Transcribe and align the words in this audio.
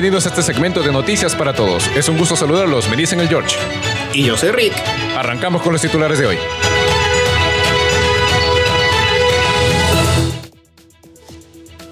Bienvenidos 0.00 0.24
a 0.24 0.30
este 0.30 0.42
segmento 0.42 0.82
de 0.82 0.90
Noticias 0.92 1.36
para 1.36 1.52
Todos. 1.52 1.86
Es 1.88 2.08
un 2.08 2.16
gusto 2.16 2.34
saludarlos. 2.34 2.88
Me 2.88 2.96
dicen 2.96 3.20
el 3.20 3.28
George. 3.28 3.54
Y 4.14 4.24
yo 4.24 4.34
soy 4.34 4.50
Rick. 4.50 4.72
Arrancamos 5.14 5.60
con 5.60 5.74
los 5.74 5.82
titulares 5.82 6.18
de 6.18 6.26
hoy. 6.26 6.38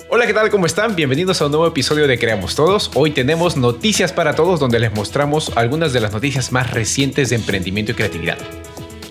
Hola, 0.09 0.27
¿qué 0.27 0.33
tal? 0.33 0.49
¿Cómo 0.49 0.65
están? 0.65 0.97
Bienvenidos 0.97 1.43
a 1.43 1.45
un 1.45 1.51
nuevo 1.53 1.67
episodio 1.67 2.09
de 2.09 2.19
Creamos 2.19 2.55
Todos. 2.55 2.91
Hoy 2.95 3.11
tenemos 3.11 3.59
Noticias 3.59 4.15
para 4.15 4.35
Todos 4.35 4.59
donde 4.59 4.79
les 4.79 4.95
mostramos 4.95 5.53
algunas 5.55 5.93
de 5.93 6.01
las 6.01 6.11
noticias 6.11 6.51
más 6.51 6.71
recientes 6.71 7.29
de 7.29 7.37
emprendimiento 7.37 7.93
y 7.93 7.95
creatividad. 7.95 8.39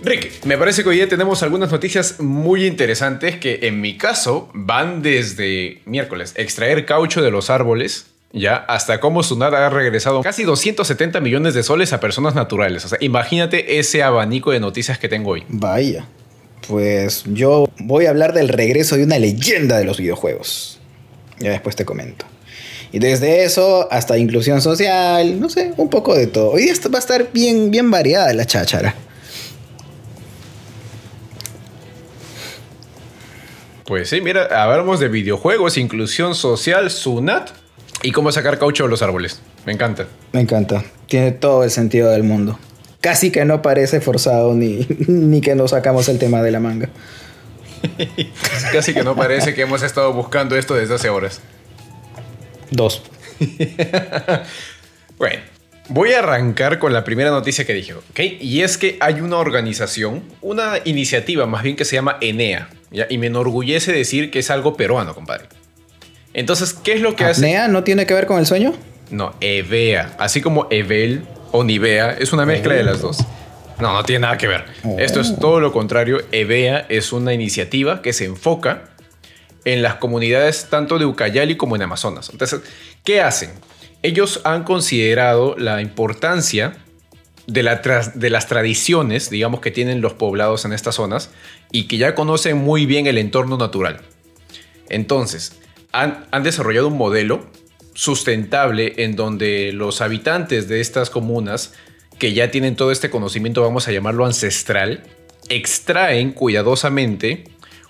Rick, 0.03 0.43
me 0.43 0.57
parece 0.57 0.81
que 0.81 0.89
hoy 0.89 0.95
día 0.95 1.07
tenemos 1.07 1.43
algunas 1.43 1.71
noticias 1.71 2.19
muy 2.19 2.65
interesantes 2.65 3.37
que 3.37 3.59
en 3.61 3.79
mi 3.79 3.95
caso 3.95 4.49
van 4.55 5.03
desde 5.03 5.83
miércoles, 5.85 6.33
extraer 6.35 6.87
caucho 6.87 7.21
de 7.21 7.29
los 7.29 7.51
árboles, 7.51 8.16
ya, 8.33 8.55
hasta 8.55 8.99
cómo 8.99 9.23
Sunat 9.23 9.53
ha 9.53 9.69
regresado 9.69 10.21
casi 10.21 10.43
270 10.43 11.21
millones 11.21 11.53
de 11.53 11.63
soles 11.63 11.93
a 11.93 11.99
personas 11.99 12.35
naturales. 12.35 12.83
O 12.85 12.89
sea, 12.89 12.97
imagínate 13.01 13.79
ese 13.79 14.03
abanico 14.03 14.51
de 14.51 14.59
noticias 14.59 14.99
que 14.99 15.07
tengo 15.07 15.31
hoy. 15.31 15.43
Vaya, 15.47 16.05
pues 16.67 17.23
yo 17.25 17.69
voy 17.79 18.05
a 18.05 18.09
hablar 18.09 18.33
del 18.33 18.49
regreso 18.49 18.97
de 18.97 19.05
una 19.05 19.17
leyenda 19.17 19.77
de 19.77 19.85
los 19.85 19.97
videojuegos. 19.97 20.79
Ya 21.39 21.51
después 21.51 21.75
te 21.75 21.85
comento. 21.85 22.25
Y 22.91 22.99
desde 22.99 23.43
eso 23.43 23.87
hasta 23.91 24.17
inclusión 24.17 24.61
social, 24.61 25.39
no 25.39 25.49
sé, 25.49 25.73
un 25.77 25.89
poco 25.89 26.15
de 26.15 26.27
todo. 26.27 26.51
Hoy 26.51 26.63
día 26.63 26.73
va 26.93 26.97
a 26.97 26.99
estar 26.99 27.31
bien, 27.31 27.71
bien 27.71 27.89
variada 27.91 28.33
la 28.33 28.45
cháchara. 28.45 28.93
Pues 33.85 34.09
sí, 34.09 34.19
mira, 34.19 34.47
hablamos 34.63 34.99
de 34.99 35.07
videojuegos, 35.07 35.77
inclusión 35.77 36.35
social, 36.35 36.91
Sunat 36.91 37.51
y 38.03 38.11
cómo 38.11 38.31
sacar 38.31 38.59
caucho 38.59 38.83
de 38.83 38.89
los 38.89 39.01
árboles. 39.01 39.41
Me 39.65 39.73
encanta. 39.73 40.07
Me 40.31 40.41
encanta. 40.41 40.83
Tiene 41.07 41.31
todo 41.31 41.63
el 41.63 41.71
sentido 41.71 42.11
del 42.11 42.23
mundo. 42.23 42.59
Casi 43.01 43.31
que 43.31 43.45
no 43.45 43.61
parece 43.61 44.01
forzado 44.01 44.53
ni, 44.53 44.85
ni 45.07 45.41
que 45.41 45.55
nos 45.55 45.71
sacamos 45.71 46.09
el 46.09 46.19
tema 46.19 46.41
de 46.41 46.51
la 46.51 46.59
manga. 46.59 46.89
Casi 48.71 48.93
que 48.93 49.03
no 49.03 49.15
parece 49.15 49.53
que 49.53 49.61
hemos 49.61 49.83
estado 49.83 50.13
buscando 50.13 50.55
esto 50.57 50.75
desde 50.75 50.95
hace 50.95 51.09
horas. 51.09 51.41
Dos. 52.71 53.03
bueno, 55.17 55.41
voy 55.89 56.13
a 56.13 56.19
arrancar 56.19 56.79
con 56.79 56.91
la 56.91 57.03
primera 57.03 57.29
noticia 57.29 57.65
que 57.65 57.73
dije, 57.73 57.93
¿ok? 57.93 58.19
Y 58.39 58.61
es 58.61 58.77
que 58.77 58.97
hay 58.99 59.21
una 59.21 59.37
organización, 59.37 60.23
una 60.41 60.73
iniciativa 60.85 61.45
más 61.45 61.63
bien 61.63 61.75
que 61.75 61.85
se 61.85 61.95
llama 61.95 62.17
Enea, 62.19 62.69
y 63.09 63.17
me 63.17 63.27
enorgullece 63.27 63.91
decir 63.91 64.31
que 64.31 64.39
es 64.39 64.49
algo 64.49 64.75
peruano, 64.75 65.13
compadre. 65.13 65.47
Entonces, 66.37 66.73
¿qué 66.75 66.93
es 66.93 67.01
lo 67.01 67.15
que 67.15 67.23
hace? 67.23 67.41
¿Enea 67.41 67.67
no 67.67 67.83
tiene 67.83 68.05
que 68.05 68.13
ver 68.13 68.27
con 68.27 68.37
el 68.37 68.45
sueño? 68.45 68.71
No, 69.09 69.33
Evea. 69.41 70.15
Así 70.19 70.39
como 70.39 70.67
Evel 70.69 71.25
o 71.51 71.63
Nivea, 71.63 72.11
es 72.11 72.31
una 72.31 72.45
mezcla 72.45 72.75
de 72.75 72.83
las 72.83 73.01
dos. 73.01 73.17
No, 73.79 73.91
no 73.91 74.03
tiene 74.03 74.19
nada 74.19 74.37
que 74.37 74.45
ver. 74.45 74.65
Esto 74.99 75.19
es 75.19 75.35
todo 75.39 75.59
lo 75.59 75.71
contrario. 75.71 76.19
Evea 76.31 76.85
es 76.89 77.11
una 77.11 77.33
iniciativa 77.33 78.03
que 78.03 78.13
se 78.13 78.25
enfoca 78.25 78.83
en 79.65 79.81
las 79.81 79.95
comunidades 79.95 80.67
tanto 80.69 80.99
de 80.99 81.05
Ucayali 81.05 81.57
como 81.57 81.75
en 81.75 81.81
Amazonas. 81.81 82.29
Entonces, 82.31 82.61
¿qué 83.03 83.19
hacen? 83.19 83.49
Ellos 84.03 84.41
han 84.43 84.63
considerado 84.63 85.55
la 85.57 85.81
importancia 85.81 86.77
de, 87.47 87.63
de, 88.13 88.29
las 88.29 88.47
tradiciones, 88.47 89.31
digamos, 89.31 89.59
que 89.59 89.71
tienen 89.71 90.01
los 90.01 90.13
poblados 90.13 90.65
en 90.65 90.73
estas 90.73 90.93
zonas 90.93 91.31
y 91.71 91.87
que 91.87 91.97
ya 91.97 92.13
conocen 92.13 92.57
muy 92.57 92.85
bien 92.85 93.07
el 93.07 93.17
entorno 93.17 93.57
natural. 93.57 94.01
Entonces, 94.87 95.53
han, 96.01 96.25
han 96.31 96.43
desarrollado 96.43 96.87
un 96.87 96.97
modelo 96.97 97.47
sustentable 97.93 98.93
en 98.97 99.15
donde 99.15 99.71
los 99.73 100.01
habitantes 100.01 100.67
de 100.67 100.81
estas 100.81 101.09
comunas, 101.09 101.73
que 102.19 102.33
ya 102.33 102.51
tienen 102.51 102.75
todo 102.75 102.91
este 102.91 103.09
conocimiento, 103.09 103.61
vamos 103.61 103.87
a 103.87 103.91
llamarlo 103.91 104.25
ancestral, 104.25 105.03
extraen 105.49 106.31
cuidadosamente 106.31 107.45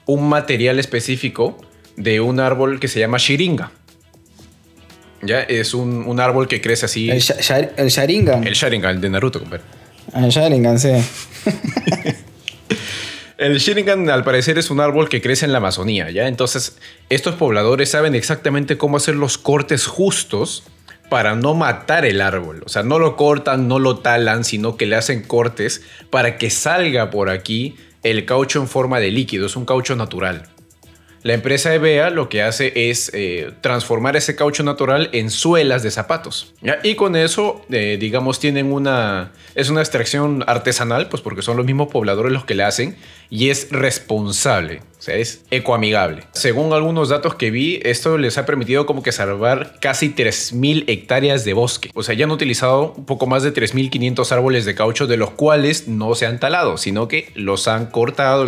un 0.06 0.29
material 0.29 0.79
específico 0.79 1.57
de 1.97 2.22
un 2.22 2.40
árbol 2.40 2.79
que 2.79 2.88
se 2.88 3.00
llama 3.00 3.18
shiringa. 3.18 3.72
Ya 5.22 5.41
es 5.41 5.74
un, 5.74 6.19
árbol 6.19 6.47
que 6.47 6.62
crece 6.62 6.85
así. 6.85 7.09
El, 7.09 7.19
Sharingan. 7.19 8.47
El 8.47 8.53
Sharingan, 8.53 8.95
el 8.95 9.01
de 9.01 9.09
Naruto, 9.09 9.39
compadre. 9.39 9.63
El 10.16 10.29
Sharingan, 10.29 10.79
sí. 10.79 10.91
el 13.37 13.57
Sharingan, 13.59 14.09
al 14.09 14.23
parecer, 14.23 14.57
es 14.57 14.71
un 14.71 14.79
árbol 14.79 15.09
que 15.09 15.21
crece 15.21 15.45
en 15.45 15.51
la 15.51 15.59
Amazonía, 15.59 16.09
¿ya? 16.09 16.27
Entonces, 16.27 16.77
estos 17.09 17.35
pobladores 17.35 17.91
saben 17.91 18.15
exactamente 18.15 18.77
cómo 18.77 18.97
hacer 18.97 19.15
los 19.15 19.37
cortes 19.37 19.85
justos 19.85 20.63
para 21.09 21.35
no 21.35 21.53
matar 21.53 22.05
el 22.05 22.21
árbol. 22.21 22.63
O 22.65 22.69
sea, 22.69 22.83
no 22.83 22.99
lo 22.99 23.15
cortan, 23.15 23.67
no 23.67 23.79
lo 23.79 23.99
talan, 23.99 24.43
sino 24.43 24.75
que 24.75 24.85
le 24.85 24.95
hacen 24.95 25.23
cortes 25.23 25.83
para 26.09 26.37
que 26.37 26.49
salga 26.49 27.09
por 27.11 27.29
aquí 27.29 27.75
el 28.03 28.25
caucho 28.25 28.59
en 28.59 28.67
forma 28.67 28.99
de 28.99 29.11
líquido. 29.11 29.45
Es 29.45 29.55
un 29.55 29.65
caucho 29.65 29.95
natural. 29.95 30.49
La 31.27 31.33
empresa 31.33 31.75
EBEA 31.75 32.09
lo 32.09 32.29
que 32.29 32.41
hace 32.41 32.89
es 32.89 33.11
eh, 33.13 33.51
transformar 33.59 34.15
ese 34.15 34.38
caucho 34.38 34.63
natural 34.63 35.09
en 35.11 35.29
suelas 35.29 35.83
de 35.83 35.91
zapatos. 35.91 36.53
Y 36.83 36.95
con 36.95 37.17
eso, 37.17 37.65
eh, 37.69 37.97
digamos, 37.99 38.39
tienen 38.39 38.71
una... 38.71 39.33
Es 39.53 39.69
una 39.69 39.81
extracción 39.81 40.45
artesanal, 40.47 41.09
pues 41.09 41.21
porque 41.21 41.41
son 41.41 41.57
los 41.57 41.65
mismos 41.65 41.89
pobladores 41.89 42.31
los 42.31 42.45
que 42.45 42.55
la 42.55 42.67
hacen 42.67 42.95
y 43.29 43.49
es 43.49 43.69
responsable, 43.71 44.81
o 44.97 45.01
sea, 45.01 45.15
es 45.15 45.43
ecoamigable. 45.51 46.23
Según 46.31 46.71
algunos 46.71 47.09
datos 47.09 47.35
que 47.35 47.51
vi, 47.51 47.79
esto 47.83 48.17
les 48.17 48.38
ha 48.38 48.45
permitido 48.45 48.85
como 48.85 49.03
que 49.03 49.11
salvar 49.11 49.79
casi 49.81 50.13
3.000 50.13 50.85
hectáreas 50.88 51.44
de 51.44 51.53
bosque. 51.53 51.91
O 51.94 52.03
sea, 52.03 52.15
ya 52.15 52.25
han 52.25 52.31
utilizado 52.31 52.94
un 52.95 53.05
poco 53.05 53.27
más 53.27 53.44
de 53.44 53.53
3.500 53.53 54.31
árboles 54.31 54.65
de 54.65 54.75
caucho, 54.75 55.07
de 55.07 55.17
los 55.17 55.31
cuales 55.31 55.88
no 55.88 56.15
se 56.15 56.25
han 56.25 56.39
talado, 56.39 56.77
sino 56.77 57.07
que 57.07 57.31
los 57.35 57.67
han 57.67 57.88
cortado, 57.88 58.47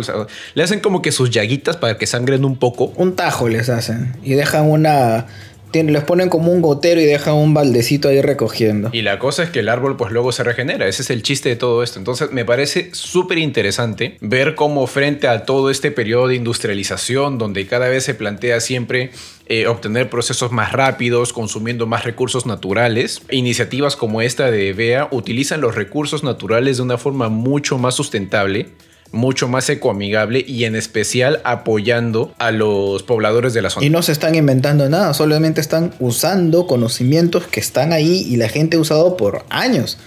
le 0.54 0.62
hacen 0.62 0.80
como 0.80 1.02
que 1.02 1.12
sus 1.12 1.30
llaguitas 1.30 1.76
para 1.76 1.98
que 1.98 2.06
sangren 2.06 2.44
un 2.44 2.56
poco. 2.56 2.69
Un 2.78 3.16
tajo 3.16 3.48
les 3.48 3.68
hacen 3.68 4.16
y 4.22 4.34
dejan 4.34 4.68
una 4.68 5.26
les 5.72 6.04
ponen 6.04 6.28
como 6.28 6.52
un 6.52 6.62
gotero 6.62 7.00
y 7.00 7.04
dejan 7.04 7.34
un 7.34 7.54
baldecito 7.54 8.08
ahí 8.08 8.20
recogiendo. 8.20 8.90
Y 8.92 9.02
la 9.02 9.18
cosa 9.18 9.44
es 9.44 9.50
que 9.50 9.60
el 9.60 9.68
árbol 9.68 9.96
pues 9.96 10.10
luego 10.12 10.32
se 10.32 10.42
regenera, 10.42 10.88
ese 10.88 11.02
es 11.02 11.10
el 11.10 11.22
chiste 11.22 11.48
de 11.48 11.56
todo 11.56 11.82
esto. 11.82 11.98
Entonces 11.98 12.32
me 12.32 12.44
parece 12.44 12.90
súper 12.92 13.38
interesante 13.38 14.16
ver 14.20 14.54
cómo 14.54 14.86
frente 14.86 15.28
a 15.28 15.44
todo 15.44 15.70
este 15.70 15.90
periodo 15.90 16.28
de 16.28 16.36
industrialización 16.36 17.38
donde 17.38 17.66
cada 17.66 17.88
vez 17.88 18.04
se 18.04 18.14
plantea 18.14 18.60
siempre 18.60 19.10
eh, 19.46 19.66
obtener 19.66 20.10
procesos 20.10 20.52
más 20.52 20.72
rápidos, 20.72 21.32
consumiendo 21.32 21.86
más 21.86 22.04
recursos 22.04 22.46
naturales. 22.46 23.22
Iniciativas 23.30 23.96
como 23.96 24.22
esta 24.22 24.50
de 24.50 24.72
BEA 24.72 25.08
utilizan 25.10 25.60
los 25.60 25.74
recursos 25.74 26.24
naturales 26.24 26.78
de 26.78 26.82
una 26.82 26.98
forma 26.98 27.28
mucho 27.28 27.78
más 27.78 27.94
sustentable 27.94 28.68
mucho 29.12 29.48
más 29.48 29.68
ecoamigable 29.68 30.44
y 30.46 30.64
en 30.64 30.76
especial 30.76 31.40
apoyando 31.44 32.32
a 32.38 32.50
los 32.52 33.02
pobladores 33.02 33.54
de 33.54 33.62
la 33.62 33.70
zona. 33.70 33.86
Y 33.86 33.90
no 33.90 34.02
se 34.02 34.12
están 34.12 34.34
inventando 34.34 34.88
nada, 34.88 35.14
solamente 35.14 35.60
están 35.60 35.92
usando 35.98 36.66
conocimientos 36.66 37.46
que 37.46 37.60
están 37.60 37.92
ahí 37.92 38.24
y 38.28 38.36
la 38.36 38.48
gente 38.48 38.76
ha 38.76 38.80
usado 38.80 39.16
por 39.16 39.44
años. 39.50 39.98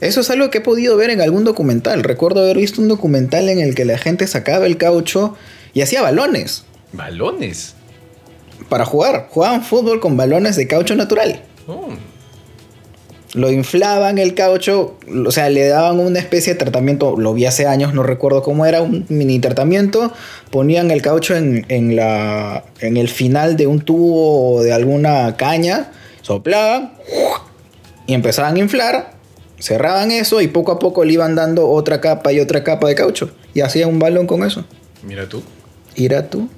Eso 0.00 0.20
es 0.20 0.30
algo 0.30 0.50
que 0.50 0.58
he 0.58 0.62
podido 0.62 0.96
ver 0.96 1.10
en 1.10 1.20
algún 1.20 1.44
documental. 1.44 2.04
Recuerdo 2.04 2.40
haber 2.40 2.56
visto 2.56 2.80
un 2.80 2.88
documental 2.88 3.48
en 3.48 3.58
el 3.58 3.74
que 3.74 3.84
la 3.84 3.98
gente 3.98 4.26
sacaba 4.26 4.66
el 4.66 4.76
caucho 4.76 5.36
y 5.74 5.82
hacía 5.82 6.02
balones. 6.02 6.64
¿Balones? 6.92 7.74
Para 8.68 8.84
jugar. 8.84 9.26
Jugaban 9.30 9.64
fútbol 9.64 10.00
con 10.00 10.16
balones 10.16 10.56
de 10.56 10.68
caucho 10.68 10.94
natural. 10.94 11.42
Oh 11.66 11.88
lo 13.34 13.50
inflaban 13.50 14.18
el 14.18 14.34
caucho, 14.34 14.96
o 15.26 15.30
sea, 15.30 15.50
le 15.50 15.68
daban 15.68 16.00
una 16.00 16.18
especie 16.18 16.54
de 16.54 16.58
tratamiento, 16.58 17.16
lo 17.18 17.34
vi 17.34 17.44
hace 17.44 17.66
años, 17.66 17.92
no 17.92 18.02
recuerdo 18.02 18.42
cómo 18.42 18.64
era, 18.64 18.80
un 18.80 19.04
mini 19.08 19.38
tratamiento, 19.38 20.12
ponían 20.50 20.90
el 20.90 21.02
caucho 21.02 21.36
en, 21.36 21.96
la, 21.96 22.64
en 22.80 22.96
el 22.96 23.08
final 23.08 23.56
de 23.56 23.66
un 23.66 23.80
tubo 23.80 24.54
o 24.54 24.62
de 24.62 24.72
alguna 24.72 25.36
caña, 25.36 25.92
soplaban 26.22 26.92
y 28.06 28.14
empezaban 28.14 28.56
a 28.56 28.58
inflar, 28.60 29.12
cerraban 29.58 30.10
eso 30.10 30.40
y 30.40 30.48
poco 30.48 30.72
a 30.72 30.78
poco 30.78 31.04
le 31.04 31.12
iban 31.12 31.34
dando 31.34 31.68
otra 31.68 32.00
capa 32.00 32.32
y 32.32 32.40
otra 32.40 32.64
capa 32.64 32.88
de 32.88 32.94
caucho 32.94 33.30
y 33.52 33.60
hacían 33.60 33.90
un 33.90 33.98
balón 33.98 34.26
con 34.26 34.44
eso. 34.44 34.64
Mira 35.02 35.28
tú. 35.28 35.42
Mira 35.96 36.30
tú. 36.30 36.48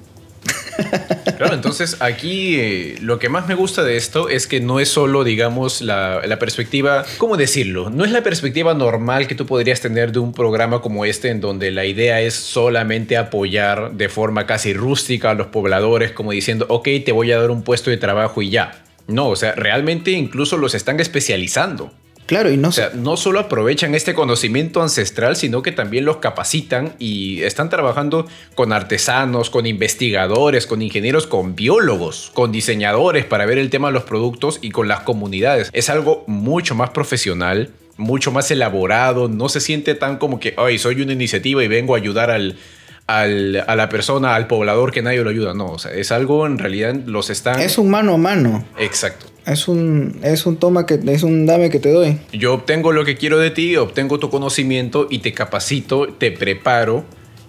Claro, 1.37 1.55
entonces 1.55 1.97
aquí 2.01 2.55
eh, 2.59 2.97
lo 3.01 3.19
que 3.19 3.29
más 3.29 3.47
me 3.47 3.55
gusta 3.55 3.83
de 3.83 3.97
esto 3.97 4.29
es 4.29 4.47
que 4.47 4.59
no 4.59 4.79
es 4.79 4.89
solo, 4.89 5.23
digamos, 5.23 5.81
la, 5.81 6.21
la, 6.25 6.39
perspectiva, 6.39 7.03
¿cómo 7.17 7.37
decirlo? 7.37 7.89
No 7.89 8.05
es 8.05 8.11
la 8.11 8.21
perspectiva 8.21 8.73
normal 8.73 9.27
que 9.27 9.35
tú 9.35 9.45
podrías 9.45 9.81
tener 9.81 10.11
de 10.11 10.19
un 10.19 10.33
programa 10.33 10.81
como 10.81 11.05
este 11.05 11.29
en 11.29 11.41
donde 11.41 11.71
la 11.71 11.85
idea 11.85 12.21
es 12.21 12.35
solamente 12.35 13.17
apoyar 13.17 13.93
de 13.93 14.09
forma 14.09 14.45
casi 14.45 14.73
rústica 14.73 15.31
a 15.31 15.33
los 15.33 15.47
pobladores, 15.47 16.11
como 16.11 16.31
diciendo, 16.31 16.65
ok, 16.69 16.87
te 17.05 17.11
voy 17.11 17.31
a 17.31 17.39
dar 17.39 17.51
un 17.51 17.63
puesto 17.63 17.89
de 17.89 17.97
trabajo 17.97 18.41
y 18.41 18.49
ya. 18.49 18.83
No, 19.07 19.29
o 19.29 19.35
sea, 19.35 19.53
realmente 19.53 20.11
incluso 20.11 20.57
los 20.57 20.75
están 20.75 20.99
especializando. 20.99 21.91
Claro, 22.31 22.49
y 22.49 22.55
no 22.55 22.69
O 22.69 22.71
sea, 22.71 22.91
no 22.95 23.17
solo 23.17 23.41
aprovechan 23.41 23.93
este 23.93 24.13
conocimiento 24.13 24.81
ancestral, 24.81 25.35
sino 25.35 25.61
que 25.61 25.73
también 25.73 26.05
los 26.05 26.19
capacitan 26.19 26.93
y 26.97 27.41
están 27.41 27.69
trabajando 27.69 28.25
con 28.55 28.71
artesanos, 28.71 29.49
con 29.49 29.65
investigadores, 29.65 30.65
con 30.65 30.81
ingenieros, 30.81 31.27
con 31.27 31.55
biólogos, 31.57 32.31
con 32.33 32.53
diseñadores 32.53 33.25
para 33.25 33.45
ver 33.45 33.57
el 33.57 33.69
tema 33.69 33.89
de 33.89 33.95
los 33.95 34.03
productos 34.03 34.59
y 34.61 34.71
con 34.71 34.87
las 34.87 35.01
comunidades. 35.01 35.69
Es 35.73 35.89
algo 35.89 36.23
mucho 36.25 36.73
más 36.73 36.91
profesional, 36.91 37.71
mucho 37.97 38.31
más 38.31 38.49
elaborado, 38.49 39.27
no 39.27 39.49
se 39.49 39.59
siente 39.59 39.93
tan 39.93 40.17
como 40.17 40.39
que, 40.39 40.53
ay, 40.55 40.79
soy 40.79 41.01
una 41.01 41.11
iniciativa 41.11 41.61
y 41.61 41.67
vengo 41.67 41.95
a 41.95 41.97
ayudar 41.97 42.31
al, 42.31 42.55
al- 43.07 43.63
a 43.67 43.75
la 43.75 43.89
persona, 43.89 44.35
al 44.35 44.47
poblador 44.47 44.91
que 44.91 45.01
nadie 45.01 45.21
lo 45.23 45.29
ayuda. 45.29 45.53
No, 45.53 45.65
o 45.73 45.79
sea, 45.79 45.91
es 45.93 46.11
algo 46.11 46.45
en 46.45 46.57
realidad 46.57 46.95
los 47.05 47.29
están... 47.29 47.59
Es 47.59 47.77
un 47.77 47.89
mano 47.89 48.13
a 48.13 48.17
mano. 48.17 48.63
Exacto. 48.77 49.25
Es 49.45 49.67
un, 49.67 50.19
es 50.23 50.45
un 50.45 50.57
toma 50.57 50.85
que 50.85 50.99
es 51.07 51.23
un 51.23 51.45
dame 51.47 51.69
que 51.69 51.79
te 51.79 51.91
doy. 51.91 52.19
Yo 52.31 52.53
obtengo 52.53 52.91
lo 52.91 53.03
que 53.05 53.17
quiero 53.17 53.39
de 53.39 53.49
ti, 53.51 53.75
obtengo 53.75 54.19
tu 54.19 54.29
conocimiento 54.29 55.07
y 55.09 55.19
te 55.19 55.33
capacito, 55.33 56.07
te 56.13 56.31
preparo 56.31 57.03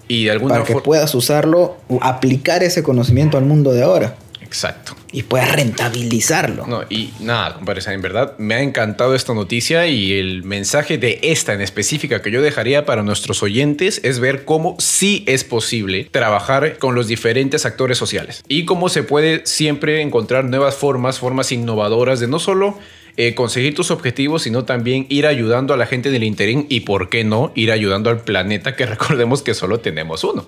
y 0.09 0.25
de 0.25 0.31
alguna 0.31 0.55
Para 0.55 0.65
que 0.67 0.75
puedas 0.77 1.15
usarlo, 1.15 1.77
aplicar 2.01 2.63
ese 2.63 2.83
conocimiento 2.83 3.37
al 3.39 3.45
mundo 3.45 3.73
de 3.73 3.83
ahora. 3.83 4.17
Exacto. 4.53 4.95
Y 5.13 5.23
puedas 5.23 5.51
rentabilizarlo. 5.51 6.67
No, 6.67 6.83
y 6.91 7.11
nada, 7.21 7.55
compadre, 7.55 7.81
en 7.91 8.03
verdad 8.03 8.35
me 8.37 8.55
ha 8.55 8.61
encantado 8.61 9.15
esta 9.15 9.33
noticia 9.33 9.87
y 9.87 10.13
el 10.13 10.43
mensaje 10.43 10.99
de 10.99 11.21
esta 11.23 11.55
en 11.55 11.63
específica 11.63 12.21
que 12.21 12.31
yo 12.31 12.43
dejaría 12.43 12.85
para 12.85 13.03
nuestros 13.03 13.43
oyentes 13.43 13.99
es 14.05 14.21
ver 14.21 14.45
cómo 14.45 14.77
sí 14.79 15.25
es 15.27 15.43
posible 15.43 16.07
trabajar 16.11 16.77
con 16.77 16.95
los 16.95 17.07
diferentes 17.07 17.65
actores 17.65 17.97
sociales 17.97 18.45
y 18.47 18.67
cómo 18.67 18.91
se 18.91 19.03
puede 19.03 19.47
siempre 19.47 20.03
encontrar 20.03 20.45
nuevas 20.45 20.75
formas, 20.75 21.19
formas 21.19 21.51
innovadoras 21.51 22.21
de 22.21 22.29
no 22.29 22.39
solo 22.39 22.77
eh, 23.17 23.35
conseguir 23.35 23.75
tus 23.75 23.91
objetivos, 23.91 24.43
sino 24.43 24.65
también 24.65 25.07
ir 25.09 25.27
ayudando 25.27 25.73
a 25.73 25.79
la 25.79 25.87
gente 25.87 26.11
del 26.11 26.25
interín 26.25 26.67
y, 26.69 26.81
¿por 26.81 27.09
qué 27.09 27.25
no?, 27.25 27.53
ir 27.55 27.73
ayudando 27.73 28.11
al 28.11 28.21
planeta 28.21 28.77
que 28.77 28.85
recordemos 28.95 29.43
que 29.43 29.55
solo 29.55 29.81
tenemos 29.81 30.25
uno. 30.25 30.47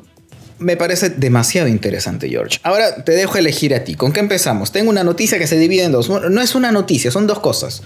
Me 0.64 0.78
parece 0.78 1.10
demasiado 1.10 1.68
interesante, 1.68 2.26
George. 2.30 2.58
Ahora 2.62 3.04
te 3.04 3.12
dejo 3.12 3.36
elegir 3.36 3.74
a 3.74 3.84
ti. 3.84 3.96
¿Con 3.96 4.12
qué 4.12 4.20
empezamos? 4.20 4.72
Tengo 4.72 4.88
una 4.88 5.04
noticia 5.04 5.38
que 5.38 5.46
se 5.46 5.58
divide 5.58 5.84
en 5.84 5.92
dos. 5.92 6.08
No 6.08 6.40
es 6.40 6.54
una 6.54 6.72
noticia, 6.72 7.10
son 7.10 7.26
dos 7.26 7.40
cosas. 7.40 7.82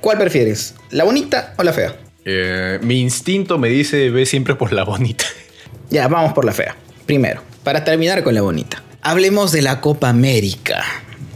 ¿Cuál 0.00 0.16
prefieres? 0.18 0.76
¿La 0.90 1.02
bonita 1.02 1.54
o 1.56 1.64
la 1.64 1.72
fea? 1.72 1.96
Eh, 2.24 2.78
mi 2.82 3.00
instinto 3.00 3.58
me 3.58 3.68
dice, 3.68 4.10
ve 4.10 4.26
siempre 4.26 4.54
por 4.54 4.72
la 4.72 4.84
bonita. 4.84 5.24
Ya, 5.90 6.06
vamos 6.06 6.34
por 6.34 6.44
la 6.44 6.52
fea. 6.52 6.76
Primero, 7.06 7.40
para 7.64 7.82
terminar 7.82 8.22
con 8.22 8.34
la 8.34 8.42
bonita. 8.42 8.82
Hablemos 9.00 9.52
de 9.52 9.62
la 9.62 9.80
Copa 9.80 10.10
América. 10.10 10.84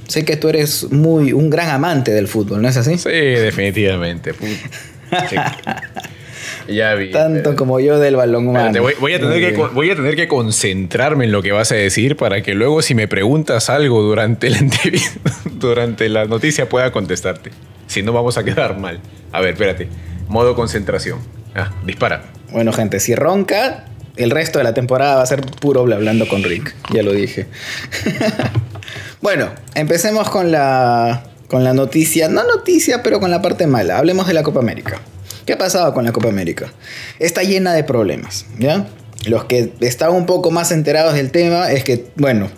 Sé 0.09 0.27
que 0.27 0.37
tú 0.37 0.51
eres 0.51 0.93
muy 0.93 1.33
un 1.33 1.49
gran 1.49 1.71
amante 1.71 2.13
del 2.13 2.29
fútbol, 2.29 2.61
¿no 2.61 2.69
es 2.69 2.77
así? 2.77 2.99
Sí, 2.99 3.09
definitivamente. 3.09 4.35
Ya 6.69 6.95
vi. 6.95 7.11
Tanto 7.11 7.57
como 7.57 7.81
yo 7.81 7.99
del 7.99 8.17
balón 8.17 8.49
Espérate, 8.49 8.81
voy, 8.81 8.95
voy 9.01 9.15
a 9.15 9.21
tener 9.21 9.41
que, 9.41 9.55
con- 9.55 9.75
voy 9.75 9.91
a 9.91 9.97
tener 9.97 10.17
que 10.17 10.29
concentrarme 10.29 11.25
en 11.25 11.33
lo 11.33 11.43
que 11.43 11.53
vas 11.53 11.73
a 11.73 11.75
decir 11.75 12.17
para 12.17 12.43
que 12.43 12.55
luego 12.55 12.83
si 12.83 12.95
me 12.95 13.09
preguntas 13.09 13.71
algo 13.71 14.03
durante 14.03 14.51
la 14.51 14.59
entrevista, 14.59 15.19
durante 15.53 16.09
la 16.09 16.25
noticia 16.27 16.69
pueda 16.69 16.93
contestarte. 16.93 17.51
Si 17.87 18.03
no 18.03 18.13
vamos 18.13 18.39
a 18.39 18.45
quedar 18.45 18.79
mal. 18.79 19.01
A 19.33 19.41
ver, 19.41 19.53
espérate. 19.53 19.89
Modo 20.29 20.55
concentración. 20.55 21.19
Ah, 21.55 21.71
dispara. 21.85 22.25
Bueno, 22.51 22.73
gente, 22.73 23.01
si 23.01 23.15
ronca, 23.15 23.85
el 24.17 24.31
resto 24.31 24.59
de 24.59 24.65
la 24.65 24.73
temporada 24.75 25.17
va 25.17 25.23
a 25.23 25.27
ser 25.27 25.41
puro 25.43 25.85
bla 25.85 25.97
hablando 25.97 26.27
con 26.29 26.43
Rick. 26.43 26.75
Ya 26.93 27.03
lo 27.03 27.13
dije. 27.13 27.47
bueno, 29.21 29.51
empecemos 29.75 30.29
con 30.31 30.51
la, 30.51 31.25
con 31.49 31.65
la 31.65 31.73
noticia. 31.75 32.29
No 32.29 32.45
noticia, 32.45 33.03
pero 33.03 33.21
con 33.21 33.31
la 33.31 33.43
parte 33.43 33.67
mala. 33.67 33.99
Hablemos 33.99 34.27
de 34.27 34.35
la 34.35 34.43
Copa 34.43 34.61
América. 34.61 35.01
¿Qué 35.47 35.55
ha 35.55 35.59
pasado 35.59 35.93
con 35.95 36.05
la 36.05 36.13
Copa 36.13 36.29
América? 36.29 36.73
Está 37.19 37.43
llena 37.43 37.73
de 37.75 37.85
problemas, 37.85 38.47
¿ya? 38.59 38.87
Los 39.27 39.45
que 39.45 39.73
están 39.81 40.13
un 40.13 40.27
poco 40.27 40.51
más 40.51 40.73
enterados 40.73 41.15
del 41.15 41.31
tema 41.31 41.71
es 41.73 41.85
que, 41.85 42.07
bueno, 42.17 42.49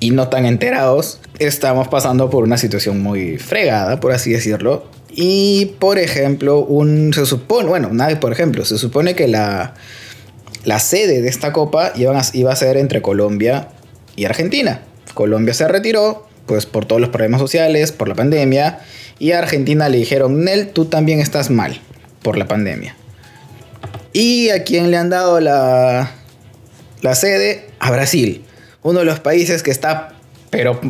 y 0.00 0.10
no 0.10 0.28
tan 0.28 0.46
enterados, 0.46 1.20
estamos 1.38 1.88
pasando 1.88 2.28
por 2.30 2.44
una 2.44 2.58
situación 2.58 3.00
muy 3.00 3.38
fregada, 3.38 4.00
por 4.00 4.12
así 4.12 4.32
decirlo. 4.32 4.84
Y, 5.14 5.74
por 5.78 5.98
ejemplo, 5.98 6.60
un, 6.60 7.12
se 7.14 7.26
supone, 7.26 7.68
bueno, 7.68 7.90
nada, 7.92 8.18
por 8.18 8.32
ejemplo, 8.32 8.64
se 8.64 8.78
supone 8.78 9.14
que 9.14 9.28
la, 9.28 9.74
la 10.64 10.78
sede 10.80 11.20
de 11.20 11.28
esta 11.28 11.52
copa 11.52 11.92
iban 11.96 12.16
a- 12.16 12.22
iba 12.32 12.50
a 12.52 12.56
ser 12.56 12.76
entre 12.78 13.02
Colombia 13.02 13.68
y 14.16 14.24
Argentina. 14.24 14.80
Colombia 15.14 15.52
se 15.54 15.68
retiró, 15.68 16.26
pues 16.46 16.64
por 16.66 16.86
todos 16.86 17.00
los 17.00 17.10
problemas 17.10 17.40
sociales, 17.40 17.92
por 17.92 18.08
la 18.08 18.14
pandemia, 18.14 18.80
y 19.18 19.32
a 19.32 19.38
Argentina 19.38 19.88
le 19.90 19.98
dijeron, 19.98 20.44
Nel, 20.44 20.68
tú 20.70 20.86
también 20.86 21.20
estás 21.20 21.50
mal 21.50 21.78
por 22.22 22.38
la 22.38 22.46
pandemia. 22.46 22.96
Y 24.12 24.50
a 24.50 24.64
quien 24.64 24.90
le 24.90 24.96
han 24.96 25.10
dado 25.10 25.40
la, 25.40 26.12
la 27.00 27.14
sede, 27.14 27.68
a 27.78 27.90
Brasil, 27.90 28.44
uno 28.82 29.00
de 29.00 29.04
los 29.04 29.20
países 29.20 29.62
que 29.62 29.70
está, 29.70 30.14
pero 30.50 30.80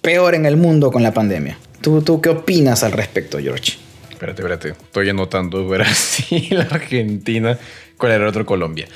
peor 0.00 0.34
en 0.34 0.46
el 0.46 0.56
mundo 0.56 0.90
con 0.90 1.02
la 1.02 1.12
pandemia. 1.12 1.58
¿Tú, 1.80 2.02
tú 2.02 2.20
qué 2.20 2.30
opinas 2.30 2.82
al 2.82 2.92
respecto, 2.92 3.38
George? 3.38 3.72
Espérate, 4.10 4.42
espérate. 4.42 4.68
Estoy 4.70 5.08
anotando 5.08 5.66
Brasil, 5.68 6.66
Argentina. 6.70 7.58
¿Cuál 7.96 8.12
era 8.12 8.24
el 8.24 8.28
otro? 8.28 8.46
Colombia. 8.46 8.86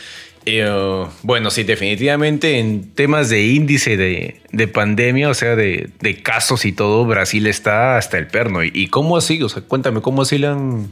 Eh, 0.48 1.04
bueno, 1.22 1.50
sí, 1.50 1.64
definitivamente 1.64 2.60
en 2.60 2.92
temas 2.92 3.28
de 3.28 3.44
índice 3.46 3.96
de, 3.96 4.40
de 4.52 4.68
pandemia, 4.68 5.28
o 5.28 5.34
sea, 5.34 5.56
de, 5.56 5.90
de 6.00 6.22
casos 6.22 6.64
y 6.64 6.72
todo, 6.72 7.04
Brasil 7.04 7.48
está 7.48 7.96
hasta 7.96 8.16
el 8.16 8.28
perno. 8.28 8.62
¿Y, 8.62 8.86
cómo 8.86 9.16
así? 9.16 9.42
O 9.42 9.48
sea, 9.48 9.62
cuéntame, 9.62 10.00
¿cómo 10.00 10.22
así 10.22 10.38
le 10.38 10.46
han... 10.46 10.88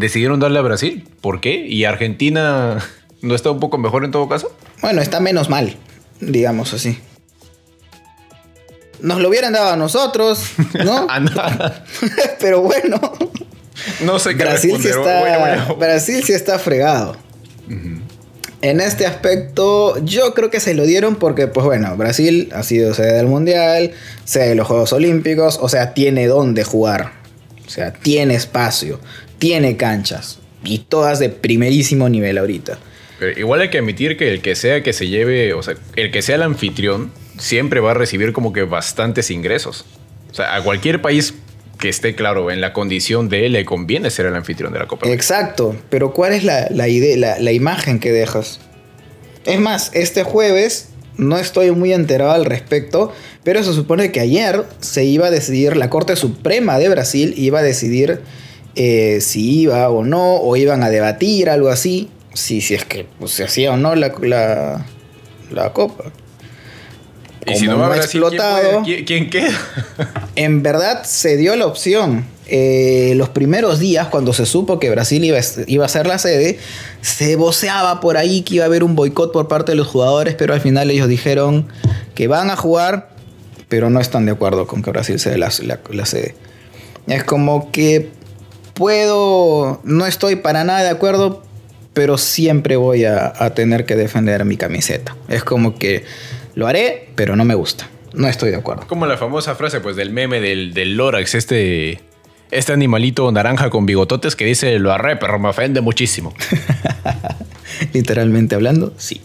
decidieron 0.00 0.40
darle 0.40 0.58
a 0.58 0.62
Brasil? 0.62 1.06
¿Por 1.20 1.40
qué? 1.40 1.66
¿Y 1.66 1.84
Argentina 1.84 2.78
no 3.22 3.34
está 3.34 3.50
un 3.50 3.60
poco 3.60 3.78
mejor 3.78 4.04
en 4.04 4.10
todo 4.10 4.28
caso? 4.28 4.52
Bueno, 4.82 5.00
está 5.00 5.20
menos 5.20 5.48
mal, 5.48 5.76
digamos 6.20 6.72
así. 6.74 6.98
Nos 9.00 9.20
lo 9.20 9.28
hubieran 9.28 9.52
dado 9.54 9.70
a 9.72 9.76
nosotros, 9.76 10.42
¿no? 10.84 11.06
Pero 12.40 12.60
bueno, 12.62 13.00
No 14.04 14.18
sé 14.18 14.36
qué 14.36 14.44
Brasil 14.44 14.76
sí 14.80 14.88
está, 14.88 15.64
a- 15.68 15.72
Brasil 15.74 16.22
sí 16.24 16.32
está 16.32 16.58
fregado. 16.58 17.16
En 18.62 18.80
este 18.82 19.06
aspecto, 19.06 19.96
yo 20.04 20.34
creo 20.34 20.50
que 20.50 20.60
se 20.60 20.74
lo 20.74 20.84
dieron 20.84 21.16
porque, 21.16 21.46
pues 21.46 21.64
bueno, 21.64 21.96
Brasil 21.96 22.50
ha 22.54 22.62
sido 22.62 22.92
sede 22.92 23.14
del 23.14 23.26
Mundial, 23.26 23.92
sede 24.24 24.50
de 24.50 24.54
los 24.54 24.66
Juegos 24.66 24.92
Olímpicos, 24.92 25.58
o 25.62 25.68
sea, 25.70 25.94
tiene 25.94 26.26
dónde 26.26 26.62
jugar. 26.64 27.12
O 27.66 27.70
sea, 27.70 27.92
tiene 27.94 28.34
espacio, 28.34 29.00
tiene 29.40 29.76
canchas. 29.76 30.38
Y 30.62 30.78
todas 30.78 31.18
de 31.18 31.30
primerísimo 31.30 32.08
nivel 32.08 32.38
ahorita. 32.38 32.78
Pero 33.18 33.38
igual 33.38 33.62
hay 33.62 33.70
que 33.70 33.78
admitir 33.78 34.16
que 34.16 34.30
el 34.30 34.40
que 34.40 34.54
sea 34.54 34.82
que 34.82 34.92
se 34.92 35.08
lleve, 35.08 35.54
o 35.54 35.62
sea, 35.62 35.74
el 35.96 36.12
que 36.12 36.22
sea 36.22 36.36
el 36.36 36.42
anfitrión, 36.42 37.10
siempre 37.38 37.80
va 37.80 37.90
a 37.90 37.94
recibir 37.94 38.32
como 38.32 38.52
que 38.52 38.62
bastantes 38.62 39.30
ingresos. 39.30 39.84
O 40.30 40.34
sea, 40.34 40.54
a 40.54 40.62
cualquier 40.62 41.02
país 41.02 41.34
que 41.78 41.88
esté 41.88 42.14
claro 42.14 42.50
en 42.50 42.60
la 42.60 42.72
condición 42.72 43.28
de 43.28 43.46
él 43.46 43.52
le 43.52 43.64
conviene 43.64 44.10
ser 44.10 44.26
el 44.26 44.36
anfitrión 44.36 44.72
de 44.72 44.78
la 44.78 44.86
Copa. 44.86 45.08
Exacto, 45.08 45.74
pero 45.88 46.12
¿cuál 46.12 46.34
es 46.34 46.44
la, 46.44 46.68
la 46.70 46.88
idea, 46.88 47.16
la, 47.16 47.38
la 47.38 47.52
imagen 47.52 47.98
que 47.98 48.12
dejas? 48.12 48.60
Es 49.46 49.58
más, 49.58 49.90
este 49.94 50.22
jueves 50.22 50.90
no 51.16 51.38
estoy 51.38 51.70
muy 51.70 51.92
enterado 51.94 52.32
al 52.32 52.44
respecto, 52.44 53.12
pero 53.44 53.62
se 53.62 53.72
supone 53.72 54.12
que 54.12 54.20
ayer 54.20 54.64
se 54.80 55.04
iba 55.04 55.28
a 55.28 55.30
decidir, 55.30 55.76
la 55.76 55.88
Corte 55.88 56.16
Suprema 56.16 56.78
de 56.78 56.90
Brasil 56.90 57.34
iba 57.36 57.60
a 57.60 57.62
decidir 57.62 58.20
eh, 58.76 59.18
si 59.20 59.62
iba 59.62 59.88
o 59.90 60.04
no, 60.04 60.36
o 60.36 60.56
iban 60.56 60.82
a 60.82 60.90
debatir 60.90 61.50
algo 61.50 61.68
así, 61.68 62.08
si, 62.34 62.60
si 62.60 62.74
es 62.74 62.84
que 62.84 63.06
pues, 63.18 63.32
se 63.32 63.44
hacía 63.44 63.72
o 63.72 63.76
no 63.76 63.94
la, 63.94 64.12
la, 64.22 64.86
la 65.50 65.72
Copa. 65.72 66.04
y 67.46 67.56
si 67.56 67.66
no 67.66 67.78
va 67.78 67.86
a 67.86 67.86
ha 67.92 67.96
Brasil, 67.96 68.20
¿quién, 68.20 68.32
explotado- 68.40 68.82
quién- 68.84 69.04
quién 69.04 69.30
queda? 69.30 69.50
En 70.36 70.62
verdad 70.62 71.02
se 71.04 71.36
dio 71.36 71.56
la 71.56 71.66
opción. 71.66 72.24
Eh, 72.52 73.12
los 73.16 73.28
primeros 73.28 73.78
días, 73.78 74.08
cuando 74.08 74.32
se 74.32 74.44
supo 74.44 74.80
que 74.80 74.90
Brasil 74.90 75.24
iba 75.24 75.38
a, 75.38 75.42
iba 75.68 75.84
a 75.84 75.88
ser 75.88 76.06
la 76.08 76.18
sede, 76.18 76.58
se 77.00 77.36
voceaba 77.36 78.00
por 78.00 78.16
ahí 78.16 78.42
que 78.42 78.56
iba 78.56 78.64
a 78.64 78.66
haber 78.66 78.82
un 78.82 78.96
boicot 78.96 79.32
por 79.32 79.46
parte 79.46 79.70
de 79.72 79.76
los 79.76 79.86
jugadores, 79.86 80.34
pero 80.34 80.52
al 80.54 80.60
final 80.60 80.90
ellos 80.90 81.06
dijeron 81.08 81.68
que 82.16 82.26
van 82.26 82.50
a 82.50 82.56
jugar, 82.56 83.10
pero 83.68 83.88
no 83.88 84.00
están 84.00 84.26
de 84.26 84.32
acuerdo 84.32 84.66
con 84.66 84.82
que 84.82 84.90
Brasil 84.90 85.20
sea 85.20 85.36
la, 85.38 85.50
la- 85.62 85.78
la 85.92 86.06
sede. 86.06 86.34
Es 87.06 87.22
como 87.24 87.70
que 87.70 88.10
puedo, 88.80 89.78
no 89.84 90.06
estoy 90.06 90.36
para 90.36 90.64
nada 90.64 90.82
de 90.82 90.88
acuerdo, 90.88 91.42
pero 91.92 92.16
siempre 92.16 92.76
voy 92.76 93.04
a, 93.04 93.30
a 93.36 93.50
tener 93.50 93.84
que 93.84 93.94
defender 93.94 94.46
mi 94.46 94.56
camiseta. 94.56 95.14
Es 95.28 95.44
como 95.44 95.74
que 95.74 96.06
lo 96.54 96.66
haré, 96.66 97.10
pero 97.14 97.36
no 97.36 97.44
me 97.44 97.54
gusta. 97.54 97.90
No 98.14 98.26
estoy 98.26 98.50
de 98.50 98.56
acuerdo. 98.56 98.86
Como 98.86 99.04
la 99.04 99.18
famosa 99.18 99.54
frase 99.54 99.80
pues 99.80 99.96
del 99.96 100.10
meme 100.12 100.40
del, 100.40 100.72
del 100.72 100.96
Lorax, 100.96 101.34
este, 101.34 102.00
este 102.50 102.72
animalito 102.72 103.30
naranja 103.30 103.68
con 103.68 103.84
bigototes 103.84 104.34
que 104.34 104.46
dice 104.46 104.78
lo 104.78 104.92
arre, 104.92 105.16
pero 105.16 105.38
me 105.38 105.50
ofende 105.50 105.82
muchísimo. 105.82 106.32
Literalmente 107.92 108.54
hablando, 108.54 108.94
sí. 108.96 109.20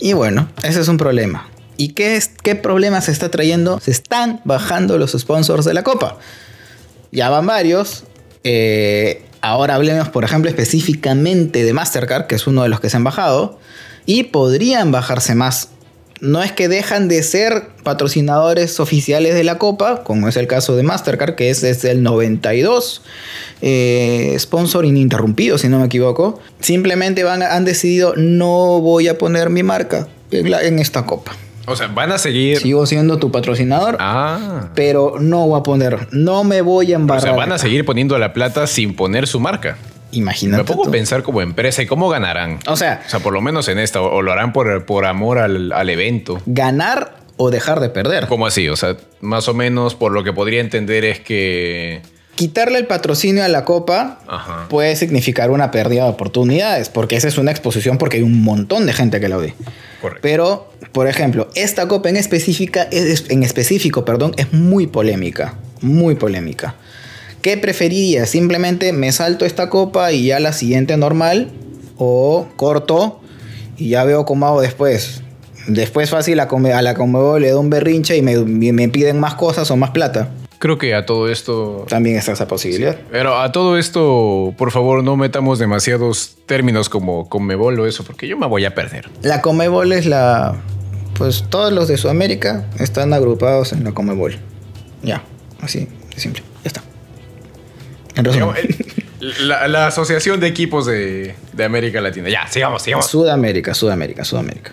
Y 0.00 0.12
bueno, 0.12 0.48
ese 0.64 0.80
es 0.80 0.88
un 0.88 0.96
problema. 0.96 1.48
¿Y 1.76 1.90
qué, 1.90 2.16
es, 2.16 2.32
qué 2.42 2.56
problema 2.56 3.00
se 3.00 3.12
está 3.12 3.30
trayendo? 3.30 3.78
Se 3.78 3.92
están 3.92 4.40
bajando 4.44 4.98
los 4.98 5.12
sponsors 5.12 5.64
de 5.64 5.72
la 5.72 5.84
copa. 5.84 6.18
Ya 7.12 7.30
van 7.30 7.46
varios, 7.46 8.02
Eh, 8.44 9.22
ahora 9.40 9.74
hablemos, 9.74 10.08
por 10.10 10.24
ejemplo, 10.24 10.50
específicamente 10.50 11.64
de 11.64 11.72
Mastercard, 11.72 12.26
que 12.26 12.34
es 12.36 12.46
uno 12.46 12.62
de 12.62 12.68
los 12.68 12.80
que 12.80 12.90
se 12.90 12.96
han 12.96 13.04
bajado, 13.04 13.58
y 14.06 14.24
podrían 14.24 14.92
bajarse 14.92 15.34
más. 15.34 15.70
No 16.20 16.42
es 16.42 16.52
que 16.52 16.68
dejan 16.68 17.08
de 17.08 17.22
ser 17.22 17.68
patrocinadores 17.82 18.80
oficiales 18.80 19.34
de 19.34 19.44
la 19.44 19.58
Copa, 19.58 20.04
como 20.04 20.28
es 20.28 20.36
el 20.36 20.46
caso 20.46 20.76
de 20.76 20.82
Mastercard, 20.82 21.34
que 21.34 21.50
es 21.50 21.60
desde 21.60 21.90
el 21.90 22.02
92, 22.02 23.02
eh, 23.60 24.36
sponsor 24.38 24.84
ininterrumpido, 24.84 25.58
si 25.58 25.68
no 25.68 25.80
me 25.80 25.86
equivoco. 25.86 26.40
Simplemente 26.60 27.28
han 27.28 27.64
decidido 27.64 28.14
no 28.16 28.80
voy 28.80 29.08
a 29.08 29.18
poner 29.18 29.50
mi 29.50 29.62
marca 29.62 30.08
en 30.30 30.78
esta 30.78 31.04
Copa. 31.04 31.36
O 31.66 31.76
sea, 31.76 31.88
van 31.88 32.12
a 32.12 32.18
seguir. 32.18 32.58
Sigo 32.58 32.86
siendo 32.86 33.18
tu 33.18 33.30
patrocinador. 33.30 33.96
Ah. 34.00 34.68
Pero 34.74 35.16
no 35.20 35.46
voy 35.46 35.60
a 35.60 35.62
poner, 35.62 36.08
no 36.12 36.44
me 36.44 36.60
voy 36.60 36.92
a 36.92 36.96
embarrar. 36.96 37.24
O 37.24 37.26
sea, 37.26 37.36
van 37.36 37.52
a 37.52 37.58
seguir 37.58 37.84
poniendo 37.84 38.18
la 38.18 38.32
plata 38.32 38.66
sin 38.66 38.94
poner 38.94 39.26
su 39.26 39.40
marca. 39.40 39.76
Imagínate. 40.12 40.62
Me 40.62 40.66
pongo 40.66 40.88
a 40.88 40.90
pensar 40.90 41.22
como 41.22 41.40
empresa 41.40 41.82
y 41.82 41.86
cómo 41.86 42.08
ganarán. 42.08 42.58
O 42.66 42.76
sea, 42.76 43.02
o 43.06 43.10
sea, 43.10 43.20
por 43.20 43.32
lo 43.32 43.40
menos 43.40 43.68
en 43.68 43.78
esta, 43.78 44.00
o 44.00 44.22
lo 44.22 44.32
harán 44.32 44.52
por, 44.52 44.86
por 44.86 45.06
amor 45.06 45.38
al, 45.38 45.72
al 45.72 45.90
evento. 45.90 46.40
Ganar 46.46 47.16
o 47.36 47.50
dejar 47.50 47.80
de 47.80 47.88
perder. 47.88 48.26
¿Cómo 48.28 48.46
así? 48.46 48.68
O 48.68 48.76
sea, 48.76 48.96
más 49.20 49.48
o 49.48 49.54
menos 49.54 49.94
por 49.94 50.12
lo 50.12 50.22
que 50.22 50.32
podría 50.32 50.60
entender 50.60 51.04
es 51.04 51.20
que 51.20 52.02
quitarle 52.34 52.78
el 52.78 52.86
patrocinio 52.86 53.44
a 53.44 53.48
la 53.48 53.64
copa 53.64 54.18
puede 54.68 54.96
significar 54.96 55.50
una 55.50 55.70
pérdida 55.70 56.04
de 56.04 56.10
oportunidades, 56.10 56.88
porque 56.88 57.16
esa 57.16 57.28
es 57.28 57.38
una 57.38 57.50
exposición 57.50 57.98
porque 57.98 58.18
hay 58.18 58.22
un 58.22 58.42
montón 58.42 58.86
de 58.86 58.92
gente 58.92 59.20
que 59.20 59.28
la 59.28 59.36
ve. 59.36 59.54
Pero, 60.20 60.70
por 60.92 61.08
ejemplo, 61.08 61.48
esta 61.54 61.88
copa 61.88 62.08
en, 62.08 62.16
específica, 62.16 62.86
en 62.90 63.42
específico 63.42 64.04
perdón, 64.04 64.34
es 64.36 64.52
muy 64.52 64.86
polémica, 64.86 65.54
muy 65.80 66.14
polémica. 66.14 66.76
¿Qué 67.42 67.58
preferiría? 67.58 68.26
¿Simplemente 68.26 68.92
me 68.92 69.12
salto 69.12 69.44
esta 69.44 69.68
copa 69.68 70.12
y 70.12 70.26
ya 70.26 70.40
la 70.40 70.52
siguiente 70.52 70.96
normal? 70.96 71.50
¿O 71.98 72.48
corto 72.56 73.20
y 73.76 73.90
ya 73.90 74.04
veo 74.04 74.24
cómo 74.24 74.46
hago 74.46 74.60
después? 74.62 75.22
Después 75.66 76.10
fácil 76.10 76.40
a, 76.40 76.44
a 76.44 76.82
la 76.82 76.94
Comebol 76.94 77.42
le 77.42 77.50
doy 77.50 77.60
un 77.60 77.70
berrinche 77.70 78.16
y 78.16 78.22
me, 78.22 78.38
me 78.38 78.88
piden 78.88 79.20
más 79.20 79.34
cosas 79.34 79.70
o 79.70 79.76
más 79.76 79.90
plata. 79.90 80.30
Creo 80.64 80.78
que 80.78 80.94
a 80.94 81.04
todo 81.04 81.28
esto... 81.28 81.84
También 81.90 82.16
está 82.16 82.32
esa 82.32 82.48
posibilidad. 82.48 82.96
Pero 83.10 83.38
a 83.38 83.52
todo 83.52 83.76
esto, 83.76 84.54
por 84.56 84.70
favor, 84.70 85.04
no 85.04 85.14
metamos 85.14 85.58
demasiados 85.58 86.38
términos 86.46 86.88
como 86.88 87.28
Comebol 87.28 87.78
o 87.80 87.86
eso, 87.86 88.02
porque 88.02 88.26
yo 88.26 88.38
me 88.38 88.46
voy 88.46 88.64
a 88.64 88.74
perder. 88.74 89.10
La 89.20 89.42
Comebol 89.42 89.92
es 89.92 90.06
la... 90.06 90.56
Pues 91.18 91.44
todos 91.50 91.70
los 91.70 91.86
de 91.86 91.98
Sudamérica 91.98 92.64
están 92.78 93.12
agrupados 93.12 93.74
en 93.74 93.84
la 93.84 93.92
Comebol. 93.92 94.38
Ya, 95.02 95.22
así 95.60 95.86
de 96.14 96.18
simple. 96.18 96.42
Ya 96.62 96.68
está. 96.68 96.82
En 98.14 98.24
resumen. 98.24 98.56
La, 99.40 99.88
Asociación 99.88 100.40
de 100.40 100.46
Equipos 100.46 100.86
de, 100.86 101.34
América 101.62 102.00
Latina. 102.00 102.30
Ya, 102.30 102.46
sigamos, 102.48 102.80
sigamos. 102.80 103.06
Sudamérica, 103.06 103.74
Sudamérica, 103.74 104.24
Sudamérica. 104.24 104.72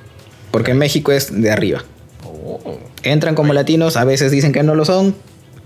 Porque 0.52 0.74
México 0.74 1.12
es 1.12 1.42
de 1.42 1.52
arriba. 1.52 1.84
Oh. 2.24 2.80
Entran 3.04 3.36
como 3.36 3.52
latinos, 3.52 3.98
a 3.98 4.06
veces 4.06 4.32
dicen 4.32 4.54
que 4.54 4.64
no 4.64 4.74
lo 4.74 4.86
son, 4.86 5.16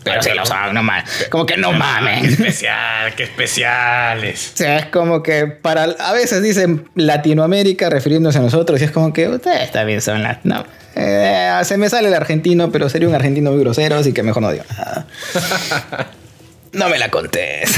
pero 0.06 0.22
se 0.22 0.36
lo 0.36 0.46
saben, 0.46 0.76
no 0.76 0.84
mames. 0.84 1.10
Como 1.32 1.48
que 1.48 1.58
no 1.58 1.72
mames. 1.72 2.22
Qué 2.22 2.28
especial, 2.28 3.16
qué 3.16 3.24
especiales. 3.24 4.52
O 4.54 4.58
sea, 4.58 4.78
es 4.78 4.86
como 4.86 5.24
que 5.24 5.48
para. 5.48 5.84
A 5.84 6.14
veces 6.14 6.44
dicen 6.44 6.88
Latinoamérica 6.94 7.90
refiriéndose 7.90 8.38
a 8.38 8.42
nosotros 8.42 8.80
y 8.82 8.84
es 8.84 8.92
como 8.92 9.12
que 9.12 9.28
ustedes 9.28 9.72
también 9.72 10.02
son 10.02 10.22
las. 10.22 10.46
No. 10.46 10.64
Eh, 10.96 11.52
se 11.64 11.78
me 11.78 11.90
sale 11.90 12.10
el 12.10 12.14
argentino, 12.14 12.72
pero 12.72 12.88
sería 12.88 13.10
un 13.10 13.16
argentino 13.16 13.50
muy 13.52 13.60
grosero, 13.62 13.96
así 13.98 14.14
que 14.14 14.22
mejor 14.22 14.44
no 14.44 14.52
digo 14.52 14.64
nada. 14.78 15.08
no 16.72 16.88
me 16.88 17.00
la 17.00 17.10
contés. 17.10 17.74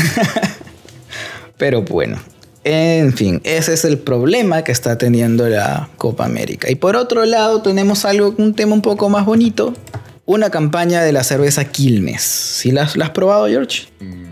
pero 1.58 1.82
bueno. 1.84 2.20
En 2.66 3.14
fin, 3.14 3.40
ese 3.46 3.74
es 3.74 3.86
el 3.86 3.98
problema 3.98 4.66
que 4.66 4.74
está 4.74 4.98
teniendo 4.98 5.48
la 5.48 5.88
Copa 5.96 6.26
América. 6.26 6.70
Y 6.70 6.76
por 6.76 6.98
otro 6.98 7.26
lado, 7.26 7.62
tenemos 7.62 8.04
algo, 8.04 8.36
un 8.38 8.54
tema 8.54 8.74
un 8.74 8.82
poco 8.82 9.08
más 9.08 9.26
bonito, 9.26 9.74
una 10.28 10.52
campaña 10.52 11.02
de 11.02 11.12
la 11.12 11.24
cerveza 11.24 11.66
Quilmes. 11.66 12.22
¿Sí 12.22 12.72
la, 12.72 12.84
has 12.84 13.10
probado, 13.12 13.48
George? 13.48 13.88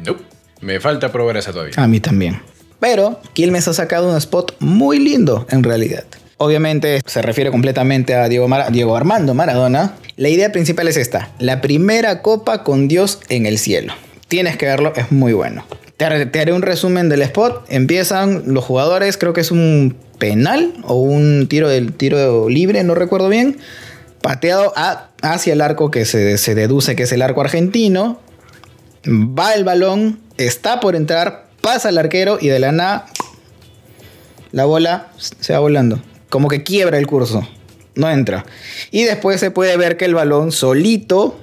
No, 0.06 0.18
me 0.62 0.80
falta 0.80 1.12
probar 1.12 1.38
esa 1.38 1.52
todavía. 1.52 1.74
A 1.78 1.88
mí 1.88 2.00
también. 2.00 2.42
Pero 2.80 3.20
Quilmes 3.34 3.68
ha 3.68 3.74
sacado 3.74 4.12
un 4.12 4.18
spot 4.18 4.58
muy 4.60 5.00
lindo 5.00 5.48
en 5.50 5.64
realidad. 5.64 6.04
Obviamente 6.38 7.00
se 7.06 7.22
refiere 7.22 7.50
completamente 7.50 8.14
a 8.14 8.28
Diego, 8.28 8.48
Diego 8.72 8.96
Armando 8.98 9.34
Maradona. 9.34 9.96
La 10.18 10.28
idea 10.28 10.52
principal 10.52 10.88
es 10.90 10.98
esta, 10.98 11.32
la 11.40 11.62
primera 11.62 12.22
copa 12.22 12.64
con 12.64 12.90
Dios 12.90 13.22
en 13.30 13.46
el 13.46 13.58
cielo. 13.58 13.94
Tienes 14.28 14.58
que 14.58 14.66
verlo, 14.66 14.92
es 14.98 15.14
muy 15.14 15.32
bueno. 15.32 15.66
Te 15.96 16.04
haré, 16.06 16.52
un 16.52 16.62
resumen 16.62 17.08
del 17.08 17.22
spot. 17.22 17.66
Empiezan 17.70 18.44
los 18.48 18.66
jugadores, 18.66 19.16
creo 19.16 19.32
que 19.32 19.40
es 19.40 19.52
un 19.52 19.96
penal 20.20 20.74
o 20.84 20.96
un 20.96 21.48
tiro 21.48 21.70
del 21.70 21.94
tiro 21.94 22.50
libre, 22.50 22.84
no 22.84 22.96
recuerdo 22.96 23.30
bien 23.30 23.58
pateado 24.26 24.74
hacia 25.34 25.54
el 25.54 25.62
arco 25.62 25.92
que 25.92 26.06
se, 26.06 26.56
deduce 26.56 26.96
que 26.96 27.04
es 27.04 27.12
el 27.12 27.22
arco 27.22 27.42
argentino. 27.42 28.20
Va 29.08 29.54
el 29.54 29.64
balón, 29.64 30.20
está 30.38 30.80
por 30.80 30.96
entrar, 30.96 31.48
pasa 31.62 31.90
el 31.90 31.98
arquero 31.98 32.38
y 32.42 32.48
de 32.48 32.60
la 32.60 32.72
nada 32.72 33.06
la 34.56 34.64
bola 34.64 35.08
se 35.18 35.52
va 35.52 35.60
volando. 35.60 36.00
Como 36.30 36.48
que 36.48 36.64
quiebra 36.64 36.98
el 36.98 37.08
curso. 37.08 37.46
No 37.96 38.10
entra. 38.10 38.46
Y 38.90 39.04
después 39.04 39.42
se 39.42 39.52
puede 39.52 39.76
ver 39.76 39.98
que 39.98 40.06
el 40.06 40.16
balón 40.16 40.54
solito 40.54 41.38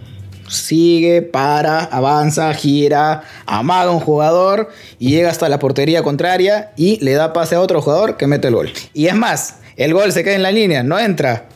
sigue, 0.49 1.21
para, 1.21 1.85
avanza, 1.85 2.53
gira, 2.55 3.23
amaga 3.45 3.91
a 3.91 3.95
un 3.95 4.01
jugador 4.01 4.71
y 4.99 5.11
llega 5.11 5.31
hasta 5.31 5.51
la 5.51 5.59
portería 5.59 6.03
contraria 6.03 6.73
y 6.75 7.03
le 7.05 7.12
da 7.12 7.35
pase 7.35 7.55
a 7.55 7.61
otro 7.61 7.83
jugador 7.83 8.17
que 8.17 8.27
mete 8.27 8.49
el 8.49 8.55
gol. 8.55 8.73
Y 8.95 9.09
es 9.09 9.15
más, 9.15 9.57
el 9.77 9.93
gol 9.93 10.11
se 10.12 10.25
queda 10.25 10.35
en 10.35 10.43
la 10.43 10.53
línea, 10.53 10.83
no 10.83 10.99
entra. 10.99 11.49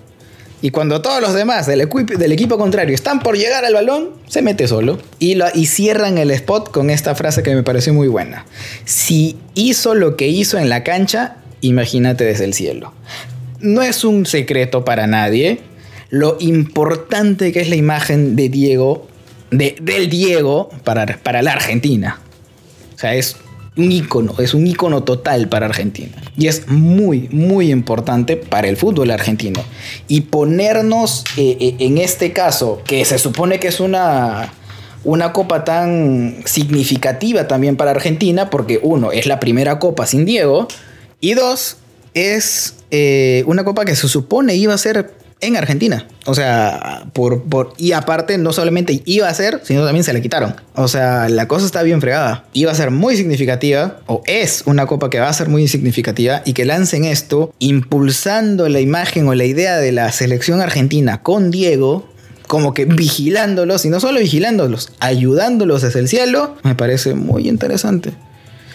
Y 0.62 0.70
cuando 0.70 1.02
todos 1.02 1.20
los 1.20 1.34
demás 1.34 1.66
del, 1.66 1.88
del, 1.88 2.32
equipo 2.32 2.56
contrario 2.56 2.94
están 2.94 3.20
por 3.20 3.36
llegar 3.36 3.64
al 3.64 3.74
balón, 3.74 4.10
se 4.26 4.40
mete 4.40 4.66
solo. 4.66 4.98
Y, 5.18 5.34
lo, 5.34 5.46
y 5.52 5.66
cierran 5.66 6.18
el 6.18 6.30
spot 6.30 6.70
con 6.70 6.88
esta 6.90 7.14
frase 7.14 7.42
que 7.42 7.54
me 7.54 7.62
pareció 7.62 7.92
muy 7.92 8.08
buena. 8.08 8.46
Si 8.84 9.36
hizo 9.54 9.94
lo 9.94 10.16
que 10.16 10.28
hizo 10.28 10.58
en 10.58 10.68
la 10.68 10.82
cancha, 10.82 11.36
imagínate 11.60 12.24
desde 12.24 12.44
el 12.44 12.54
cielo. 12.54 12.92
No 13.60 13.82
es 13.82 14.04
un 14.04 14.26
secreto 14.26 14.84
para 14.84 15.06
nadie 15.06 15.60
lo 16.08 16.36
importante 16.40 17.52
que 17.52 17.60
es 17.60 17.68
la 17.68 17.76
imagen 17.76 18.36
de 18.36 18.48
Diego, 18.48 19.06
de, 19.50 19.76
del 19.80 20.08
Diego 20.08 20.70
para, 20.84 21.06
para 21.18 21.42
la 21.42 21.52
Argentina. 21.52 22.20
O 22.94 22.98
sea, 22.98 23.14
es 23.14 23.36
un 23.76 23.92
ícono, 23.92 24.34
es 24.38 24.54
un 24.54 24.66
ícono 24.66 25.02
total 25.02 25.48
para 25.48 25.66
Argentina. 25.66 26.16
Y 26.36 26.46
es 26.46 26.68
muy, 26.68 27.28
muy 27.30 27.70
importante 27.70 28.36
para 28.36 28.68
el 28.68 28.76
fútbol 28.76 29.10
argentino. 29.10 29.62
Y 30.08 30.22
ponernos 30.22 31.24
eh, 31.36 31.56
eh, 31.60 31.76
en 31.80 31.98
este 31.98 32.32
caso, 32.32 32.82
que 32.86 33.04
se 33.04 33.18
supone 33.18 33.60
que 33.60 33.68
es 33.68 33.80
una, 33.80 34.52
una 35.04 35.32
copa 35.32 35.64
tan 35.64 36.36
significativa 36.46 37.46
también 37.48 37.76
para 37.76 37.90
Argentina, 37.90 38.48
porque 38.48 38.80
uno, 38.82 39.12
es 39.12 39.26
la 39.26 39.40
primera 39.40 39.78
copa 39.78 40.06
sin 40.06 40.24
Diego, 40.24 40.68
y 41.20 41.34
dos, 41.34 41.76
es 42.14 42.76
eh, 42.90 43.44
una 43.46 43.64
copa 43.64 43.84
que 43.84 43.94
se 43.94 44.08
supone 44.08 44.54
iba 44.54 44.72
a 44.72 44.78
ser 44.78 45.12
en 45.40 45.56
Argentina. 45.56 46.06
O 46.24 46.34
sea, 46.34 47.04
por, 47.12 47.42
por, 47.42 47.74
y 47.76 47.92
aparte 47.92 48.38
no 48.38 48.52
solamente 48.52 49.02
iba 49.04 49.28
a 49.28 49.34
ser, 49.34 49.60
sino 49.64 49.84
también 49.84 50.04
se 50.04 50.12
le 50.12 50.22
quitaron. 50.22 50.56
O 50.74 50.88
sea, 50.88 51.28
la 51.28 51.46
cosa 51.46 51.66
está 51.66 51.82
bien 51.82 52.00
fregada. 52.00 52.44
Iba 52.52 52.72
a 52.72 52.74
ser 52.74 52.90
muy 52.90 53.16
significativa, 53.16 54.00
o 54.06 54.22
es 54.26 54.62
una 54.66 54.86
copa 54.86 55.10
que 55.10 55.20
va 55.20 55.28
a 55.28 55.32
ser 55.32 55.48
muy 55.48 55.68
significativa, 55.68 56.42
y 56.44 56.52
que 56.52 56.64
lancen 56.64 57.04
esto 57.04 57.54
impulsando 57.58 58.68
la 58.68 58.80
imagen 58.80 59.28
o 59.28 59.34
la 59.34 59.44
idea 59.44 59.76
de 59.76 59.92
la 59.92 60.10
selección 60.12 60.60
argentina 60.60 61.22
con 61.22 61.50
Diego, 61.50 62.08
como 62.46 62.74
que 62.74 62.84
vigilándolos, 62.84 63.84
y 63.84 63.90
no 63.90 64.00
solo 64.00 64.20
vigilándolos, 64.20 64.92
ayudándolos 65.00 65.82
desde 65.82 66.00
el 66.00 66.08
cielo, 66.08 66.56
me 66.62 66.74
parece 66.74 67.14
muy 67.14 67.48
interesante. 67.48 68.12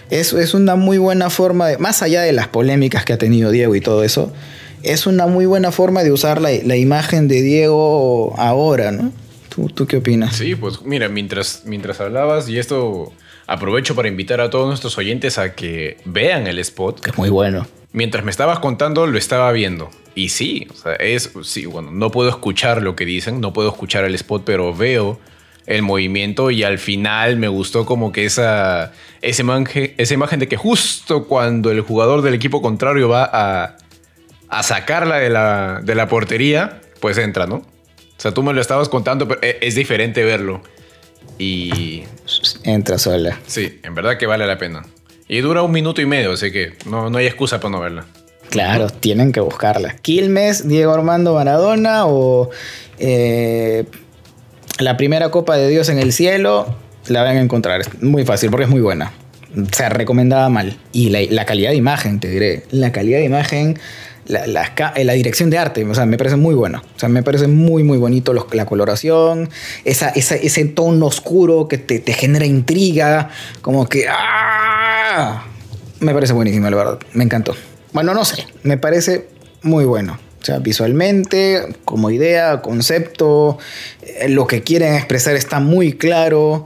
Eso 0.10 0.40
es 0.40 0.54
una 0.54 0.76
muy 0.76 0.98
buena 0.98 1.30
forma 1.30 1.70
de, 1.70 1.78
más 1.78 2.02
allá 2.02 2.22
de 2.22 2.34
las 2.34 2.50
polémicas 2.50 3.06
que 3.06 3.14
ha 3.14 3.18
tenido 3.18 3.50
Diego 3.50 3.76
y 3.76 3.82
todo 3.82 4.04
eso, 4.04 4.34
es 4.84 5.06
una 5.06 5.28
muy 5.28 5.46
buena 5.46 5.72
forma 5.72 6.04
de 6.04 6.12
usar 6.12 6.42
la, 6.42 6.52
imagen 6.76 7.28
de 7.28 7.42
Diego 7.42 8.34
ahora, 8.38 8.92
¿no? 8.92 9.12
¿Tú, 9.50 9.86
qué 9.86 9.98
opinas? 9.98 10.36
Sí, 10.36 10.56
pues 10.56 10.82
mira, 10.84 11.10
mientras, 11.10 11.64
mientras 11.66 12.00
hablabas, 12.00 12.48
y 12.48 12.58
esto 12.58 13.12
aprovecho 13.48 13.96
para 13.96 14.08
invitar 14.08 14.40
a 14.40 14.50
todos 14.50 14.68
nuestros 14.68 14.98
oyentes 14.98 15.38
a 15.38 15.56
que 15.56 15.98
vean 16.06 16.48
el 16.48 16.58
spot. 16.60 17.02
Que 17.02 17.12
es 17.12 17.18
muy 17.18 17.30
bueno. 17.30 17.68
Mientras 17.92 18.24
me 18.24 18.32
estabas 18.32 18.60
contando, 18.60 19.06
lo 19.08 19.18
estaba 19.18 19.52
viendo. 19.52 19.90
Y 20.16 20.30
sí, 20.30 20.68
o 20.72 20.76
sea, 20.76 20.94
es, 20.94 21.32
sí, 21.44 21.66
bueno, 21.66 21.92
no 21.92 22.12
puedo 22.12 22.30
escuchar 22.30 22.82
lo 22.82 22.96
que 22.96 23.06
dicen, 23.06 23.42
no 23.42 23.52
puedo 23.52 23.70
escuchar 23.70 24.06
el 24.06 24.16
spot, 24.16 24.44
pero 24.46 24.74
veo 24.74 25.20
el 25.66 25.82
movimiento 25.82 26.52
y 26.52 26.64
al 26.64 26.80
final 26.80 27.38
me 27.38 27.48
gustó 27.48 27.86
como 27.86 28.12
que 28.12 28.26
esa, 28.26 28.94
esa, 29.22 29.42
imagen, 29.42 29.94
esa 29.98 30.14
imagen 30.14 30.40
de 30.40 30.48
que 30.48 30.58
justo 30.58 31.28
cuando 31.28 31.72
el 31.72 31.82
jugador 31.82 32.22
del 32.22 32.34
equipo 32.34 32.62
contrario 32.62 33.10
va 33.10 33.30
a 33.32 33.78
a 34.52 34.64
sacarla 34.64 35.18
de 35.18 35.30
la, 35.30 35.82
de 35.84 35.96
la 35.96 36.08
portería, 36.08 36.82
pues 37.00 37.18
entra, 37.18 37.48
¿no? 37.48 37.56
O 37.56 38.22
sea, 38.22 38.32
tú 38.34 38.44
me 38.44 38.54
lo 38.54 38.62
estabas 38.62 38.90
contando, 38.90 39.28
pero 39.28 39.40
e, 39.42 39.58
es 39.62 39.74
diferente 39.74 40.24
verlo. 40.24 40.62
y... 41.40 42.04
Entra 42.64 43.00
sola. 43.00 43.40
Sí, 43.48 43.80
en 43.82 43.96
verdad 43.96 44.18
que 44.18 44.28
vale 44.28 44.46
la 44.46 44.60
pena. 44.60 44.84
Y 45.28 45.40
dura 45.40 45.64
un 45.64 45.72
minuto 45.72 46.02
y 46.02 46.06
medio, 46.06 46.34
así 46.34 46.52
que 46.52 46.74
no, 46.86 47.10
no 47.10 47.18
hay 47.18 47.26
excusa 47.26 47.60
para 47.60 47.72
no 47.72 47.80
verla. 47.80 48.06
Claro, 48.50 48.90
tienen 48.90 49.32
que 49.32 49.40
buscarla. 49.40 49.96
Quilmes, 49.96 50.68
Diego 50.68 50.94
Armando 50.94 51.34
Maradona 51.34 52.06
o 52.06 52.50
eh, 53.00 53.86
la 54.78 54.98
primera 54.98 55.32
Copa 55.32 55.56
de 55.56 55.70
Dios 55.70 55.88
en 55.88 56.00
el 56.00 56.12
cielo, 56.12 56.76
la 57.08 57.24
van 57.24 57.38
a 57.38 57.42
encontrar. 57.42 57.80
Es 57.80 58.04
muy 58.04 58.26
fácil 58.26 58.52
porque 58.52 58.66
es 58.66 58.70
muy 58.70 58.82
buena. 58.82 59.14
Se 59.72 59.88
recomendaba 59.88 60.50
mal. 60.50 60.78
Y 60.92 61.10
la, 61.10 61.46
calidad 61.46 61.70
de 61.70 61.78
imagen, 61.78 62.20
te 62.20 62.28
diré. 62.28 62.64
La 62.72 62.92
calidad 62.92 63.20
de 63.20 63.26
imagen, 63.26 63.80
la, 64.32 64.48
la, 64.48 65.14
dirección 65.14 65.50
de 65.50 65.58
arte, 65.58 65.84
o 65.84 65.94
sea, 65.94 66.06
me 66.06 66.18
parece 66.18 66.38
muy 66.38 66.56
bueno. 66.56 66.82
O 66.96 67.00
sea, 67.00 67.10
me 67.10 67.22
parece 67.22 67.48
muy, 67.48 67.84
muy 67.84 67.98
bonito 67.98 68.34
la 68.34 68.66
coloración, 68.66 69.50
ese 69.84 70.66
tono 70.66 71.06
oscuro 71.06 71.68
que 71.68 71.78
te, 71.78 72.00
te 72.00 72.14
genera 72.14 72.46
intriga, 72.46 73.30
como 73.62 73.88
que... 73.88 74.06
¡ah! 74.10 75.46
Me 76.00 76.14
parece 76.14 76.34
buenísimo, 76.34 76.70
la 76.70 76.78
verdad. 76.78 77.00
Me 77.14 77.24
encantó. 77.24 77.56
Bueno, 77.94 78.14
no 78.14 78.26
sé, 78.26 78.48
me 78.64 78.78
parece 78.78 79.28
muy 79.62 79.86
bueno. 79.86 80.18
O 80.42 80.44
sea, 80.44 80.58
visualmente, 80.58 81.76
como 81.86 82.10
idea, 82.10 82.62
concepto, 82.62 83.60
eh, 84.02 84.28
lo 84.30 84.48
que 84.48 84.64
quieren 84.64 84.96
expresar 84.96 85.36
está 85.36 85.60
muy 85.60 85.94
claro. 85.94 86.66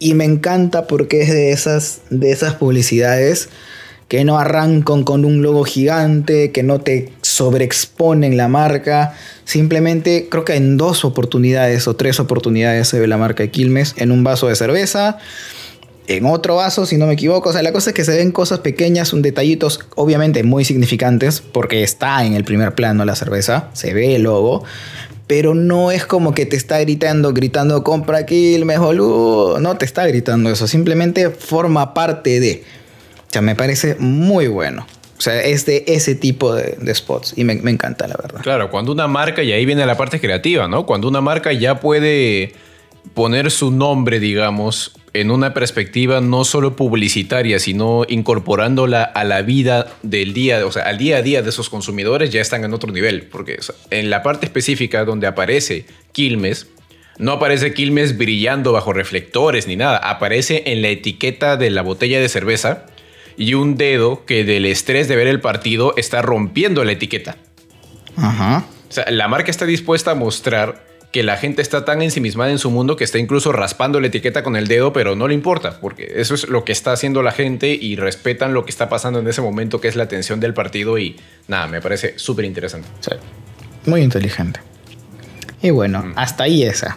Y 0.00 0.14
me 0.14 0.24
encanta 0.24 0.88
porque 0.88 1.22
es 1.22 1.30
de 1.30 1.52
esas, 1.52 2.00
de 2.10 2.32
esas 2.32 2.54
publicidades 2.54 3.48
que 4.08 4.24
no 4.24 4.38
arrancan 4.38 5.02
con 5.02 5.24
un 5.24 5.42
logo 5.42 5.64
gigante, 5.64 6.52
que 6.52 6.62
no 6.62 6.80
te 6.80 7.12
sobreexponen 7.22 8.36
la 8.36 8.48
marca. 8.48 9.14
Simplemente 9.44 10.28
creo 10.30 10.44
que 10.44 10.54
en 10.54 10.76
dos 10.76 11.04
oportunidades 11.04 11.88
o 11.88 11.96
tres 11.96 12.20
oportunidades 12.20 12.88
se 12.88 13.00
ve 13.00 13.06
la 13.06 13.16
marca 13.16 13.42
de 13.42 13.50
Quilmes 13.50 13.94
en 13.96 14.12
un 14.12 14.22
vaso 14.22 14.48
de 14.48 14.56
cerveza 14.56 15.18
en 16.08 16.26
otro 16.26 16.56
vaso, 16.56 16.86
si 16.86 16.96
no 16.96 17.06
me 17.06 17.14
equivoco. 17.14 17.50
O 17.50 17.52
sea, 17.52 17.62
la 17.62 17.72
cosa 17.72 17.90
es 17.90 17.94
que 17.94 18.04
se 18.04 18.16
ven 18.16 18.32
cosas 18.32 18.60
pequeñas, 18.60 19.12
un 19.12 19.22
detallitos 19.22 19.80
obviamente 19.94 20.42
muy 20.42 20.64
significantes, 20.64 21.40
porque 21.40 21.82
está 21.82 22.24
en 22.24 22.34
el 22.34 22.44
primer 22.44 22.74
plano 22.74 23.04
la 23.04 23.16
cerveza, 23.16 23.70
se 23.72 23.92
ve 23.94 24.16
el 24.16 24.22
logo, 24.22 24.64
pero 25.26 25.54
no 25.54 25.90
es 25.90 26.06
como 26.06 26.34
que 26.34 26.46
te 26.46 26.56
está 26.56 26.78
gritando, 26.80 27.32
gritando, 27.32 27.82
compra 27.82 28.26
Quilmes, 28.26 28.78
boludo. 28.78 29.58
No 29.60 29.76
te 29.76 29.84
está 29.84 30.06
gritando 30.06 30.50
eso, 30.50 30.66
simplemente 30.66 31.30
forma 31.30 31.94
parte 31.94 32.40
de. 32.40 32.64
O 33.28 33.32
sea, 33.32 33.42
me 33.42 33.54
parece 33.54 33.96
muy 33.98 34.46
bueno. 34.46 34.86
O 35.18 35.20
sea, 35.20 35.42
es 35.42 35.64
de 35.64 35.84
ese 35.86 36.14
tipo 36.14 36.54
de, 36.54 36.94
spots 36.94 37.34
y 37.36 37.44
me, 37.44 37.54
encanta, 37.54 38.06
la 38.06 38.16
verdad. 38.20 38.40
Claro, 38.42 38.70
cuando 38.70 38.92
una 38.92 39.06
marca, 39.06 39.42
y 39.42 39.52
ahí 39.52 39.64
viene 39.64 39.86
la 39.86 39.96
parte 39.96 40.20
creativa, 40.20 40.68
¿no? 40.68 40.84
Cuando 40.84 41.08
una 41.08 41.22
marca 41.22 41.52
ya 41.52 41.80
puede 41.80 42.52
poner 43.14 43.50
su 43.50 43.70
nombre, 43.70 44.20
digamos, 44.20 44.92
en 45.14 45.30
una 45.30 45.54
perspectiva 45.54 46.20
no 46.20 46.44
solo 46.44 46.76
publicitaria, 46.76 47.58
sino 47.58 48.04
incorporándola 48.06 49.02
a 49.02 49.24
la 49.24 49.40
vida 49.40 49.86
del 50.02 50.34
día, 50.34 50.66
o 50.66 50.72
sea, 50.72 50.82
al 50.82 50.98
día 50.98 51.18
a 51.18 51.22
día 51.22 51.40
de 51.40 51.48
esos 51.48 51.70
consumidores, 51.70 52.30
ya 52.30 52.42
están 52.42 52.64
en 52.64 52.74
otro 52.74 52.92
nivel. 52.92 53.22
Porque 53.22 53.58
en 53.90 54.10
la 54.10 54.22
parte 54.22 54.44
específica 54.44 55.06
donde 55.06 55.26
aparece 55.26 55.86
Quilmes, 56.12 56.66
no 57.16 57.32
aparece 57.32 57.72
Quilmes 57.72 58.18
brillando 58.18 58.72
bajo 58.72 58.92
reflectores 58.92 59.66
ni 59.66 59.76
nada, 59.76 59.96
aparece 59.96 60.64
en 60.66 60.82
la 60.82 60.88
etiqueta 60.88 61.56
de 61.56 61.70
la 61.70 61.80
botella 61.80 62.20
de 62.20 62.28
cerveza 62.28 62.84
y 63.36 63.54
un 63.54 63.76
dedo 63.76 64.24
que 64.24 64.44
del 64.44 64.66
estrés 64.66 65.08
de 65.08 65.16
ver 65.16 65.26
el 65.26 65.40
partido 65.40 65.94
está 65.96 66.22
rompiendo 66.22 66.84
la 66.84 66.92
etiqueta. 66.92 67.36
Ajá. 68.16 68.64
O 68.88 68.92
sea, 68.92 69.10
la 69.10 69.28
marca 69.28 69.50
está 69.50 69.66
dispuesta 69.66 70.12
a 70.12 70.14
mostrar 70.14 70.86
que 71.12 71.22
la 71.22 71.36
gente 71.36 71.62
está 71.62 71.84
tan 71.84 72.02
ensimismada 72.02 72.50
en 72.50 72.58
su 72.58 72.70
mundo 72.70 72.96
que 72.96 73.04
está 73.04 73.18
incluso 73.18 73.52
raspando 73.52 74.00
la 74.00 74.08
etiqueta 74.08 74.42
con 74.42 74.56
el 74.56 74.68
dedo, 74.68 74.92
pero 74.92 75.16
no 75.16 75.28
le 75.28 75.34
importa, 75.34 75.80
porque 75.80 76.12
eso 76.16 76.34
es 76.34 76.48
lo 76.48 76.64
que 76.64 76.72
está 76.72 76.92
haciendo 76.92 77.22
la 77.22 77.32
gente 77.32 77.72
y 77.72 77.96
respetan 77.96 78.52
lo 78.52 78.64
que 78.64 78.70
está 78.70 78.88
pasando 78.88 79.20
en 79.20 79.28
ese 79.28 79.40
momento, 79.40 79.80
que 79.80 79.88
es 79.88 79.96
la 79.96 80.04
atención 80.04 80.40
del 80.40 80.52
partido 80.52 80.98
y 80.98 81.16
nada, 81.48 81.68
me 81.68 81.80
parece 81.80 82.18
súper 82.18 82.44
interesante. 82.44 82.88
Muy 83.86 84.02
inteligente. 84.02 84.60
Y 85.62 85.70
bueno, 85.70 86.02
mm. 86.02 86.12
hasta 86.16 86.44
ahí 86.44 86.64
esa. 86.64 86.96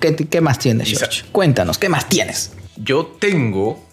¿Qué, 0.00 0.40
más 0.40 0.58
tienes, 0.58 0.98
George? 0.98 1.24
Cuéntanos, 1.32 1.78
¿qué 1.78 1.88
más 1.88 2.08
tienes? 2.08 2.52
Yo 2.76 3.16
tengo 3.18 3.85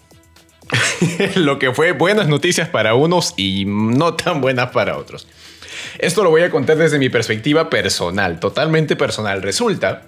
lo 1.36 1.58
que 1.58 1.72
fue 1.72 1.92
buenas 1.92 2.28
noticias 2.28 2.68
para 2.68 2.94
unos 2.94 3.34
y 3.36 3.64
no 3.66 4.14
tan 4.14 4.40
buenas 4.40 4.70
para 4.70 4.96
otros. 4.96 5.26
Esto 5.98 6.24
lo 6.24 6.30
voy 6.30 6.42
a 6.42 6.50
contar 6.50 6.76
desde 6.76 6.98
mi 6.98 7.08
perspectiva 7.08 7.70
personal, 7.70 8.40
totalmente 8.40 8.96
personal. 8.96 9.42
Resulta 9.42 10.02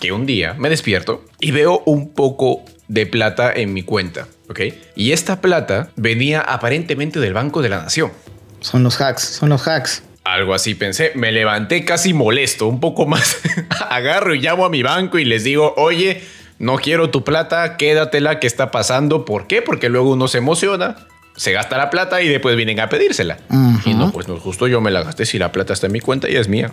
que 0.00 0.12
un 0.12 0.26
día 0.26 0.54
me 0.54 0.68
despierto 0.68 1.24
y 1.40 1.50
veo 1.50 1.82
un 1.86 2.12
poco 2.12 2.64
de 2.88 3.06
plata 3.06 3.52
en 3.54 3.72
mi 3.72 3.82
cuenta, 3.82 4.28
¿ok? 4.48 4.60
Y 4.96 5.12
esta 5.12 5.40
plata 5.40 5.90
venía 5.96 6.40
aparentemente 6.40 7.20
del 7.20 7.32
Banco 7.32 7.62
de 7.62 7.68
la 7.68 7.82
Nación. 7.82 8.12
Son 8.60 8.82
los 8.82 9.00
hacks, 9.00 9.22
son 9.22 9.48
los 9.48 9.66
hacks. 9.66 10.02
Algo 10.24 10.54
así 10.54 10.74
pensé, 10.74 11.12
me 11.14 11.32
levanté 11.32 11.84
casi 11.84 12.12
molesto, 12.12 12.68
un 12.68 12.78
poco 12.78 13.06
más. 13.06 13.38
Agarro 13.90 14.34
y 14.34 14.40
llamo 14.40 14.64
a 14.64 14.70
mi 14.70 14.82
banco 14.82 15.18
y 15.18 15.24
les 15.24 15.42
digo, 15.42 15.74
oye, 15.76 16.22
no 16.62 16.76
quiero 16.76 17.10
tu 17.10 17.24
plata, 17.24 17.76
quédatela, 17.76 18.40
¿qué 18.40 18.46
está 18.46 18.70
pasando? 18.70 19.26
¿Por 19.26 19.46
qué? 19.46 19.60
Porque 19.60 19.90
luego 19.90 20.12
uno 20.12 20.28
se 20.28 20.38
emociona 20.38 20.96
se 21.36 21.52
gasta 21.52 21.78
la 21.78 21.90
plata 21.90 22.22
y 22.22 22.28
después 22.28 22.56
vienen 22.56 22.80
a 22.80 22.88
pedírsela. 22.88 23.38
Y 23.84 23.94
no, 23.94 24.12
pues 24.12 24.28
no, 24.28 24.38
justo 24.38 24.66
yo 24.68 24.80
me 24.80 24.90
la 24.90 25.02
gasté 25.02 25.26
si 25.26 25.38
la 25.38 25.50
plata 25.52 25.72
está 25.72 25.86
en 25.86 25.92
mi 25.92 26.00
cuenta 26.00 26.28
y 26.28 26.36
es 26.36 26.48
mía. 26.48 26.72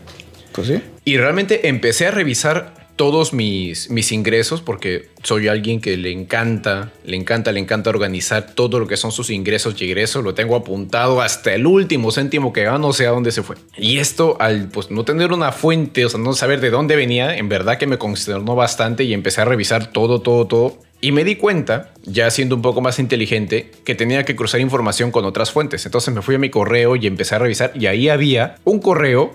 Pues 0.52 0.68
sí. 0.68 0.82
Y 1.06 1.18
realmente 1.18 1.70
empecé 1.70 2.08
a 2.08 2.12
revisar 2.12 2.74
todos 3.00 3.32
mis, 3.32 3.90
mis 3.90 4.12
ingresos 4.12 4.62
porque 4.62 5.08
soy 5.24 5.48
alguien 5.48 5.80
que 5.80 5.96
le 5.96 6.12
encanta, 6.12 6.92
le 7.06 7.16
encanta, 7.16 7.54
le 7.54 7.62
encanta 7.62 7.90
organizar 7.92 8.54
todo 8.54 8.78
lo 8.78 8.88
que 8.88 8.98
son 8.98 9.14
sus 9.14 9.30
ingresos 9.30 9.82
y 9.82 9.86
egresos. 9.86 10.22
Lo 10.22 10.34
tengo 10.34 10.58
apuntado 10.58 11.22
hasta 11.22 11.54
el 11.56 11.66
último 11.66 12.12
céntimo 12.12 12.52
que 12.52 12.64
gano, 12.64 12.80
no 12.80 12.92
sé 12.92 13.08
a 13.08 13.12
dónde 13.12 13.32
se 13.32 13.42
fue. 13.42 13.56
Y 13.78 14.00
esto, 14.00 14.36
al 14.42 14.68
pues, 14.68 14.92
no 14.92 15.06
tener 15.06 15.32
una 15.32 15.54
fuente, 15.54 16.04
o 16.04 16.10
sea, 16.10 16.20
no 16.20 16.34
saber 16.34 16.60
de 16.60 16.72
dónde 16.72 16.98
venía, 16.98 17.38
en 17.38 17.48
verdad 17.48 17.78
que 17.78 17.88
me 17.88 17.98
consternó 17.98 18.54
bastante 18.54 19.06
y 19.06 19.14
empecé 19.14 19.40
a 19.40 19.46
revisar 19.46 19.94
todo, 19.94 20.20
todo, 20.20 20.46
todo. 20.46 20.80
Y 21.00 21.14
me 21.14 21.24
di 21.24 21.38
cuenta, 21.38 21.94
ya 22.04 22.30
siendo 22.30 22.58
un 22.58 22.62
poco 22.62 22.82
más 22.82 23.00
inteligente, 23.00 23.72
que 23.86 23.96
tenía 23.96 24.26
que 24.26 24.36
cruzar 24.36 24.60
información 24.60 25.12
con 25.12 25.24
otras 25.24 25.52
fuentes. 25.52 25.86
Entonces 25.86 26.14
me 26.14 26.22
fui 26.22 26.36
a 26.36 26.40
mi 26.40 26.50
correo 26.50 26.98
y 26.98 27.08
empecé 27.08 27.36
a 27.36 27.40
revisar 27.40 27.72
y 27.76 27.86
ahí 27.86 28.10
había 28.10 28.58
un 28.66 28.80
correo. 28.80 29.32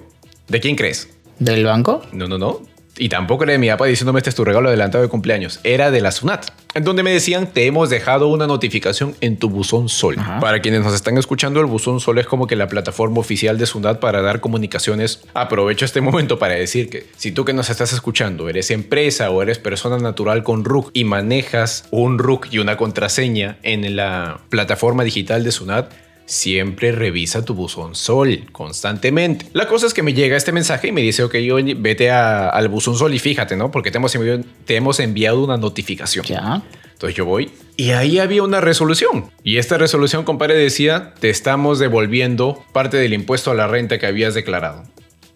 ¿De 0.48 0.60
quién 0.60 0.76
crees? 0.76 1.08
¿Del 1.38 1.64
banco? 1.64 2.02
No, 2.12 2.28
no, 2.28 2.36
no 2.36 2.73
y 2.96 3.08
tampoco 3.08 3.44
era 3.44 3.52
de 3.52 3.58
mi 3.58 3.68
papá 3.68 3.86
diciéndome 3.86 4.18
este 4.18 4.30
es 4.30 4.36
tu 4.36 4.44
regalo 4.44 4.68
adelantado 4.68 5.02
de 5.02 5.08
cumpleaños, 5.08 5.60
era 5.64 5.90
de 5.90 6.00
la 6.00 6.12
SUNAT, 6.12 6.50
en 6.74 6.84
donde 6.84 7.02
me 7.02 7.12
decían 7.12 7.52
te 7.52 7.66
hemos 7.66 7.90
dejado 7.90 8.28
una 8.28 8.46
notificación 8.46 9.14
en 9.20 9.36
tu 9.36 9.48
buzón 9.50 9.88
Sol. 9.88 10.16
Para 10.40 10.60
quienes 10.60 10.82
nos 10.82 10.94
están 10.94 11.18
escuchando, 11.18 11.60
el 11.60 11.66
buzón 11.66 12.00
Sol 12.00 12.18
es 12.18 12.26
como 12.26 12.46
que 12.46 12.56
la 12.56 12.68
plataforma 12.68 13.18
oficial 13.18 13.58
de 13.58 13.66
SUNAT 13.66 14.00
para 14.00 14.22
dar 14.22 14.40
comunicaciones. 14.40 15.22
Aprovecho 15.34 15.84
este 15.84 16.00
momento 16.02 16.38
para 16.38 16.54
decir 16.54 16.88
que 16.88 17.06
si 17.16 17.32
tú 17.32 17.44
que 17.44 17.52
nos 17.52 17.70
estás 17.70 17.92
escuchando 17.92 18.48
eres 18.48 18.70
empresa 18.70 19.30
o 19.30 19.42
eres 19.42 19.58
persona 19.58 19.98
natural 19.98 20.42
con 20.42 20.64
RUC 20.64 20.90
y 20.92 21.04
manejas 21.04 21.86
un 21.90 22.18
RUC 22.18 22.52
y 22.52 22.58
una 22.58 22.76
contraseña 22.76 23.58
en 23.62 23.96
la 23.96 24.40
plataforma 24.48 25.04
digital 25.04 25.44
de 25.44 25.52
SUNAT, 25.52 26.03
siempre 26.26 26.92
revisa 26.92 27.44
tu 27.44 27.54
buzón 27.54 27.94
Sol 27.94 28.46
constantemente. 28.52 29.46
La 29.52 29.66
cosa 29.66 29.86
es 29.86 29.94
que 29.94 30.02
me 30.02 30.14
llega 30.14 30.36
este 30.36 30.52
mensaje 30.52 30.88
y 30.88 30.92
me 30.92 31.02
dice, 31.02 31.22
ok, 31.22 31.34
vete 31.76 32.10
al 32.10 32.68
buzón 32.68 32.96
Sol 32.96 33.14
y 33.14 33.18
fíjate, 33.18 33.56
¿no? 33.56 33.70
Porque 33.70 33.90
te 33.90 33.98
hemos 33.98 34.14
enviado, 34.14 34.42
te 34.64 34.76
hemos 34.76 35.00
enviado 35.00 35.42
una 35.44 35.56
notificación. 35.56 36.24
Ya. 36.26 36.62
Entonces 36.92 37.16
yo 37.16 37.24
voy 37.24 37.50
y 37.76 37.90
ahí 37.90 38.18
había 38.18 38.42
una 38.42 38.60
resolución. 38.60 39.30
Y 39.42 39.58
esta 39.58 39.78
resolución, 39.78 40.24
compadre, 40.24 40.54
decía, 40.54 41.14
te 41.18 41.30
estamos 41.30 41.78
devolviendo 41.78 42.64
parte 42.72 42.96
del 42.96 43.14
impuesto 43.14 43.50
a 43.50 43.54
la 43.54 43.66
renta 43.66 43.98
que 43.98 44.06
habías 44.06 44.34
declarado. 44.34 44.84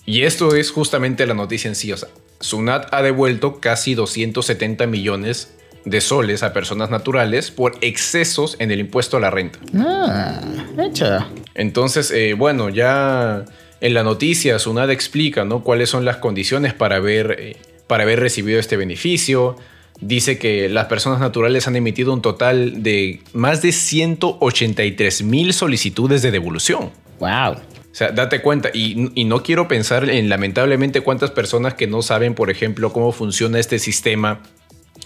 Y 0.06 0.22
esto 0.22 0.54
es 0.54 0.70
justamente 0.70 1.26
la 1.26 1.34
noticia 1.34 1.68
en 1.68 1.74
sí. 1.74 1.92
O 1.92 1.96
sea, 1.96 2.08
Sunat 2.40 2.88
ha 2.94 3.02
devuelto 3.02 3.60
casi 3.60 3.94
270 3.94 4.86
millones 4.86 5.57
de 5.90 6.00
soles 6.00 6.42
a 6.42 6.52
personas 6.52 6.90
naturales 6.90 7.50
por 7.50 7.76
excesos 7.80 8.56
en 8.58 8.70
el 8.70 8.80
impuesto 8.80 9.16
a 9.16 9.20
la 9.20 9.30
renta. 9.30 9.58
Ah, 9.76 10.40
hecha. 10.78 11.28
Entonces, 11.54 12.10
eh, 12.10 12.34
bueno, 12.34 12.68
ya 12.68 13.44
en 13.80 13.94
la 13.94 14.02
noticia 14.02 14.58
Sunad 14.58 14.90
explica 14.90 15.44
¿no? 15.44 15.62
cuáles 15.62 15.90
son 15.90 16.04
las 16.04 16.16
condiciones 16.16 16.74
para 16.74 16.96
haber, 16.96 17.36
eh, 17.38 17.56
para 17.86 18.04
haber 18.04 18.20
recibido 18.20 18.58
este 18.58 18.76
beneficio. 18.76 19.56
Dice 20.00 20.38
que 20.38 20.68
las 20.68 20.86
personas 20.86 21.20
naturales 21.20 21.66
han 21.66 21.76
emitido 21.76 22.12
un 22.12 22.22
total 22.22 22.82
de 22.82 23.20
más 23.32 23.62
de 23.62 23.72
183 23.72 25.22
mil 25.22 25.52
solicitudes 25.52 26.22
de 26.22 26.30
devolución. 26.30 26.90
¡Wow! 27.18 27.54
O 27.54 27.94
sea, 27.98 28.12
date 28.12 28.42
cuenta, 28.42 28.70
y, 28.72 29.10
y, 29.20 29.24
no 29.24 29.42
quiero 29.42 29.66
pensar 29.66 30.08
en 30.08 30.28
lamentablemente 30.28 31.00
cuántas 31.00 31.32
personas 31.32 31.74
que 31.74 31.88
no 31.88 32.02
saben, 32.02 32.34
por 32.34 32.48
ejemplo, 32.48 32.92
cómo 32.92 33.10
funciona 33.10 33.58
este 33.58 33.80
sistema 33.80 34.40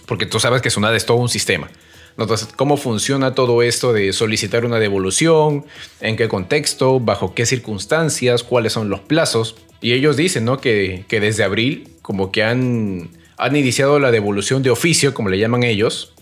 porque 0.05 0.25
tú 0.25 0.39
sabes 0.39 0.61
que 0.61 0.69
SUNAT 0.69 0.95
es 0.95 1.05
todo 1.05 1.17
un 1.17 1.29
sistema. 1.29 1.69
Entonces, 2.17 2.49
¿cómo 2.55 2.77
funciona 2.77 3.33
todo 3.33 3.63
esto 3.63 3.91
de 3.91 4.13
solicitar 4.13 4.65
una 4.65 4.79
devolución? 4.79 5.65
¿En 5.99 6.15
qué 6.15 6.27
contexto? 6.27 6.99
¿Bajo 6.99 7.33
qué 7.33 7.45
circunstancias? 7.45 8.43
¿Cuáles 8.43 8.73
son 8.73 8.89
los 8.89 8.99
plazos? 8.99 9.55
Y 9.81 9.93
ellos 9.93 10.15
dicen, 10.15 10.45
¿no? 10.45 10.57
Que, 10.57 11.05
que 11.07 11.19
desde 11.19 11.43
abril 11.43 11.89
como 12.03 12.31
que 12.31 12.43
han, 12.43 13.09
han 13.37 13.55
iniciado 13.55 13.99
la 13.99 14.11
devolución 14.11 14.61
de 14.61 14.69
oficio, 14.69 15.13
como 15.13 15.29
le 15.29 15.39
llaman 15.39 15.63
ellos, 15.63 16.13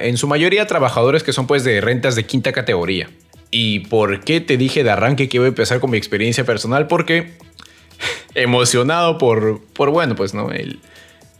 en 0.00 0.16
su 0.16 0.26
mayoría 0.26 0.66
trabajadores 0.66 1.22
que 1.22 1.32
son 1.32 1.46
pues 1.46 1.62
de 1.64 1.80
rentas 1.80 2.16
de 2.16 2.26
quinta 2.26 2.52
categoría. 2.52 3.08
¿Y 3.50 3.80
por 3.80 4.24
qué 4.24 4.40
te 4.40 4.56
dije 4.56 4.82
de 4.82 4.90
arranque 4.90 5.28
que 5.28 5.36
iba 5.36 5.44
a 5.44 5.48
empezar 5.48 5.78
con 5.78 5.90
mi 5.90 5.98
experiencia 5.98 6.44
personal? 6.44 6.88
Porque 6.88 7.34
emocionado 8.34 9.18
por, 9.18 9.62
por 9.72 9.90
bueno, 9.90 10.16
pues 10.16 10.34
no, 10.34 10.50
el, 10.50 10.80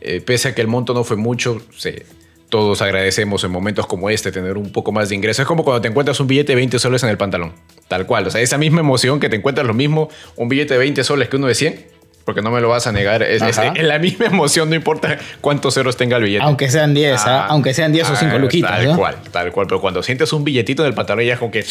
eh, 0.05 0.21
pese 0.21 0.49
a 0.49 0.55
que 0.55 0.61
el 0.61 0.69
monto 0.69 0.95
no 0.95 1.05
fue 1.05 1.17
mucho, 1.17 1.61
se, 1.77 2.05
todos 2.53 2.83
agradecemos 2.83 3.43
en 3.45 3.51
momentos 3.51 3.87
como 3.87 4.11
este 4.11 4.31
tener 4.31 4.59
un 4.59 4.73
poco 4.73 4.93
más 4.93 5.09
de 5.09 5.15
ingresos. 5.15 5.41
Es 5.41 5.47
como 5.47 5.65
cuando 5.65 5.81
te 5.81 5.89
encuentras 5.89 6.21
un 6.21 6.27
billete 6.27 6.53
de 6.53 6.57
20 6.57 6.79
soles 6.79 7.03
en 7.03 7.09
el 7.09 7.17
pantalón. 7.17 7.55
Tal 7.89 8.05
cual. 8.07 8.27
O 8.27 8.31
sea, 8.31 8.43
esa 8.43 8.59
misma 8.59 8.81
emoción 8.81 9.21
que 9.21 9.31
te 9.31 9.37
encuentras 9.37 9.67
lo 9.67 9.73
mismo, 9.73 10.11
un 10.37 10.51
billete 10.51 10.75
de 10.75 10.79
20 10.79 11.03
soles 11.03 11.31
que 11.31 11.37
uno 11.37 11.47
de 11.47 11.55
100, 11.55 11.87
porque 12.27 12.43
no 12.43 12.51
me 12.51 12.61
lo 12.61 12.69
vas 12.69 12.87
a 12.87 12.93
negar. 12.93 13.23
Es, 13.23 13.41
la 13.41 13.99
misma 13.99 14.27
emoción, 14.27 14.69
no 14.69 14.75
importa 14.75 15.19
cuántos 15.41 15.73
ceros 15.73 15.97
tenga 15.97 16.19
el 16.19 16.25
billete. 16.25 16.45
Aunque 16.45 16.71
sean 16.71 16.93
10, 16.93 17.21
¿ah? 17.21 17.25
Ah, 17.27 17.47
aunque 17.49 17.73
sean 17.73 17.91
10 17.91 18.11
o 18.11 18.17
5 18.17 18.33
ah, 18.35 18.39
luquitas. 18.39 18.71
Tal 18.71 18.97
cual, 18.97 19.17
tal 19.31 19.51
cual. 19.51 19.67
Pero 19.67 19.81
cuando 19.81 20.03
sientes 20.03 20.31
un 20.35 20.45
billetito 20.45 20.83
en 20.83 20.89
el 20.89 20.95
pantalón, 20.95 21.25
ya 21.25 21.33
es 21.33 21.39
como 21.39 21.51
que, 21.51 21.65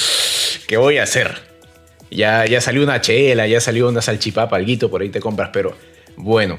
¿qué 0.68 0.78
voy 0.78 0.98
a 0.98 1.04
hacer? 1.04 1.44
Ya, 2.10 2.48
ya 2.48 2.60
salió 2.60 2.82
una 2.82 3.02
chela, 3.02 3.46
ya 3.46 3.62
salió 3.62 3.88
una 3.88 4.02
salchipapa, 4.02 4.56
alguito, 4.56 4.90
por 4.90 5.04
ahí 5.04 5.10
te 5.10 5.20
compras. 5.20 5.52
Pero 5.54 5.78
bueno, 6.18 6.58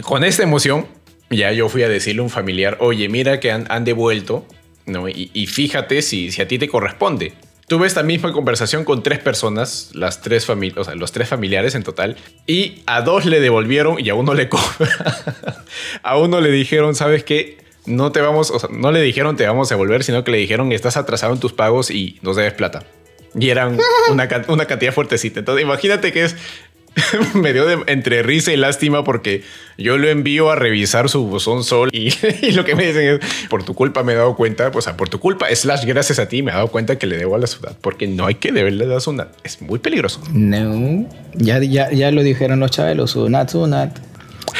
con 0.00 0.24
esta 0.24 0.42
emoción, 0.42 0.86
ya 1.30 1.52
yo 1.52 1.68
fui 1.68 1.82
a 1.82 1.88
decirle 1.88 2.20
a 2.20 2.24
un 2.24 2.30
familiar, 2.30 2.78
oye, 2.80 3.08
mira 3.08 3.40
que 3.40 3.50
han, 3.50 3.84
devuelto, 3.84 4.46
¿no? 4.86 5.08
Y, 5.08 5.46
fíjate 5.46 6.00
si, 6.02 6.32
si, 6.32 6.40
a 6.40 6.48
ti 6.48 6.58
te 6.58 6.68
corresponde. 6.68 7.34
Tuve 7.68 7.86
esta 7.86 8.02
misma 8.02 8.32
conversación 8.32 8.84
con 8.84 9.02
tres 9.02 9.18
personas, 9.18 9.90
las 9.94 10.20
tres 10.20 10.44
sea, 10.84 10.94
los 10.94 11.12
tres 11.12 11.28
familiares 11.28 11.74
en 11.74 11.82
total, 11.82 12.16
y 12.46 12.82
a 12.86 13.02
dos 13.02 13.24
le 13.24 13.40
devolvieron 13.40 13.98
y 13.98 14.10
a 14.10 14.14
uno 14.14 14.34
le 14.34 14.48
a 16.02 16.18
uno 16.18 16.40
le 16.40 16.50
dijeron, 16.50 16.94
¿sabes 16.94 17.24
qué? 17.24 17.58
No 17.86 18.12
te 18.12 18.20
vamos, 18.20 18.50
o 18.50 18.58
sea, 18.58 18.68
no 18.72 18.92
le 18.92 19.00
dijeron 19.00 19.36
te 19.36 19.46
vamos 19.46 19.70
a 19.70 19.74
devolver, 19.74 20.04
sino 20.04 20.22
que 20.24 20.32
le 20.32 20.38
dijeron 20.38 20.72
estás 20.72 20.96
atrasado 20.96 21.32
en 21.32 21.40
tus 21.40 21.52
pagos 21.52 21.90
y 21.90 22.18
nos 22.22 22.36
debes 22.36 22.52
plata. 22.52 22.84
Y 23.34 23.48
eran 23.48 23.78
una, 24.10 24.28
una 24.48 24.66
cantidad 24.66 24.92
fuertecita. 24.92 25.38
Entonces, 25.38 25.64
imagínate 25.64 26.12
que 26.12 26.24
es 26.24 26.36
me 27.34 27.52
dio 27.52 27.88
entre 27.88 28.22
risa 28.22 28.52
y 28.52 28.56
lástima 28.56 29.04
porque 29.04 29.42
yo 29.78 29.96
lo 29.98 30.08
envío 30.08 30.50
a 30.50 30.56
revisar 30.56 31.08
su 31.08 31.26
buzón 31.26 31.64
sol 31.64 31.88
y, 31.92 32.10
lo 32.52 32.64
que 32.64 32.74
me 32.74 32.86
dicen 32.86 33.20
es, 33.20 33.48
por 33.48 33.64
tu 33.64 33.74
culpa 33.74 34.02
me 34.02 34.12
he 34.12 34.16
dado 34.16 34.36
cuenta, 34.36 34.70
pues 34.70 34.86
por 34.88 35.08
tu 35.08 35.18
culpa, 35.18 35.46
slash 35.54 35.84
gracias 35.84 36.18
a 36.18 36.28
ti 36.28 36.42
me 36.42 36.50
he 36.50 36.54
dado 36.54 36.68
cuenta 36.68 36.98
que 36.98 37.06
le 37.06 37.16
debo 37.16 37.34
a 37.34 37.38
la 37.38 37.46
ciudad 37.46 37.76
porque 37.80 38.06
no 38.06 38.26
hay 38.26 38.36
que 38.36 38.52
deberle 38.52 38.84
a 38.84 38.88
la 38.88 39.00
ciudad. 39.00 39.28
Es 39.42 39.62
muy 39.62 39.78
peligroso. 39.78 40.20
No, 40.32 41.08
ya, 41.34 41.58
ya, 41.60 41.90
ya 41.90 42.10
lo 42.10 42.22
dijeron 42.22 42.60
los 42.60 42.70
chavelos, 42.70 43.12
sunat, 43.12 43.50
sunat. 43.50 43.98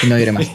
Y 0.02 0.06
no 0.06 0.16
diré 0.16 0.32
más. 0.32 0.46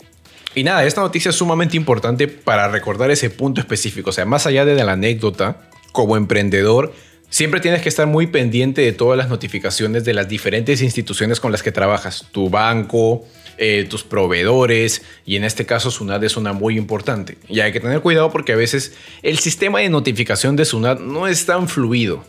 y 0.54 0.64
nada, 0.64 0.84
esta 0.84 1.00
noticia 1.00 1.30
es 1.30 1.36
sumamente 1.36 1.76
importante 1.76 2.28
para 2.28 2.68
recordar 2.68 3.10
ese 3.10 3.30
punto 3.30 3.60
específico. 3.60 4.10
O 4.10 4.12
sea, 4.12 4.24
más 4.24 4.46
allá 4.46 4.64
de 4.64 4.82
la 4.82 4.92
anécdota, 4.92 5.68
como 5.92 6.16
emprendedor, 6.16 6.92
Siempre 7.36 7.60
tienes 7.60 7.82
que 7.82 7.90
estar 7.90 8.06
muy 8.06 8.28
pendiente 8.28 8.80
de 8.80 8.92
todas 8.92 9.18
las 9.18 9.28
notificaciones 9.28 10.06
de 10.06 10.14
las 10.14 10.26
diferentes 10.26 10.80
instituciones 10.80 11.38
con 11.38 11.52
las 11.52 11.62
que 11.62 11.70
trabajas, 11.70 12.24
tu 12.32 12.48
banco, 12.48 13.26
eh, 13.58 13.86
tus 13.90 14.04
proveedores, 14.04 15.02
y 15.26 15.36
en 15.36 15.44
este 15.44 15.66
caso 15.66 15.90
SUNAT 15.90 16.22
es 16.22 16.38
una 16.38 16.54
muy 16.54 16.78
importante. 16.78 17.36
Y 17.46 17.60
hay 17.60 17.72
que 17.72 17.80
tener 17.80 18.00
cuidado 18.00 18.30
porque 18.30 18.54
a 18.54 18.56
veces 18.56 18.94
el 19.22 19.38
sistema 19.38 19.80
de 19.80 19.90
notificación 19.90 20.56
de 20.56 20.64
SUNAT 20.64 21.00
no 21.00 21.26
es 21.26 21.44
tan 21.44 21.68
fluido. 21.68 22.24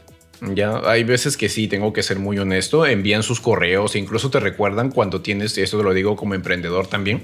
Ya 0.56 0.82
hay 0.86 1.04
veces 1.04 1.36
que 1.36 1.50
sí, 1.50 1.68
tengo 1.68 1.94
que 1.94 2.04
ser 2.04 2.20
muy 2.20 2.38
honesto, 2.38 2.86
envían 2.86 3.24
sus 3.24 3.40
correos 3.40 3.96
incluso 3.96 4.30
te 4.30 4.40
recuerdan 4.40 4.92
cuando 4.92 5.22
tienes, 5.22 5.58
esto 5.58 5.78
te 5.78 5.84
lo 5.84 5.94
digo 5.94 6.16
como 6.16 6.36
emprendedor 6.36 6.88
también, 6.88 7.24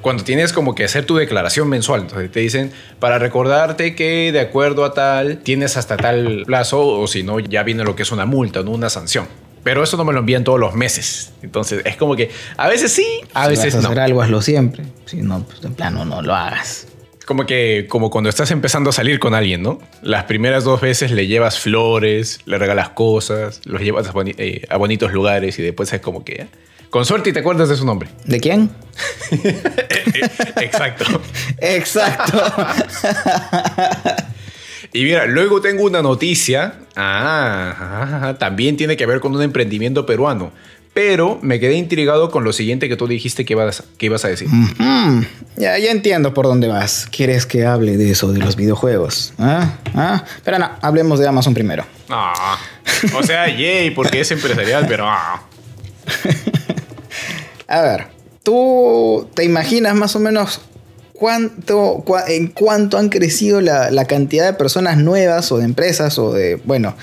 cuando 0.00 0.24
tienes 0.24 0.52
como 0.52 0.74
que 0.74 0.84
hacer 0.84 1.06
tu 1.06 1.16
declaración 1.16 1.68
mensual. 1.68 2.02
Entonces 2.02 2.30
te 2.30 2.40
dicen, 2.40 2.72
para 2.98 3.18
recordarte 3.18 3.94
que 3.94 4.32
de 4.32 4.40
acuerdo 4.40 4.84
a 4.84 4.92
tal, 4.94 5.38
tienes 5.38 5.76
hasta 5.76 5.96
tal 5.96 6.42
plazo 6.46 6.86
o 6.86 7.06
si 7.06 7.22
no, 7.22 7.38
ya 7.38 7.62
viene 7.62 7.84
lo 7.84 7.94
que 7.94 8.02
es 8.02 8.12
una 8.12 8.26
multa, 8.26 8.62
no 8.62 8.72
una 8.72 8.90
sanción. 8.90 9.26
Pero 9.62 9.82
eso 9.82 9.96
no 9.96 10.04
me 10.04 10.12
lo 10.12 10.20
envían 10.20 10.42
todos 10.42 10.58
los 10.58 10.74
meses. 10.74 11.32
Entonces 11.42 11.82
es 11.84 11.96
como 11.96 12.16
que 12.16 12.30
a 12.56 12.68
veces 12.68 12.92
sí, 12.92 13.06
a 13.34 13.46
veces 13.46 13.74
vas 13.74 13.84
a 13.84 13.88
hacer 13.88 14.00
algo, 14.00 14.22
hazlo 14.22 14.40
siempre. 14.42 14.84
Si 15.04 15.18
no, 15.18 15.44
pues 15.44 15.62
en 15.62 15.74
plano 15.74 16.04
no 16.04 16.22
lo 16.22 16.34
hagas 16.34 16.86
como 17.30 17.46
que 17.46 17.86
como 17.88 18.10
cuando 18.10 18.28
estás 18.28 18.50
empezando 18.50 18.90
a 18.90 18.92
salir 18.92 19.20
con 19.20 19.34
alguien, 19.34 19.62
¿no? 19.62 19.78
Las 20.02 20.24
primeras 20.24 20.64
dos 20.64 20.80
veces 20.80 21.12
le 21.12 21.28
llevas 21.28 21.60
flores, 21.60 22.40
le 22.44 22.58
regalas 22.58 22.88
cosas, 22.88 23.60
los 23.66 23.80
llevas 23.80 24.08
a, 24.08 24.12
eh, 24.16 24.66
bonitos 24.76 25.12
lugares 25.12 25.56
y 25.60 25.62
después 25.62 25.92
es 25.92 26.00
como 26.00 26.24
que... 26.24 26.48
Con 26.90 27.04
suerte 27.04 27.30
y 27.30 27.32
te 27.32 27.38
acuerdas 27.38 27.68
de 27.68 27.76
su 27.76 27.86
nombre. 27.86 28.08
¿De 28.24 28.40
quién? 28.40 28.72
Exacto. 30.60 31.04
Exacto. 31.60 32.32
y 34.92 35.04
mira, 35.04 35.26
luego 35.26 35.60
tengo 35.60 35.84
una 35.84 36.02
noticia. 36.02 36.80
Ah, 36.96 38.34
también 38.40 38.76
tiene 38.76 38.96
que 38.96 39.06
ver 39.06 39.20
con 39.20 39.36
un 39.36 39.42
emprendimiento 39.42 40.04
peruano. 40.04 40.50
Pero 40.92 41.38
me 41.40 41.60
quedé 41.60 41.74
intrigado 41.74 42.30
con 42.30 42.42
lo 42.42 42.52
siguiente 42.52 42.88
que 42.88 42.96
tú 42.96 43.06
dijiste 43.06 43.44
que 43.44 43.52
ibas, 43.52 43.84
que 43.96 44.06
ibas 44.06 44.24
a 44.24 44.28
decir. 44.28 44.48
Ya, 45.56 45.78
ya 45.78 45.92
entiendo 45.92 46.34
por 46.34 46.46
dónde 46.46 46.66
vas. 46.66 47.06
¿Quieres 47.10 47.46
que 47.46 47.64
hable 47.64 47.96
de 47.96 48.10
eso, 48.10 48.32
de 48.32 48.40
los 48.40 48.56
videojuegos? 48.56 49.32
¿Ah? 49.38 49.76
¿Ah? 49.94 50.24
Pero 50.44 50.58
no, 50.58 50.68
hablemos 50.80 51.20
de 51.20 51.28
Amazon 51.28 51.54
primero. 51.54 51.84
Ah, 52.08 52.58
o 53.14 53.22
sea, 53.22 53.48
yay, 53.56 53.90
porque 53.90 54.20
es 54.20 54.30
empresarial, 54.32 54.86
pero... 54.88 55.04
Ah. 55.06 55.42
a 57.68 57.82
ver, 57.82 58.08
¿tú 58.42 59.28
te 59.34 59.44
imaginas 59.44 59.94
más 59.94 60.16
o 60.16 60.18
menos 60.18 60.60
cuánto, 61.12 62.04
en 62.26 62.48
cuánto 62.48 62.98
han 62.98 63.10
crecido 63.10 63.60
la, 63.60 63.92
la 63.92 64.06
cantidad 64.06 64.44
de 64.44 64.54
personas 64.54 64.96
nuevas 64.96 65.52
o 65.52 65.58
de 65.58 65.66
empresas 65.66 66.18
o 66.18 66.32
de, 66.32 66.56
bueno, 66.64 66.96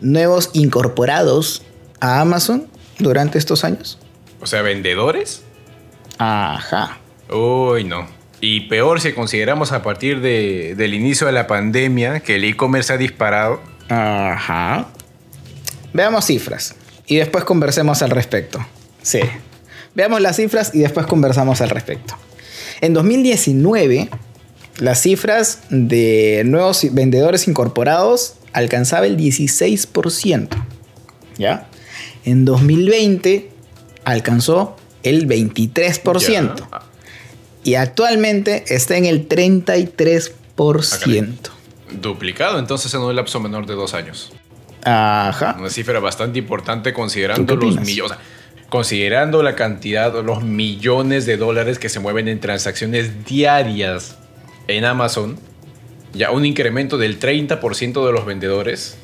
nuevos 0.00 0.50
incorporados 0.54 1.62
a 2.00 2.20
Amazon? 2.20 2.66
Durante 2.98 3.38
estos 3.38 3.64
años? 3.64 3.98
O 4.40 4.46
sea, 4.46 4.62
vendedores. 4.62 5.42
Ajá. 6.18 6.98
Uy, 7.30 7.84
no. 7.84 8.06
Y 8.40 8.62
peor 8.62 9.00
si 9.00 9.12
consideramos 9.12 9.72
a 9.72 9.82
partir 9.82 10.20
de, 10.20 10.74
del 10.76 10.94
inicio 10.94 11.26
de 11.26 11.32
la 11.32 11.46
pandemia 11.46 12.20
que 12.20 12.36
el 12.36 12.44
e-commerce 12.44 12.92
ha 12.92 12.96
disparado. 12.96 13.60
Ajá. 13.88 14.88
Veamos 15.92 16.26
cifras 16.26 16.76
y 17.06 17.16
después 17.16 17.44
conversemos 17.44 18.02
al 18.02 18.10
respecto. 18.10 18.64
Sí. 19.02 19.20
Veamos 19.94 20.20
las 20.20 20.36
cifras 20.36 20.74
y 20.74 20.80
después 20.80 21.06
conversamos 21.06 21.60
al 21.60 21.70
respecto. 21.70 22.14
En 22.80 22.94
2019, 22.94 24.08
las 24.78 25.02
cifras 25.02 25.60
de 25.70 26.42
nuevos 26.44 26.86
vendedores 26.92 27.48
incorporados 27.48 28.34
alcanzaba 28.52 29.06
el 29.06 29.16
16%. 29.16 30.48
¿Ya? 31.36 31.66
En 32.24 32.44
2020 32.44 33.50
alcanzó 34.04 34.76
el 35.02 35.28
23%. 35.28 36.66
Y 37.64 37.74
actualmente 37.74 38.64
está 38.68 38.96
en 38.96 39.04
el 39.04 39.28
33%. 39.28 41.34
Duplicado 42.00 42.58
entonces 42.58 42.92
en 42.94 43.00
un 43.00 43.14
lapso 43.14 43.40
menor 43.40 43.66
de 43.66 43.74
dos 43.74 43.94
años. 43.94 44.32
Ajá. 44.84 45.56
Una 45.58 45.70
cifra 45.70 46.00
bastante 46.00 46.38
importante 46.38 46.92
considerando 46.92 47.56
los 47.56 47.80
millones. 47.80 48.16
considerando 48.68 49.42
la 49.42 49.54
cantidad, 49.54 50.22
los 50.24 50.42
millones 50.42 51.26
de 51.26 51.36
dólares 51.36 51.78
que 51.78 51.88
se 51.88 52.00
mueven 52.00 52.28
en 52.28 52.40
transacciones 52.40 53.24
diarias 53.24 54.16
en 54.68 54.84
Amazon, 54.84 55.38
ya 56.12 56.30
un 56.30 56.46
incremento 56.46 56.98
del 56.98 57.18
30% 57.18 58.06
de 58.06 58.12
los 58.12 58.24
vendedores 58.24 58.96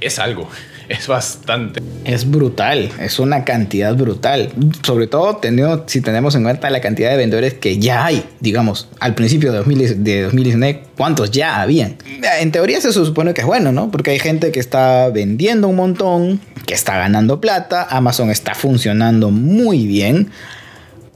es 0.00 0.18
algo 0.18 0.48
es 0.88 1.06
bastante. 1.06 1.82
Es 2.04 2.30
brutal, 2.30 2.90
es 3.00 3.18
una 3.18 3.44
cantidad 3.44 3.94
brutal. 3.94 4.50
Sobre 4.82 5.06
todo 5.06 5.36
teniendo, 5.36 5.84
si 5.86 6.00
tenemos 6.00 6.34
en 6.34 6.44
cuenta 6.44 6.70
la 6.70 6.80
cantidad 6.80 7.10
de 7.10 7.16
vendedores 7.16 7.54
que 7.54 7.78
ya 7.78 8.04
hay, 8.04 8.24
digamos, 8.40 8.88
al 9.00 9.14
principio 9.14 9.52
de, 9.52 9.58
2019, 9.58 10.82
¿cuántos 10.96 11.30
ya 11.30 11.60
habían? 11.60 11.96
En 12.40 12.52
teoría 12.52 12.80
se 12.80 12.92
supone 12.92 13.34
que 13.34 13.42
es 13.42 13.46
bueno, 13.46 13.72
¿no? 13.72 13.90
Porque 13.90 14.10
hay 14.10 14.18
gente 14.18 14.52
que 14.52 14.60
está 14.60 15.08
vendiendo 15.08 15.68
un 15.68 15.76
montón, 15.76 16.40
que 16.66 16.74
está 16.74 16.96
ganando 16.96 17.40
plata, 17.40 17.86
Amazon 17.90 18.30
está 18.30 18.54
funcionando 18.54 19.30
muy 19.30 19.86
bien 19.86 20.30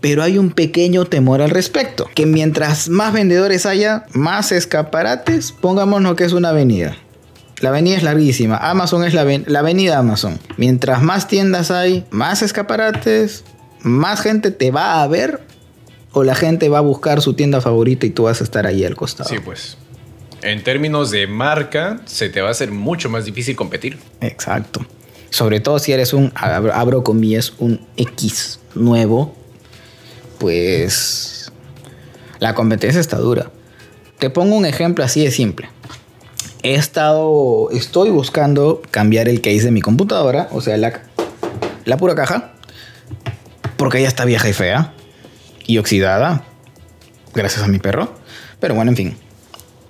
pero 0.00 0.22
hay 0.22 0.38
un 0.38 0.50
pequeño 0.50 1.06
temor 1.06 1.42
al 1.42 1.50
respecto, 1.50 2.08
que 2.14 2.26
mientras 2.26 2.88
más 2.88 3.12
vendedores 3.12 3.66
haya, 3.66 4.04
más 4.12 4.52
escaparates, 4.52 5.50
pongámonos 5.50 6.14
que 6.14 6.22
es 6.22 6.32
una 6.32 6.50
avenida. 6.50 6.96
La 7.60 7.70
avenida 7.70 7.96
es 7.96 8.02
larguísima. 8.02 8.56
Amazon 8.56 9.04
es 9.04 9.14
la, 9.14 9.24
la 9.24 9.58
avenida 9.60 9.98
Amazon. 9.98 10.38
Mientras 10.56 11.02
más 11.02 11.26
tiendas 11.26 11.70
hay, 11.70 12.04
más 12.10 12.42
escaparates, 12.42 13.44
más 13.80 14.20
gente 14.20 14.50
te 14.50 14.70
va 14.70 15.02
a 15.02 15.06
ver 15.06 15.40
o 16.12 16.24
la 16.24 16.34
gente 16.34 16.68
va 16.68 16.78
a 16.78 16.82
buscar 16.82 17.20
su 17.20 17.34
tienda 17.34 17.60
favorita 17.60 18.06
y 18.06 18.10
tú 18.10 18.24
vas 18.24 18.40
a 18.40 18.44
estar 18.44 18.66
ahí 18.66 18.84
al 18.84 18.96
costado. 18.96 19.28
Sí, 19.28 19.36
pues. 19.38 19.76
En 20.42 20.62
términos 20.62 21.10
de 21.10 21.26
marca, 21.26 22.00
se 22.04 22.28
te 22.28 22.40
va 22.40 22.48
a 22.48 22.50
hacer 22.52 22.70
mucho 22.70 23.08
más 23.08 23.24
difícil 23.24 23.56
competir. 23.56 23.98
Exacto. 24.20 24.84
Sobre 25.30 25.60
todo 25.60 25.78
si 25.78 25.92
eres 25.92 26.12
un, 26.12 26.32
abro 26.34 27.02
comillas, 27.02 27.52
un 27.58 27.86
X 27.96 28.60
nuevo, 28.74 29.34
pues 30.38 31.52
La 32.38 32.54
competencia 32.54 33.00
está 33.00 33.18
dura. 33.18 33.50
Te 34.18 34.30
pongo 34.30 34.56
un 34.56 34.66
ejemplo 34.66 35.04
así 35.04 35.24
de 35.24 35.30
simple. 35.30 35.68
He 36.66 36.74
estado, 36.74 37.70
estoy 37.70 38.10
buscando 38.10 38.82
cambiar 38.90 39.28
el 39.28 39.40
case 39.40 39.66
de 39.66 39.70
mi 39.70 39.80
computadora, 39.80 40.48
o 40.50 40.60
sea, 40.60 40.76
la, 40.76 41.00
la 41.84 41.96
pura 41.96 42.16
caja, 42.16 42.54
porque 43.76 44.02
ya 44.02 44.08
está 44.08 44.24
vieja 44.24 44.48
y 44.48 44.52
fea 44.52 44.92
y 45.64 45.78
oxidada, 45.78 46.42
gracias 47.36 47.62
a 47.62 47.68
mi 47.68 47.78
perro. 47.78 48.12
Pero 48.58 48.74
bueno, 48.74 48.90
en 48.90 48.96
fin. 48.96 49.16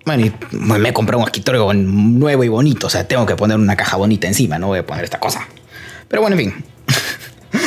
Bueno, 0.05 0.27
y 0.27 0.35
me 0.53 0.93
compré 0.93 1.17
un 1.17 1.23
escritorio 1.23 1.73
nuevo 1.73 2.45
y 2.45 2.49
bonito, 2.49 2.89
o 2.89 2.91
sea, 2.91 3.09
tengo 3.09 3.25
que 3.25 3.37
poner 3.37 3.57
una 3.57 3.75
caja 3.75 3.97
bonita 3.97 4.27
encima, 4.27 4.59
no 4.59 4.67
voy 4.67 4.81
a 4.81 4.87
poner 4.87 5.03
esta 5.03 5.19
cosa. 5.19 5.49
Pero 6.09 6.21
bueno, 6.21 6.37
en 6.39 6.53
fin. 6.53 6.65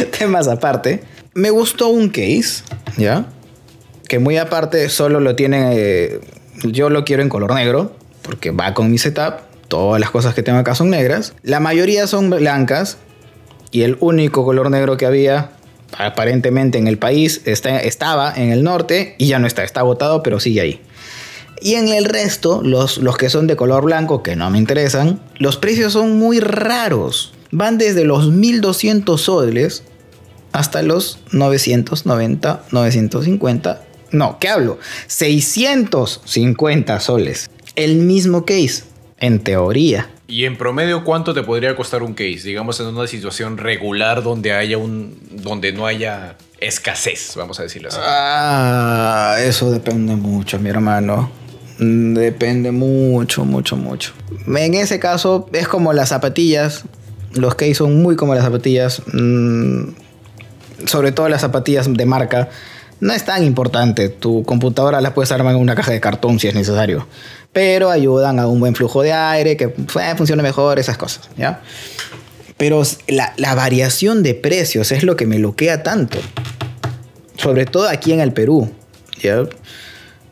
Temas 0.20 0.48
aparte. 0.48 1.04
Me 1.34 1.50
gustó 1.50 1.88
un 1.88 2.10
case, 2.10 2.62
¿ya? 2.96 3.26
Que 4.08 4.20
muy 4.20 4.38
aparte 4.38 4.88
solo 4.88 5.20
lo 5.20 5.36
tiene... 5.36 5.72
Eh, 5.72 6.22
yo 6.64 6.92
lo 6.92 7.06
quiero 7.06 7.24
en 7.24 7.30
color 7.30 7.56
negro, 7.56 7.96
porque 8.30 8.52
va 8.52 8.76
con 8.76 8.92
mi 8.92 9.00
setup. 9.00 9.40
Todas 9.70 10.00
las 10.00 10.12
cosas 10.12 10.36
que 10.36 10.44
tengo 10.44 10.60
acá 10.60 10.76
son 10.76 10.92
negras. 10.92 11.34
La 11.42 11.60
mayoría 11.60 12.06
son 12.06 12.30
blancas. 12.30 13.00
Y 13.72 13.82
el 13.82 13.98
único 14.02 14.46
color 14.46 14.70
negro 14.70 14.98
que 14.98 15.08
había 15.08 15.50
aparentemente 15.98 16.78
en 16.78 16.88
el 16.88 17.00
país 17.00 17.42
está, 17.46 17.80
estaba 17.80 18.32
en 18.36 18.52
el 18.52 18.64
norte 18.64 19.16
y 19.18 19.26
ya 19.26 19.40
no 19.40 19.48
está, 19.48 19.64
está 19.64 19.80
agotado, 19.80 20.22
pero 20.22 20.40
sigue 20.40 20.62
ahí. 20.62 20.82
Y 21.60 21.74
en 21.74 21.88
el 21.88 22.06
resto, 22.06 22.62
los, 22.64 23.00
los 23.00 23.18
que 23.18 23.32
son 23.32 23.48
de 23.48 23.56
color 23.56 23.84
blanco, 23.84 24.22
que 24.22 24.36
no 24.36 24.52
me 24.52 24.60
interesan, 24.60 25.20
los 25.40 25.58
precios 25.58 25.94
son 25.94 26.20
muy 26.20 26.40
raros. 26.40 27.34
Van 27.50 27.80
desde 27.80 28.06
los 28.06 28.30
1200 28.30 29.20
soles 29.20 29.82
hasta 30.52 30.84
los 30.84 31.18
990, 31.32 32.64
950. 32.70 33.82
No, 34.12 34.38
¿qué 34.40 34.50
hablo? 34.50 34.78
650 35.08 37.00
soles. 37.00 37.50
El 37.80 37.96
mismo 37.96 38.44
case, 38.44 38.84
en 39.20 39.40
teoría. 39.40 40.10
¿Y 40.28 40.44
en 40.44 40.58
promedio 40.58 41.06
cuánto 41.06 41.34
te 41.34 41.44
podría 41.44 41.78
costar 41.78 42.04
un 42.04 42.14
case? 42.14 42.42
Digamos 42.44 42.78
en 42.82 42.88
una 42.88 43.08
situación 43.08 43.58
regular 43.58 44.22
donde 44.22 44.52
haya 44.52 44.78
un. 44.78 45.18
donde 45.32 45.72
no 45.72 45.86
haya 45.86 46.36
escasez, 46.60 47.34
vamos 47.38 47.58
a 47.62 47.64
decirlo 47.64 47.88
así. 47.88 47.98
Ah, 48.04 49.38
eso 49.40 49.72
depende 49.72 50.18
mucho, 50.18 50.60
mi 50.60 50.70
hermano. 50.70 51.32
Depende 51.80 52.72
mucho, 52.72 53.46
mucho, 53.46 53.78
mucho. 53.78 54.12
En 54.46 54.74
ese 54.74 55.00
caso 55.00 55.50
es 55.54 55.70
como 55.70 55.94
las 55.94 56.10
zapatillas. 56.10 56.84
Los 57.34 57.56
case 57.56 57.76
son 57.76 58.02
muy 58.02 58.18
como 58.18 58.36
las 58.36 58.44
zapatillas. 58.44 59.02
Mm, 59.14 59.92
sobre 60.86 61.14
todo 61.14 61.30
las 61.30 61.40
zapatillas 61.40 61.92
de 61.92 62.06
marca. 62.06 62.50
No 63.00 63.14
es 63.14 63.24
tan 63.24 63.46
importante. 63.46 64.10
Tu 64.10 64.44
computadora 64.44 65.00
la 65.00 65.14
puedes 65.14 65.32
armar 65.32 65.56
en 65.56 65.62
una 65.62 65.76
caja 65.76 65.94
de 65.94 66.02
cartón 66.02 66.38
si 66.38 66.50
es 66.50 66.56
necesario 66.56 67.08
pero 67.60 67.92
ayudan 67.92 68.40
a 68.40 68.48
un 68.48 68.62
buen 68.62 68.74
flujo 68.74 69.02
de 69.02 69.12
aire, 69.12 69.58
que 69.58 69.68
funcione 70.16 70.42
mejor, 70.42 70.80
esas 70.80 70.98
cosas, 70.98 71.30
¿ya? 71.36 71.60
Pero 72.56 72.82
la, 73.10 73.34
variación 73.54 74.24
de 74.24 74.34
precios 74.34 74.94
es 74.94 75.04
lo 75.04 75.18
que 75.18 75.26
me 75.26 75.40
loquea 75.40 75.84
tanto. 75.84 76.20
Sobre 77.36 77.66
todo 77.66 77.90
aquí 77.90 78.14
en 78.14 78.22
el 78.22 78.32
Perú. 78.32 78.72
¿ya? 79.22 79.44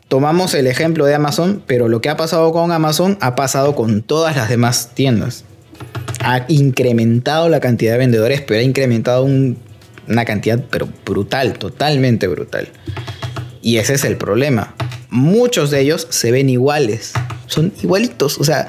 Tomamos 0.08 0.54
el 0.54 0.66
ejemplo 0.68 1.04
de 1.04 1.16
Amazon, 1.16 1.62
pero 1.66 1.88
lo 1.88 2.00
que 2.00 2.08
ha 2.08 2.16
pasado 2.16 2.50
con 2.50 2.72
Amazon 2.72 3.18
ha 3.20 3.34
pasado 3.34 3.76
con 3.76 4.00
todas 4.00 4.34
las 4.34 4.48
demás 4.48 4.92
tiendas. 4.94 5.44
Ha 6.20 6.46
incrementado 6.48 7.50
la 7.50 7.60
cantidad 7.60 7.92
de 7.92 7.98
vendedores, 7.98 8.40
pero 8.40 8.60
ha 8.60 8.62
incrementado 8.62 9.24
una 9.24 10.24
cantidad 10.24 10.64
pero 10.70 10.88
brutal, 11.04 11.58
totalmente 11.58 12.26
brutal. 12.26 12.68
Y 13.60 13.76
ese 13.76 13.92
es 13.92 14.04
el 14.04 14.16
problema 14.16 14.74
muchos 15.10 15.70
de 15.70 15.80
ellos 15.80 16.06
se 16.10 16.30
ven 16.30 16.50
iguales. 16.50 17.12
Son 17.46 17.72
igualitos. 17.82 18.38
O 18.38 18.44
sea, 18.44 18.68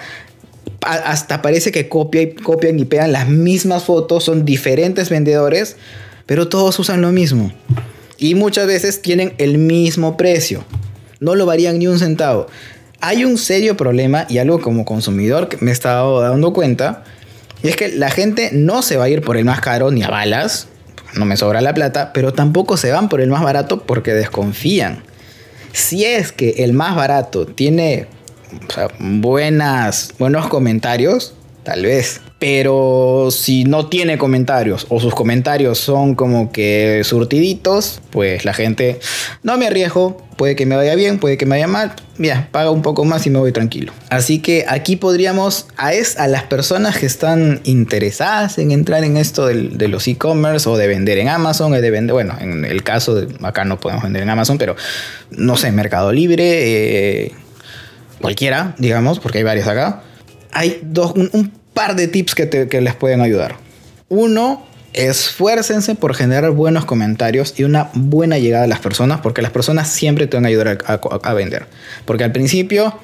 hasta 0.82 1.42
parece 1.42 1.72
que 1.72 1.90
copian, 1.90 2.80
y 2.80 2.86
pegan 2.86 3.12
las 3.12 3.28
mismas 3.28 3.84
fotos. 3.84 4.24
Son 4.24 4.46
diferentes 4.46 5.10
vendedores, 5.10 5.78
pero 6.26 6.48
todos 6.48 6.78
usan 6.80 7.02
lo 7.02 7.12
mismo. 7.12 7.52
Y 8.18 8.36
muchas 8.36 8.68
veces 8.68 9.02
tienen 9.02 9.34
el 9.38 9.58
mismo 9.58 10.18
precio. 10.18 10.64
No 11.20 11.36
lo 11.36 11.46
varían 11.46 11.80
ni 11.80 11.88
un 11.88 12.00
centavo. 12.00 12.48
Hay 13.02 13.24
un 13.24 13.38
serio 13.38 13.78
problema 13.78 14.26
y 14.30 14.40
algo 14.40 14.60
como 14.60 14.84
consumidor 14.84 15.48
que 15.48 15.58
me 15.62 15.72
he 15.72 15.74
estado 15.74 16.22
dando 16.22 16.52
cuenta. 16.54 17.04
Y 17.64 17.70
es 17.70 17.76
que 17.76 17.90
la 17.90 18.10
gente 18.10 18.52
no 18.54 18.82
se 18.82 18.98
va 18.98 19.06
a 19.06 19.10
ir 19.10 19.22
por 19.22 19.38
el 19.38 19.46
más 19.46 19.62
caro 19.62 19.92
ni 19.92 20.04
a 20.04 20.10
balas. 20.10 20.68
No 21.16 21.26
me 21.26 21.38
sobra 21.38 21.62
la 21.62 21.74
plata. 21.74 22.12
Pero 22.14 22.34
tampoco 22.34 22.78
se 22.78 22.92
van 22.92 23.10
por 23.10 23.22
el 23.22 23.30
más 23.30 23.42
barato 23.42 23.84
porque 23.84 24.14
desconfían. 24.14 25.04
Si 25.74 26.06
es 26.06 26.32
que 26.32 26.64
el 26.64 26.74
más 26.74 26.96
barato 26.96 27.46
tiene 27.46 28.08
buenas, 29.00 30.14
buenos 30.18 30.48
comentarios, 30.48 31.34
tal 31.64 31.84
vez. 31.84 32.22
Pero 32.40 33.28
si 33.32 33.66
no 33.66 33.88
tiene 33.88 34.18
comentarios 34.18 34.86
o 34.88 35.02
sus 35.02 35.14
comentarios 35.14 35.78
son 35.78 36.16
como 36.16 36.54
que 36.54 37.02
surtiditos, 37.04 38.00
pues 38.12 38.46
la 38.46 38.54
gente 38.54 39.02
no 39.44 39.58
me 39.58 39.68
arriesgo, 39.68 40.26
puede 40.38 40.56
que 40.56 40.66
me 40.66 40.78
vaya 40.78 40.96
bien, 40.96 41.20
puede 41.20 41.38
que 41.38 41.46
me 41.46 41.58
vaya 41.58 41.68
mal, 41.68 41.92
ya, 42.18 42.48
paga 42.54 42.72
un 42.72 42.82
poco 42.82 43.04
más 43.04 43.28
y 43.28 43.30
me 43.30 43.40
voy 43.40 43.52
tranquilo. 43.52 43.92
Así 44.10 44.40
que 44.40 44.64
aquí 44.70 44.96
podríamos 44.96 45.68
a, 45.76 45.94
es, 45.94 46.18
a 46.18 46.30
las 46.30 46.44
personas 46.44 46.98
que 46.98 47.06
están 47.06 47.60
interesadas 47.66 48.58
en 48.58 48.72
entrar 48.72 49.04
en 49.04 49.18
esto 49.18 49.46
de, 49.46 49.88
los 49.90 50.08
e-commerce 50.08 50.70
o 50.70 50.78
de 50.78 50.88
vender 50.88 51.18
en 51.18 51.28
Amazon, 51.28 51.74
de 51.74 51.92
vender, 51.92 52.14
bueno, 52.14 52.38
en 52.40 52.64
el 52.64 52.84
caso 52.84 53.16
de 53.16 53.28
acá 53.46 53.66
no 53.66 53.82
podemos 53.82 54.04
vender 54.04 54.24
en 54.24 54.30
Amazon, 54.30 54.58
pero 54.58 54.78
no 55.32 55.58
sé, 55.58 55.74
Mercado 55.74 56.14
Libre, 56.14 57.26
eh, 57.26 57.32
cualquiera, 58.22 58.76
digamos, 58.78 59.20
porque 59.20 59.40
hay 59.40 59.44
varios 59.44 59.68
acá. 59.68 60.04
Hay 60.52 60.80
dos, 60.82 61.14
un 61.16 61.59
par 61.80 61.96
de 61.96 62.10
tips 62.10 62.36
que, 62.36 62.82
les 62.82 62.94
pueden 62.94 63.22
ayudar. 63.22 63.56
Uno, 64.10 64.68
esfuércense 64.92 65.96
por 65.96 66.14
generar 66.14 66.52
buenos 66.52 66.84
comentarios 66.84 67.54
y 67.58 67.64
una 67.64 67.90
buena 67.94 68.38
llegada 68.38 68.66
a 68.66 68.68
las 68.68 68.80
personas, 68.80 69.22
porque 69.22 69.42
las 69.42 69.52
personas 69.52 69.88
siempre 69.88 70.28
te 70.28 70.36
van 70.36 70.44
a 70.44 70.50
ayudar 70.50 70.80
a, 70.86 71.34
vender. 71.34 71.68
Porque 72.04 72.26
al 72.26 72.34
principio, 72.34 73.00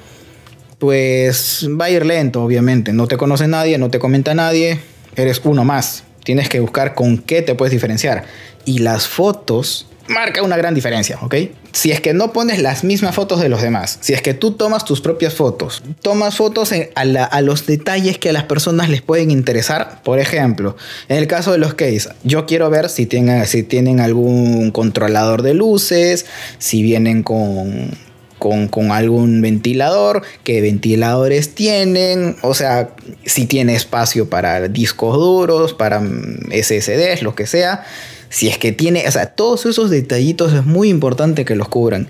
pues 0.78 1.66
va 1.80 1.86
a 1.86 1.90
ir 1.90 2.04
lento, 2.04 2.42
obviamente. 2.42 2.92
No 2.92 3.08
te 3.08 3.16
conoce 3.16 3.48
nadie, 3.48 3.78
no 3.78 3.88
te 3.88 3.98
comenta 3.98 4.34
nadie, 4.34 4.78
eres 5.16 5.40
uno 5.42 5.64
más. 5.64 6.04
Tienes 6.22 6.50
que 6.50 6.60
buscar 6.60 6.94
con 6.94 7.16
qué 7.16 7.40
te 7.40 7.54
puedes 7.54 7.72
diferenciar. 7.72 8.24
Y 8.66 8.80
las 8.80 9.08
fotos 9.08 9.86
marca 10.08 10.42
una 10.42 10.56
gran 10.56 10.74
diferencia, 10.74 11.18
¿ok? 11.22 11.34
Si 11.72 11.90
es 11.90 12.00
que 12.00 12.14
no 12.14 12.32
pones 12.32 12.60
las 12.60 12.84
mismas 12.84 13.14
fotos 13.14 13.40
de 13.40 13.48
los 13.48 13.60
demás, 13.60 13.98
si 14.00 14.14
es 14.14 14.22
que 14.22 14.34
tú 14.34 14.52
tomas 14.52 14.84
tus 14.84 15.00
propias 15.00 15.34
fotos, 15.34 15.82
tomas 16.02 16.36
fotos 16.36 16.72
a, 16.94 17.40
los 17.42 17.66
detalles 17.66 18.18
que 18.18 18.30
a 18.30 18.32
las 18.32 18.44
personas 18.44 18.88
les 18.88 19.02
pueden 19.02 19.30
interesar, 19.30 20.02
por 20.02 20.18
ejemplo, 20.18 20.76
en 21.08 21.18
el 21.18 21.26
caso 21.26 21.52
de 21.52 21.58
los 21.58 21.74
case, 21.74 22.08
yo 22.24 22.46
quiero 22.46 22.70
ver 22.70 22.88
si 22.88 23.06
tienen, 23.06 24.00
algún 24.00 24.70
controlador 24.70 25.42
de 25.42 25.54
luces, 25.54 26.26
si 26.58 26.82
vienen 26.82 27.22
con, 27.22 27.90
con, 28.38 28.68
con, 28.68 28.92
algún 28.92 29.40
ventilador, 29.42 30.22
qué 30.44 30.60
ventiladores 30.60 31.54
tienen, 31.54 32.36
o 32.42 32.54
sea, 32.54 32.90
si 33.24 33.46
tiene 33.46 33.74
espacio 33.74 34.30
para 34.30 34.68
discos 34.68 35.16
duros, 35.16 35.74
para 35.74 36.00
mm, 36.00 36.50
SSDs, 36.52 37.22
lo 37.22 37.34
que 37.34 37.46
sea 37.46 37.84
si 38.28 38.48
es 38.48 38.58
que 38.58 38.72
tiene, 38.72 39.06
o 39.06 39.10
sea, 39.10 39.26
todos 39.26 39.66
esos 39.66 39.90
detallitos 39.90 40.52
es 40.52 40.64
muy 40.64 40.88
importante 40.88 41.44
que 41.44 41.56
los 41.56 41.68
cubran. 41.68 42.08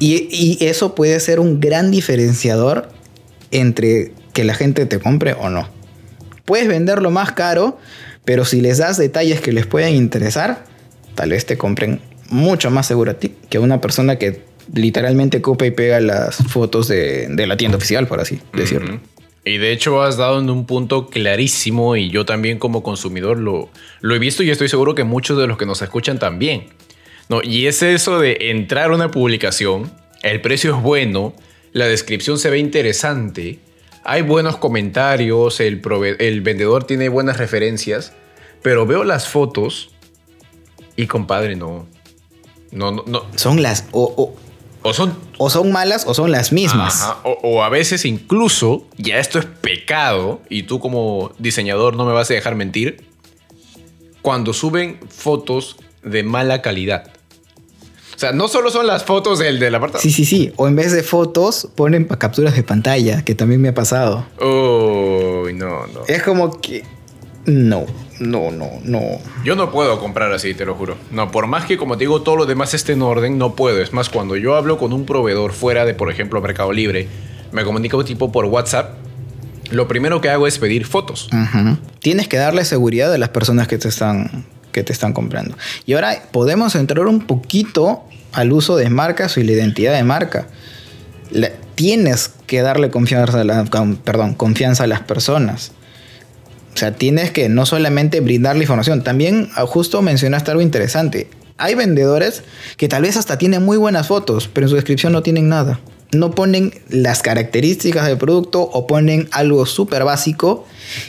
Y, 0.00 0.58
eso 0.60 0.94
puede 0.94 1.20
ser 1.20 1.38
un 1.40 1.60
gran 1.60 1.90
diferenciador 1.90 2.88
entre 3.50 4.12
que 4.32 4.44
la 4.44 4.54
gente 4.54 4.86
te 4.86 4.98
compre 4.98 5.34
o 5.34 5.50
no. 5.50 5.68
Puedes 6.44 6.66
venderlo 6.66 7.10
más 7.10 7.32
caro, 7.32 7.78
pero 8.24 8.44
si 8.44 8.60
les 8.60 8.78
das 8.78 8.96
detalles 8.96 9.40
que 9.40 9.52
les 9.52 9.66
puedan 9.66 9.94
interesar, 9.94 10.64
tal 11.14 11.30
vez 11.30 11.46
te 11.46 11.56
compren 11.56 12.00
mucho 12.28 12.70
más 12.70 12.86
seguro 12.86 13.12
a 13.12 13.14
ti 13.14 13.34
que 13.48 13.58
una 13.58 13.80
persona 13.80 14.18
que 14.18 14.42
literalmente 14.72 15.40
copia 15.40 15.68
y 15.68 15.70
pega 15.70 16.00
las 16.00 16.36
fotos 16.36 16.88
de, 16.88 17.28
la 17.46 17.56
tienda 17.56 17.76
oficial, 17.76 18.08
por 18.08 18.20
así 18.20 18.40
decirlo. 18.52 19.00
Y 19.44 19.58
de 19.58 19.72
hecho 19.72 20.02
has 20.02 20.16
dado 20.16 20.40
en 20.40 20.48
un 20.48 20.64
punto 20.64 21.06
clarísimo 21.06 21.96
y 21.96 22.08
yo 22.08 22.24
también 22.24 22.58
como 22.58 22.82
consumidor 22.82 23.38
lo, 23.38 23.68
lo 24.00 24.14
he 24.14 24.18
visto 24.18 24.42
y 24.42 24.50
estoy 24.50 24.68
seguro 24.68 24.94
que 24.94 25.04
muchos 25.04 25.38
de 25.38 25.46
los 25.46 25.58
que 25.58 25.66
nos 25.66 25.82
escuchan 25.82 26.18
también. 26.18 26.68
No, 27.28 27.40
y 27.42 27.66
es 27.66 27.82
eso 27.82 28.18
de 28.18 28.50
entrar 28.50 28.90
a 28.90 28.94
una 28.94 29.10
publicación, 29.10 29.92
el 30.22 30.40
precio 30.40 30.76
es 30.76 30.82
bueno, 30.82 31.34
la 31.72 31.86
descripción 31.86 32.38
se 32.38 32.50
ve 32.50 32.58
interesante, 32.58 33.58
hay 34.02 34.22
buenos 34.22 34.56
comentarios, 34.56 35.60
el, 35.60 35.82
el 36.18 36.40
vendedor 36.42 36.84
tiene 36.84 37.08
buenas 37.08 37.38
referencias, 37.38 38.12
pero 38.62 38.86
veo 38.86 39.04
las 39.04 39.28
fotos 39.28 39.90
y 40.96 41.06
compadre, 41.06 41.56
no. 41.56 41.86
No, 42.70 42.90
no, 42.90 43.04
no. 43.06 43.26
Son 43.36 43.62
las. 43.62 43.86
O 44.86 44.92
son, 44.92 45.16
o 45.38 45.48
son 45.48 45.72
malas 45.72 46.04
o 46.06 46.12
son 46.12 46.30
las 46.30 46.52
mismas. 46.52 47.10
O, 47.24 47.64
a 47.64 47.70
veces 47.70 48.04
incluso, 48.04 48.86
ya 48.98 49.18
esto 49.18 49.38
es 49.38 49.46
pecado, 49.46 50.42
y 50.50 50.64
tú 50.64 50.78
como 50.78 51.32
diseñador 51.38 51.96
no 51.96 52.04
me 52.04 52.12
vas 52.12 52.30
a 52.30 52.34
dejar 52.34 52.54
mentir, 52.54 53.02
cuando 54.20 54.52
suben 54.52 55.00
fotos 55.08 55.76
de 56.02 56.22
mala 56.22 56.60
calidad. 56.60 57.10
O 58.14 58.18
sea, 58.18 58.32
no 58.32 58.46
solo 58.46 58.70
son 58.70 58.86
las 58.86 59.04
fotos 59.04 59.38
del, 59.38 59.58
del 59.58 59.74
apartado. 59.74 60.02
Sí, 60.02 60.10
sí, 60.10 60.26
sí. 60.26 60.52
O 60.56 60.68
en 60.68 60.76
vez 60.76 60.92
de 60.92 61.02
fotos, 61.02 61.66
ponen 61.74 62.04
capturas 62.04 62.54
de 62.54 62.62
pantalla, 62.62 63.24
que 63.24 63.34
también 63.34 63.62
me 63.62 63.70
ha 63.70 63.74
pasado. 63.74 64.26
Uy, 64.38 65.54
no, 65.54 65.86
no. 65.86 66.04
Es 66.06 66.22
como 66.22 66.60
que. 66.60 66.84
No, 67.46 67.86
no, 68.20 68.50
no, 68.50 68.70
no. 68.84 69.00
Yo 69.44 69.56
no 69.56 69.70
puedo 69.70 69.98
comprar 70.00 70.32
así, 70.32 70.54
te 70.54 70.64
lo 70.64 70.74
juro. 70.74 70.96
No, 71.10 71.30
por 71.30 71.46
más 71.46 71.64
que, 71.64 71.76
como 71.76 71.96
te 71.96 72.00
digo, 72.04 72.22
todo 72.22 72.36
lo 72.36 72.46
demás 72.46 72.74
esté 72.74 72.92
en 72.92 73.02
orden, 73.02 73.38
no 73.38 73.54
puedo. 73.54 73.80
Es 73.82 73.92
más, 73.92 74.08
cuando 74.08 74.36
yo 74.36 74.54
hablo 74.54 74.78
con 74.78 74.92
un 74.92 75.04
proveedor 75.06 75.52
fuera 75.52 75.84
de, 75.84 75.94
por 75.94 76.10
ejemplo, 76.10 76.40
Mercado 76.40 76.72
Libre, 76.72 77.08
me 77.52 77.64
comunico 77.64 78.04
tipo 78.04 78.30
por 78.32 78.44
WhatsApp, 78.46 78.94
lo 79.70 79.88
primero 79.88 80.20
que 80.20 80.28
hago 80.30 80.46
es 80.46 80.58
pedir 80.58 80.86
fotos. 80.86 81.28
Tienes 82.00 82.28
que 82.28 82.36
darle 82.36 82.64
seguridad 82.64 83.12
a 83.12 83.18
las 83.18 83.30
personas 83.30 83.66
que 83.68 83.78
te 83.78 83.88
están, 83.88 84.44
que 84.72 84.82
te 84.84 84.92
están 84.92 85.12
comprando. 85.12 85.56
Y 85.86 85.94
ahora 85.94 86.22
podemos 86.32 86.74
entrar 86.74 87.06
un 87.06 87.20
poquito 87.26 88.04
al 88.32 88.52
uso 88.52 88.76
de 88.76 88.90
marcas 88.90 89.36
y 89.38 89.42
la 89.44 89.52
identidad 89.52 89.94
de 89.94 90.04
marca. 90.04 90.46
La- 91.30 91.50
tienes 91.74 92.30
que 92.46 92.62
darle 92.62 92.90
confianza 92.90 93.40
a, 93.40 93.44
la- 93.44 93.64
con- 93.64 93.96
perdón, 93.96 94.34
confianza 94.34 94.84
a 94.84 94.86
las 94.86 95.00
personas. 95.00 95.72
O 96.74 96.76
sea, 96.76 96.94
tienes 96.94 97.30
que 97.30 97.48
no 97.48 97.66
solamente 97.66 98.20
brindarle 98.20 98.64
información, 98.64 99.04
también 99.04 99.48
ah, 99.54 99.64
justo 99.66 100.02
mencionaste 100.02 100.50
algo 100.50 100.62
interesante. 100.62 101.28
Hay 101.56 101.76
vendedores 101.76 102.42
que 102.76 102.88
tal 102.88 103.02
vez 103.02 103.16
hasta 103.16 103.38
tienen 103.38 103.64
muy 103.64 103.76
buenas 103.76 104.08
fotos, 104.08 104.50
pero 104.52 104.66
en 104.66 104.70
su 104.70 104.74
descripción 104.74 105.12
no 105.12 105.22
tienen 105.22 105.48
nada. 105.48 105.78
No 106.12 106.32
ponen 106.32 106.72
las 106.88 107.22
características 107.22 108.06
del 108.06 108.18
producto 108.18 108.62
o 108.62 108.86
ponen 108.86 109.28
algo 109.30 109.66
súper 109.66 110.04
básico. 110.04 110.66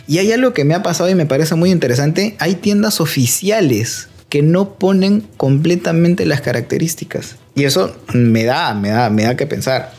Y 0.07 0.19
hay 0.19 0.31
algo 0.31 0.53
que 0.53 0.65
me 0.65 0.75
ha 0.75 0.83
pasado 0.83 1.09
y 1.09 1.15
me 1.15 1.25
parece 1.25 1.55
muy 1.55 1.71
interesante. 1.71 2.35
Hay 2.39 2.55
tiendas 2.55 3.01
oficiales 3.01 4.07
que 4.29 4.41
no 4.41 4.75
ponen 4.75 5.27
completamente 5.37 6.25
las 6.25 6.41
características. 6.41 7.37
Y 7.55 7.63
eso 7.63 7.95
me 8.13 8.43
da, 8.43 8.73
me 8.73 8.89
da, 8.89 9.09
me 9.09 9.23
da 9.23 9.35
que 9.35 9.47
pensar. 9.47 9.93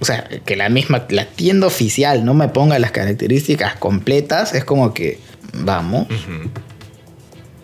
O 0.00 0.04
sea, 0.04 0.28
que 0.44 0.56
la 0.56 0.68
misma, 0.68 1.06
la 1.08 1.26
tienda 1.26 1.66
oficial 1.66 2.24
no 2.24 2.34
me 2.34 2.48
ponga 2.48 2.78
las 2.78 2.90
características 2.90 3.76
completas, 3.76 4.54
es 4.54 4.64
como 4.64 4.92
que, 4.92 5.18
vamos. 5.54 6.06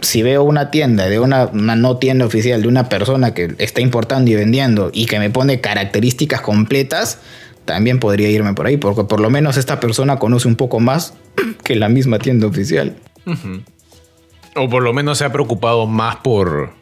Si 0.01 0.23
veo 0.23 0.42
una 0.42 0.71
tienda 0.71 1.09
de 1.09 1.21
una, 1.21 1.47
una 1.47 1.77
no 1.77 1.99
tienda 1.99 2.25
oficial 2.25 2.62
de 2.62 2.68
una 2.68 2.88
persona 2.88 3.35
que 3.35 3.55
está 3.59 3.81
importando 3.81 4.31
y 4.31 4.35
vendiendo 4.35 4.90
y 4.92 5.07
que 5.07 5.18
me 5.18 5.31
pone 5.31 5.61
características 5.61 6.40
completas, 6.40 7.18
también 7.64 8.01
podría 8.01 8.29
irme 8.29 8.55
por 8.55 8.66
ahí, 8.66 8.77
porque 8.77 9.05
por 9.05 9.21
lo 9.21 9.31
menos 9.31 9.57
esta 9.57 9.79
persona 9.79 10.18
conoce 10.18 10.49
un 10.49 10.57
poco 10.57 10.81
más 10.81 11.14
que 11.64 11.77
la 11.77 11.88
misma 11.88 12.18
tienda 12.18 12.47
oficial. 12.47 12.97
O 14.57 14.68
por 14.68 14.83
lo 14.83 14.92
menos 14.92 15.18
se 15.18 15.25
ha 15.25 15.33
preocupado 15.33 15.87
más 15.87 16.16
por, 16.16 16.73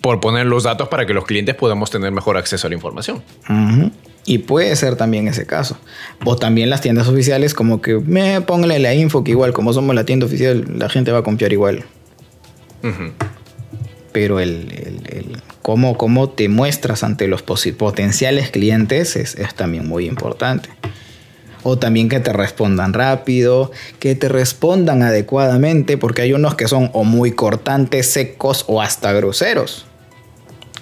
por 0.00 0.20
poner 0.20 0.46
los 0.46 0.62
datos 0.62 0.88
para 0.88 1.06
que 1.06 1.14
los 1.14 1.24
clientes 1.24 1.54
podamos 1.54 1.90
tener 1.90 2.12
mejor 2.12 2.36
acceso 2.36 2.66
a 2.66 2.70
la 2.70 2.76
información. 2.76 3.22
Ujú. 3.48 3.90
Y 4.30 4.38
puede 4.38 4.76
ser 4.76 4.96
también 4.96 5.26
ese 5.26 5.46
caso. 5.46 5.78
O 6.26 6.36
también 6.36 6.68
las 6.68 6.82
tiendas 6.82 7.08
oficiales, 7.08 7.54
como 7.54 7.80
que 7.80 7.94
me 7.94 8.42
póngale 8.42 8.78
la 8.78 8.92
info, 8.92 9.24
que 9.24 9.30
igual, 9.30 9.54
como 9.54 9.72
somos 9.72 9.94
la 9.94 10.04
tienda 10.04 10.26
oficial, 10.26 10.66
la 10.76 10.90
gente 10.90 11.12
va 11.12 11.20
a 11.20 11.22
confiar 11.22 11.50
igual. 11.52 11.84
Pero 14.12 14.38
el, 14.40 14.50
el- 14.72 15.16
el 15.18 15.42
cómo, 15.62 15.96
cómo 15.96 16.28
te 16.28 16.48
muestras 16.48 17.02
ante 17.04 17.26
los 17.26 17.42
potenciales 17.42 18.50
clientes 18.50 19.16
es, 19.16 19.34
es 19.36 19.54
también 19.54 19.86
muy 19.88 20.06
importante. 20.06 20.68
O 21.62 21.78
también 21.78 22.08
que 22.10 22.20
te 22.20 22.32
respondan 22.32 22.92
rápido, 22.92 23.70
que 23.98 24.14
te 24.14 24.28
respondan 24.28 25.02
adecuadamente, 25.02 25.96
porque 25.98 26.22
hay 26.22 26.32
unos 26.34 26.54
que 26.54 26.68
son 26.68 26.90
o 26.92 27.04
muy 27.04 27.32
cortantes, 27.32 28.06
secos 28.10 28.64
o 28.68 28.80
hasta 28.82 29.12
groseros. 29.12 29.86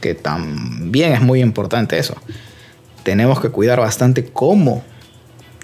Que 0.01 0.15
también 0.15 1.13
es 1.13 1.23
muy 1.23 1.41
importante 1.41 1.99
eso. 1.99 2.17
Tenemos 3.07 3.41
que 3.41 3.51
cuidar 3.51 3.79
bastante 3.79 4.25
cómo 4.25 4.83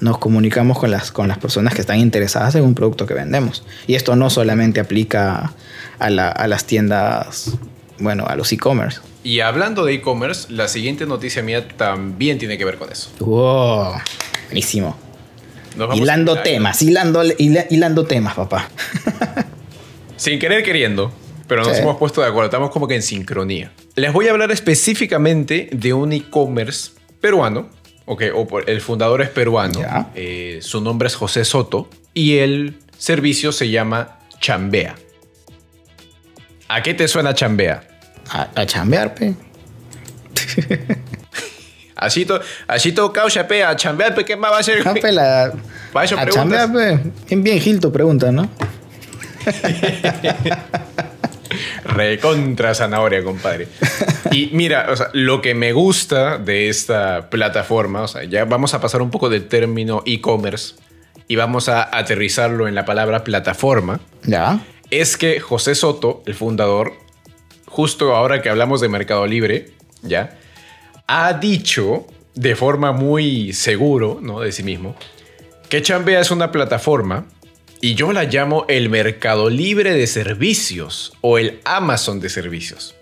nos 0.01 0.19
comunicamos 0.19 0.79
con 0.79 0.93
las, 0.93 1.11
con 1.11 1.27
las 1.27 1.39
personas 1.39 1.75
que 1.75 1.81
están 1.81 1.99
interesadas 1.99 2.55
en 2.55 2.63
un 2.63 2.77
producto 2.77 3.05
que 3.05 3.15
vendemos. 3.15 3.65
Y 3.89 3.97
esto 3.97 4.15
no 4.15 4.31
solamente 4.31 4.79
aplica 4.79 5.53
a, 5.99 6.09
la- 6.11 6.29
a 6.29 6.47
las 6.47 6.67
tiendas, 6.67 7.51
bueno, 7.99 8.25
a 8.29 8.37
los 8.37 8.53
e-commerce. 8.53 9.01
Y 9.25 9.41
hablando 9.41 9.85
de 9.85 9.95
e-commerce, 9.95 10.53
la 10.53 10.69
siguiente 10.69 11.05
noticia 11.05 11.43
mía 11.43 11.67
también 11.77 12.39
tiene 12.39 12.57
que 12.59 12.65
ver 12.65 12.77
con 12.79 12.93
eso. 12.93 13.11
¡Wow! 13.19 13.95
Buenísimo. 14.47 14.97
Hilando 15.95 16.39
temas, 16.43 16.81
hilando, 16.81 17.25
hila- 17.25 17.67
hilando 17.71 18.05
temas, 18.05 18.35
papá. 18.37 18.69
Sin 20.17 20.39
querer 20.39 20.63
queriendo, 20.63 21.11
pero 21.49 21.65
nos 21.65 21.75
Sí. 21.77 21.83
hemos 21.83 21.97
puesto 21.97 22.21
de 22.21 22.29
acuerdo, 22.29 22.45
estamos 22.47 22.71
como 22.71 22.87
que 22.87 22.95
en 22.95 23.03
sincronía. 23.03 23.73
Les 23.97 24.13
voy 24.13 24.29
a 24.29 24.31
hablar 24.31 24.53
específicamente 24.53 25.69
de 25.73 25.93
un 25.93 26.13
e-commerce 26.13 26.93
peruano, 27.23 27.71
ok, 28.05 28.23
o 28.35 28.47
por- 28.47 28.69
el 28.69 28.83
fundador 28.83 29.23
es 29.23 29.31
peruano, 29.31 29.81
eh, 30.15 30.59
su 30.61 30.83
nombre 30.83 31.07
es 31.09 31.15
José 31.15 31.45
Soto 31.47 31.89
y 32.13 32.37
el 32.39 32.77
servicio 32.99 33.51
se 33.53 33.71
llama 33.71 34.19
Chambea. 34.41 34.97
¿A 36.69 36.83
qué 36.83 36.93
te 36.95 37.09
suena 37.09 37.33
Chambea? 37.35 37.85
A, 38.31 38.49
a 38.55 38.67
chambear, 38.67 39.15
pe. 39.15 39.35
Así 41.97 42.25
to, 42.27 42.41
así 42.67 42.91
to 42.93 43.13
causa 43.13 43.47
pe, 43.47 43.63
a 43.63 43.77
chambear, 43.77 44.13
pe, 44.15 44.25
¿qué 44.25 44.35
más 44.35 44.51
va 44.51 44.57
a 44.57 44.61
hacer? 44.61 44.85
No, 44.85 44.93
pe, 44.95 45.13
la- 45.13 45.53
Para 45.93 46.05
eso 46.07 46.19
a 46.19 46.27
chambear, 46.27 46.73
pe. 46.73 46.99
Bien, 47.29 47.43
bien 47.45 47.61
Gil 47.61 47.79
tu 47.79 47.93
pregunta, 47.93 48.33
¿no? 48.33 48.49
Recontra 51.85 52.75
zanahoria, 52.75 53.23
compadre. 53.23 53.69
Y 54.31 54.51
mira, 54.53 54.87
o 54.91 54.97
sea, 54.97 55.09
lo 55.13 55.41
que 55.43 55.55
me 55.55 55.73
gusta 55.73 56.39
de 56.39 56.69
esta 56.69 57.29
plataforma, 57.31 58.03
o 58.03 58.09
sea, 58.09 58.25
ya 58.25 58.45
vamos 58.45 58.75
a 58.75 58.81
pasar 58.81 59.03
un 59.03 59.11
poco 59.11 59.29
del 59.29 59.49
término 59.49 60.03
e-commerce 60.07 60.75
y 61.29 61.37
vamos 61.37 61.69
a 61.69 61.97
aterrizarlo 61.97 62.69
en 62.69 62.75
la 62.75 62.85
palabra 62.85 63.25
plataforma, 63.25 64.01
Ya. 64.25 64.61
es 64.91 65.17
que 65.17 65.41
José 65.41 65.75
Soto, 65.75 66.23
el 66.27 66.35
fundador, 66.35 66.93
justo 67.67 68.15
ahora 68.15 68.43
que 68.43 68.49
hablamos 68.49 68.81
de 68.81 68.89
Mercado 68.89 69.27
Libre, 69.27 69.71
ya, 70.03 70.39
ha 71.07 71.33
dicho 71.35 72.07
de 72.35 72.57
forma 72.57 72.93
muy 72.93 73.53
seguro, 73.53 74.19
¿no? 74.23 74.41
De 74.41 74.53
sí 74.53 74.63
mismo, 74.63 74.97
que 75.69 75.83
Chambea 75.83 76.21
es 76.21 76.31
una 76.31 76.51
plataforma 76.53 77.27
y 77.85 77.97
yo 77.97 78.13
la 78.13 78.25
llamo 78.25 78.65
el 78.69 78.89
Mercado 78.89 79.51
Libre 79.51 79.93
de 79.93 80.07
servicios 80.07 81.13
o 81.21 81.37
el 81.37 81.59
Amazon 81.65 82.21
de 82.21 82.29
servicios. 82.29 82.95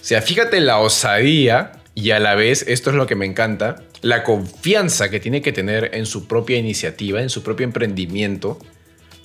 O 0.00 0.04
sea, 0.04 0.22
fíjate 0.22 0.58
la 0.60 0.78
osadía 0.78 1.72
y 1.94 2.12
a 2.12 2.18
la 2.18 2.34
vez, 2.34 2.64
esto 2.66 2.88
es 2.88 2.96
lo 2.96 3.06
que 3.06 3.14
me 3.14 3.26
encanta, 3.26 3.82
la 4.00 4.24
confianza 4.24 5.10
que 5.10 5.20
tiene 5.20 5.42
que 5.42 5.52
tener 5.52 5.90
en 5.92 6.06
su 6.06 6.26
propia 6.26 6.56
iniciativa, 6.56 7.20
en 7.20 7.28
su 7.28 7.42
propio 7.42 7.64
emprendimiento, 7.64 8.58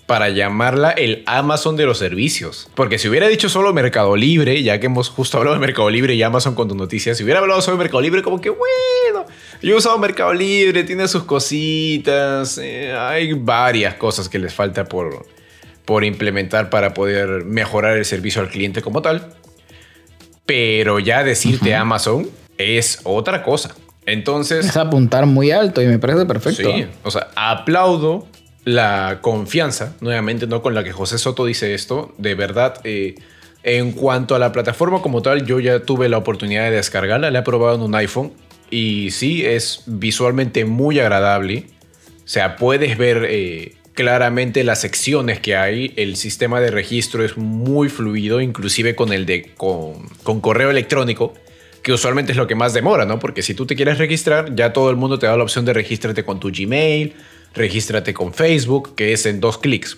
para 0.05 0.29
llamarla 0.29 0.91
el 0.91 1.23
Amazon 1.25 1.75
de 1.75 1.85
los 1.85 1.97
servicios. 1.97 2.69
Porque 2.75 2.99
si 2.99 3.09
hubiera 3.09 3.27
dicho 3.27 3.49
solo 3.49 3.73
Mercado 3.73 4.15
Libre, 4.15 4.61
ya 4.61 4.79
que 4.79 4.85
hemos 4.85 5.09
justo 5.09 5.37
hablado 5.37 5.55
de 5.55 5.59
Mercado 5.59 5.89
Libre 5.89 6.13
y 6.13 6.21
Amazon 6.21 6.53
con 6.53 6.67
tu 6.67 6.75
noticia, 6.75 7.15
si 7.15 7.23
hubiera 7.23 7.39
hablado 7.39 7.61
solo 7.61 7.77
de 7.77 7.83
Mercado 7.83 8.01
Libre, 8.01 8.21
como 8.21 8.39
que 8.39 8.49
bueno, 8.51 9.25
yo 9.61 9.73
he 9.73 9.77
usado 9.77 9.97
Mercado 9.97 10.33
Libre, 10.33 10.83
tiene 10.83 11.07
sus 11.07 11.23
cositas, 11.23 12.59
eh, 12.59 12.93
hay 12.93 13.33
varias 13.33 13.95
cosas 13.95 14.29
que 14.29 14.37
les 14.37 14.53
falta 14.53 14.85
por, 14.85 15.25
por 15.85 16.03
implementar 16.03 16.69
para 16.69 16.93
poder 16.93 17.43
mejorar 17.45 17.97
el 17.97 18.05
servicio 18.05 18.41
al 18.41 18.49
cliente 18.49 18.83
como 18.83 19.01
tal. 19.01 19.33
Pero 20.45 20.99
ya 20.99 21.23
decirte 21.23 21.73
Amazon 21.73 22.29
es 22.59 22.99
otra 23.03 23.41
cosa. 23.41 23.73
Entonces... 24.05 24.67
Es 24.67 24.77
apuntar 24.77 25.25
muy 25.25 25.49
alto 25.49 25.81
y 25.81 25.87
me 25.87 25.97
parece 25.97 26.27
perfecto. 26.27 26.71
Sí, 26.71 26.85
o 27.01 27.09
sea, 27.09 27.29
aplaudo 27.35 28.27
la 28.65 29.19
confianza, 29.21 29.95
nuevamente, 30.01 30.47
¿no? 30.47 30.61
Con 30.61 30.73
la 30.73 30.83
que 30.83 30.91
José 30.91 31.17
Soto 31.17 31.45
dice 31.45 31.73
esto. 31.73 32.13
De 32.17 32.35
verdad, 32.35 32.81
eh, 32.83 33.15
en 33.63 33.93
cuanto 33.93 34.35
a 34.35 34.39
la 34.39 34.51
plataforma 34.51 35.01
como 35.01 35.21
tal, 35.21 35.45
yo 35.45 35.59
ya 35.59 35.79
tuve 35.79 36.09
la 36.09 36.17
oportunidad 36.17 36.63
de 36.63 36.71
descargarla, 36.71 37.31
la 37.31 37.39
he 37.39 37.43
probado 37.43 37.75
en 37.75 37.81
un 37.81 37.95
iPhone 37.95 38.33
y 38.69 39.11
sí, 39.11 39.45
es 39.45 39.83
visualmente 39.85 40.65
muy 40.65 40.99
agradable. 40.99 41.65
O 42.17 42.27
sea, 42.27 42.55
puedes 42.57 42.97
ver 42.97 43.25
eh, 43.29 43.75
claramente 43.93 44.63
las 44.63 44.81
secciones 44.81 45.39
que 45.39 45.55
hay. 45.55 45.93
El 45.95 46.15
sistema 46.15 46.59
de 46.59 46.71
registro 46.71 47.23
es 47.23 47.37
muy 47.37 47.87
fluido, 47.89 48.41
inclusive 48.41 48.95
con 48.95 49.13
el 49.13 49.27
de 49.27 49.51
con, 49.55 50.07
con 50.23 50.41
correo 50.41 50.71
electrónico 50.71 51.33
que 51.85 51.93
usualmente 51.93 52.31
es 52.31 52.37
lo 52.39 52.47
que 52.47 52.55
más 52.55 52.73
demora, 52.73 53.05
¿no? 53.05 53.19
Porque 53.19 53.43
si 53.43 53.53
tú 53.53 53.67
te 53.67 53.75
quieres 53.75 53.99
registrar, 53.99 54.55
ya 54.55 54.73
todo 54.73 54.89
el 54.89 54.95
mundo 54.95 55.19
te 55.19 55.27
da 55.27 55.37
la 55.37 55.43
opción 55.43 55.65
de 55.65 55.73
regístrate 55.73 56.25
con 56.25 56.39
tu 56.39 56.49
Gmail, 56.51 57.13
regístrate 57.55 58.13
con 58.13 58.33
Facebook, 58.33 58.95
que 58.95 59.13
es 59.13 59.25
en 59.25 59.39
dos 59.39 59.57
clics. 59.57 59.97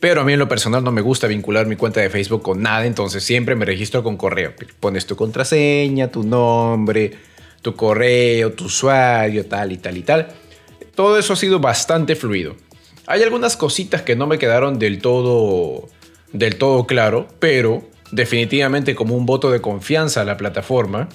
Pero 0.00 0.22
a 0.22 0.24
mí 0.24 0.32
en 0.32 0.40
lo 0.40 0.48
personal 0.48 0.82
no 0.82 0.90
me 0.90 1.00
gusta 1.00 1.28
vincular 1.28 1.66
mi 1.66 1.76
cuenta 1.76 2.00
de 2.00 2.10
Facebook 2.10 2.42
con 2.42 2.60
nada, 2.60 2.84
entonces 2.86 3.22
siempre 3.22 3.54
me 3.54 3.64
registro 3.64 4.02
con 4.02 4.16
correo. 4.16 4.52
Pones 4.80 5.06
tu 5.06 5.14
contraseña, 5.14 6.08
tu 6.08 6.24
nombre, 6.24 7.12
tu 7.62 7.76
correo, 7.76 8.52
tu 8.52 8.64
usuario, 8.64 9.46
tal 9.46 9.70
y 9.70 9.76
tal 9.78 9.96
y 9.96 10.02
tal. 10.02 10.28
Todo 10.96 11.18
eso 11.18 11.34
ha 11.34 11.36
sido 11.36 11.60
bastante 11.60 12.16
fluido. 12.16 12.56
Hay 13.06 13.22
algunas 13.22 13.56
cositas 13.56 14.02
que 14.02 14.16
no 14.16 14.26
me 14.26 14.38
quedaron 14.38 14.80
del 14.80 15.00
todo, 15.00 15.88
del 16.32 16.56
todo 16.56 16.86
claro, 16.86 17.28
pero 17.38 17.84
definitivamente 18.10 18.96
como 18.96 19.16
un 19.16 19.24
voto 19.24 19.50
de 19.52 19.60
confianza 19.60 20.22
a 20.22 20.24
la 20.24 20.36
plataforma, 20.36 21.08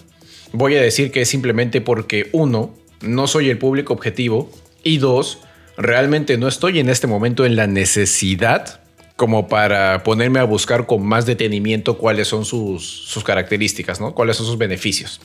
voy 0.54 0.76
a 0.76 0.82
decir 0.82 1.12
que 1.12 1.22
es 1.22 1.30
simplemente 1.30 1.82
porque 1.82 2.30
uno, 2.32 2.74
no 3.02 3.28
soy 3.28 3.50
el 3.50 3.58
público 3.58 3.94
objetivo 3.94 4.50
y 4.84 4.98
dos, 4.98 5.40
realmente 5.78 6.38
no 6.38 6.48
estoy 6.48 6.80
en 6.80 6.90
este 6.90 7.08
momento 7.08 7.46
en 7.46 7.56
la 7.56 7.68
necesidad 7.68 8.82
como 9.16 9.48
para 9.48 10.04
ponerme 10.04 10.40
a 10.40 10.44
buscar 10.44 10.86
con 10.86 11.06
más 11.06 11.26
detenimiento 11.26 11.98
cuáles 11.98 12.28
son 12.28 12.46
sus, 12.46 12.86
sus 12.86 13.24
características, 13.24 14.00
¿no? 14.00 14.14
cuáles 14.14 14.38
son 14.38 14.46
sus 14.46 14.58
beneficios. 14.58 15.20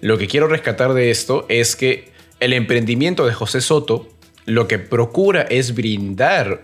Lo 0.00 0.16
que 0.16 0.28
quiero 0.28 0.46
rescatar 0.46 0.94
de 0.94 1.10
esto 1.10 1.44
es 1.48 1.76
que 1.76 2.12
el 2.38 2.52
emprendimiento 2.52 3.26
de 3.26 3.34
José 3.34 3.60
Soto 3.60 4.08
lo 4.46 4.66
que 4.66 4.78
procura 4.78 5.42
es 5.42 5.74
brindar 5.74 6.62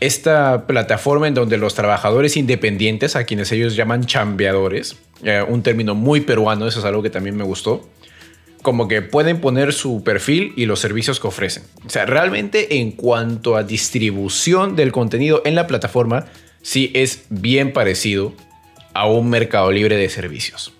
esta 0.00 0.66
plataforma 0.66 1.28
en 1.28 1.34
donde 1.34 1.58
los 1.58 1.74
trabajadores 1.74 2.36
independientes, 2.36 3.16
a 3.16 3.24
quienes 3.24 3.52
ellos 3.52 3.76
llaman 3.76 4.06
chambeadores, 4.06 4.96
eh, 5.22 5.44
un 5.46 5.62
término 5.62 5.94
muy 5.94 6.22
peruano, 6.22 6.66
eso 6.66 6.78
es 6.78 6.84
algo 6.86 7.02
que 7.02 7.10
también 7.10 7.36
me 7.36 7.44
gustó, 7.44 7.86
como 8.62 8.88
que 8.88 9.02
pueden 9.02 9.40
poner 9.40 9.72
su 9.72 10.02
perfil 10.02 10.52
y 10.56 10.66
los 10.66 10.80
servicios 10.80 11.20
que 11.20 11.28
ofrecen. 11.28 11.62
O 11.86 11.90
sea, 11.90 12.06
realmente 12.06 12.78
en 12.78 12.92
cuanto 12.92 13.56
a 13.56 13.62
distribución 13.62 14.76
del 14.76 14.92
contenido 14.92 15.42
en 15.44 15.54
la 15.54 15.66
plataforma, 15.66 16.26
sí 16.62 16.90
es 16.94 17.24
bien 17.30 17.72
parecido 17.72 18.34
a 18.92 19.06
un 19.06 19.30
mercado 19.30 19.70
libre 19.72 19.96
de 19.96 20.08
servicios. 20.08 20.72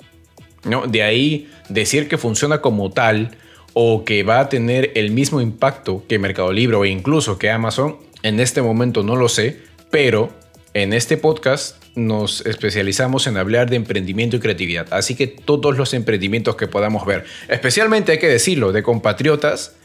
¿no? 0.64 0.86
De 0.86 1.02
ahí 1.02 1.48
decir 1.68 2.08
que 2.08 2.18
funciona 2.18 2.60
como 2.60 2.90
tal 2.90 3.36
o 3.72 4.04
que 4.04 4.22
va 4.22 4.40
a 4.40 4.48
tener 4.48 4.92
el 4.94 5.10
mismo 5.10 5.40
impacto 5.40 6.04
que 6.08 6.18
Mercado 6.18 6.52
Libre 6.52 6.76
o 6.76 6.84
incluso 6.84 7.38
que 7.38 7.50
Amazon, 7.50 7.96
en 8.22 8.40
este 8.40 8.62
momento 8.62 9.02
no 9.02 9.16
lo 9.16 9.28
sé, 9.28 9.60
pero 9.90 10.30
en 10.74 10.92
este 10.92 11.16
podcast 11.16 11.79
nos 11.94 12.46
especializamos 12.46 13.26
en 13.26 13.36
hablar 13.36 13.68
de 13.68 13.76
emprendimiento 13.76 14.36
y 14.36 14.40
creatividad, 14.40 14.86
así 14.92 15.14
que 15.14 15.26
todos 15.26 15.76
los 15.76 15.94
emprendimientos 15.94 16.56
que 16.56 16.66
podamos 16.66 17.04
ver, 17.06 17.24
especialmente 17.48 18.12
hay 18.12 18.18
que 18.18 18.28
decirlo, 18.28 18.72
de 18.72 18.82
compatriotas, 18.82 19.76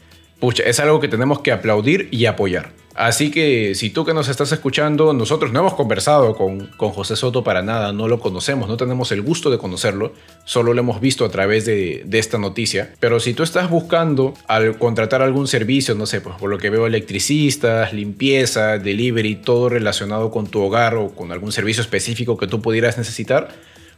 es 0.64 0.80
algo 0.80 1.00
que 1.00 1.08
tenemos 1.08 1.40
que 1.40 1.52
aplaudir 1.52 2.08
y 2.10 2.26
apoyar. 2.26 2.72
Así 2.96 3.30
que 3.30 3.74
si 3.74 3.90
tú 3.90 4.06
que 4.06 4.14
nos 4.14 4.28
estás 4.28 4.50
escuchando, 4.52 5.12
nosotros 5.12 5.52
no 5.52 5.60
hemos 5.60 5.74
conversado 5.74 6.34
con, 6.34 6.68
con, 6.78 6.92
José 6.92 7.14
Soto 7.14 7.44
para 7.44 7.60
nada, 7.60 7.92
no 7.92 8.08
lo 8.08 8.20
conocemos, 8.20 8.70
no 8.70 8.78
tenemos 8.78 9.12
el 9.12 9.20
gusto 9.20 9.50
de 9.50 9.58
conocerlo, 9.58 10.14
solo 10.46 10.72
lo 10.72 10.80
hemos 10.80 10.98
visto 10.98 11.26
a 11.26 11.28
través 11.28 11.66
de, 11.66 12.06
esta 12.12 12.38
noticia. 12.38 12.94
Pero 12.98 13.20
si 13.20 13.34
tú 13.34 13.42
estás 13.42 13.68
buscando 13.68 14.32
al 14.48 14.78
contratar 14.78 15.20
algún 15.20 15.46
servicio, 15.46 15.94
no 15.94 16.06
sé, 16.06 16.22
pues 16.22 16.36
por 16.36 16.48
lo 16.48 16.56
que 16.56 16.70
veo 16.70 16.86
electricistas, 16.86 17.92
limpieza, 17.92 18.78
delivery, 18.78 19.36
todo 19.36 19.68
relacionado 19.68 20.30
con 20.30 20.46
tu 20.46 20.62
hogar 20.62 20.94
o 20.94 21.10
con 21.10 21.32
algún 21.32 21.52
servicio 21.52 21.82
específico 21.82 22.38
que 22.38 22.46
tú 22.46 22.62
pudieras 22.62 22.96
necesitar, 22.96 23.48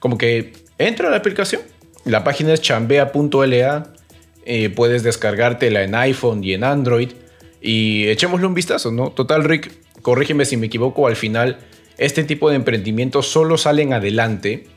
como 0.01 0.18
que 0.18 0.55
entra 0.76 1.07
a 1.07 1.11
la 1.12 1.18
aplicación. 1.18 1.62
La 2.05 2.24
página 2.24 2.53
es 2.53 2.62
chambea.la, 2.62 3.92
eh, 4.44 4.70
puedes 4.70 5.05
descargártela 5.05 5.84
en 5.84 5.94
iPhone 5.94 6.42
y 6.42 6.55
en 6.55 6.64
Android 6.64 7.11
y 7.61 8.06
echémosle 8.09 8.46
un 8.46 8.54
vistazo, 8.54 8.92
¿no? 8.92 9.11
Total, 9.11 9.44
Rick, 9.44 9.72
corrígeme 10.02 10.44
si 10.44 10.56
me 10.56 10.66
equivoco, 10.66 11.06
al 11.06 11.16
final 11.16 11.59
este 11.98 12.22
tipo 12.24 12.48
de 12.48 12.56
emprendimientos 12.56 13.28
solo 13.28 13.59
salen 13.59 13.92
adelante 13.92 14.68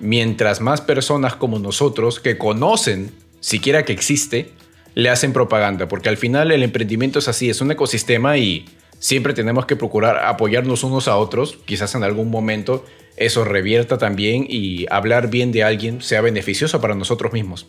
mientras 0.00 0.60
más 0.60 0.80
personas 0.80 1.36
como 1.36 1.58
nosotros 1.58 2.18
que 2.18 2.38
conocen 2.38 3.12
siquiera 3.40 3.84
que 3.84 3.92
existe, 3.92 4.50
le 4.94 5.10
hacen 5.10 5.32
propaganda, 5.32 5.88
porque 5.88 6.08
al 6.08 6.16
final 6.16 6.50
el 6.50 6.62
emprendimiento 6.62 7.18
es 7.18 7.28
así, 7.28 7.50
es 7.50 7.60
un 7.60 7.70
ecosistema 7.70 8.38
y 8.38 8.66
siempre 8.98 9.34
tenemos 9.34 9.66
que 9.66 9.76
procurar 9.76 10.24
apoyarnos 10.24 10.84
unos 10.84 11.08
a 11.08 11.16
otros, 11.16 11.58
quizás 11.64 11.94
en 11.94 12.04
algún 12.04 12.30
momento 12.30 12.84
eso 13.16 13.44
revierta 13.44 13.98
también 13.98 14.46
y 14.48 14.86
hablar 14.90 15.28
bien 15.28 15.52
de 15.52 15.64
alguien 15.64 16.02
sea 16.02 16.20
beneficioso 16.20 16.80
para 16.80 16.94
nosotros 16.94 17.32
mismos. 17.32 17.66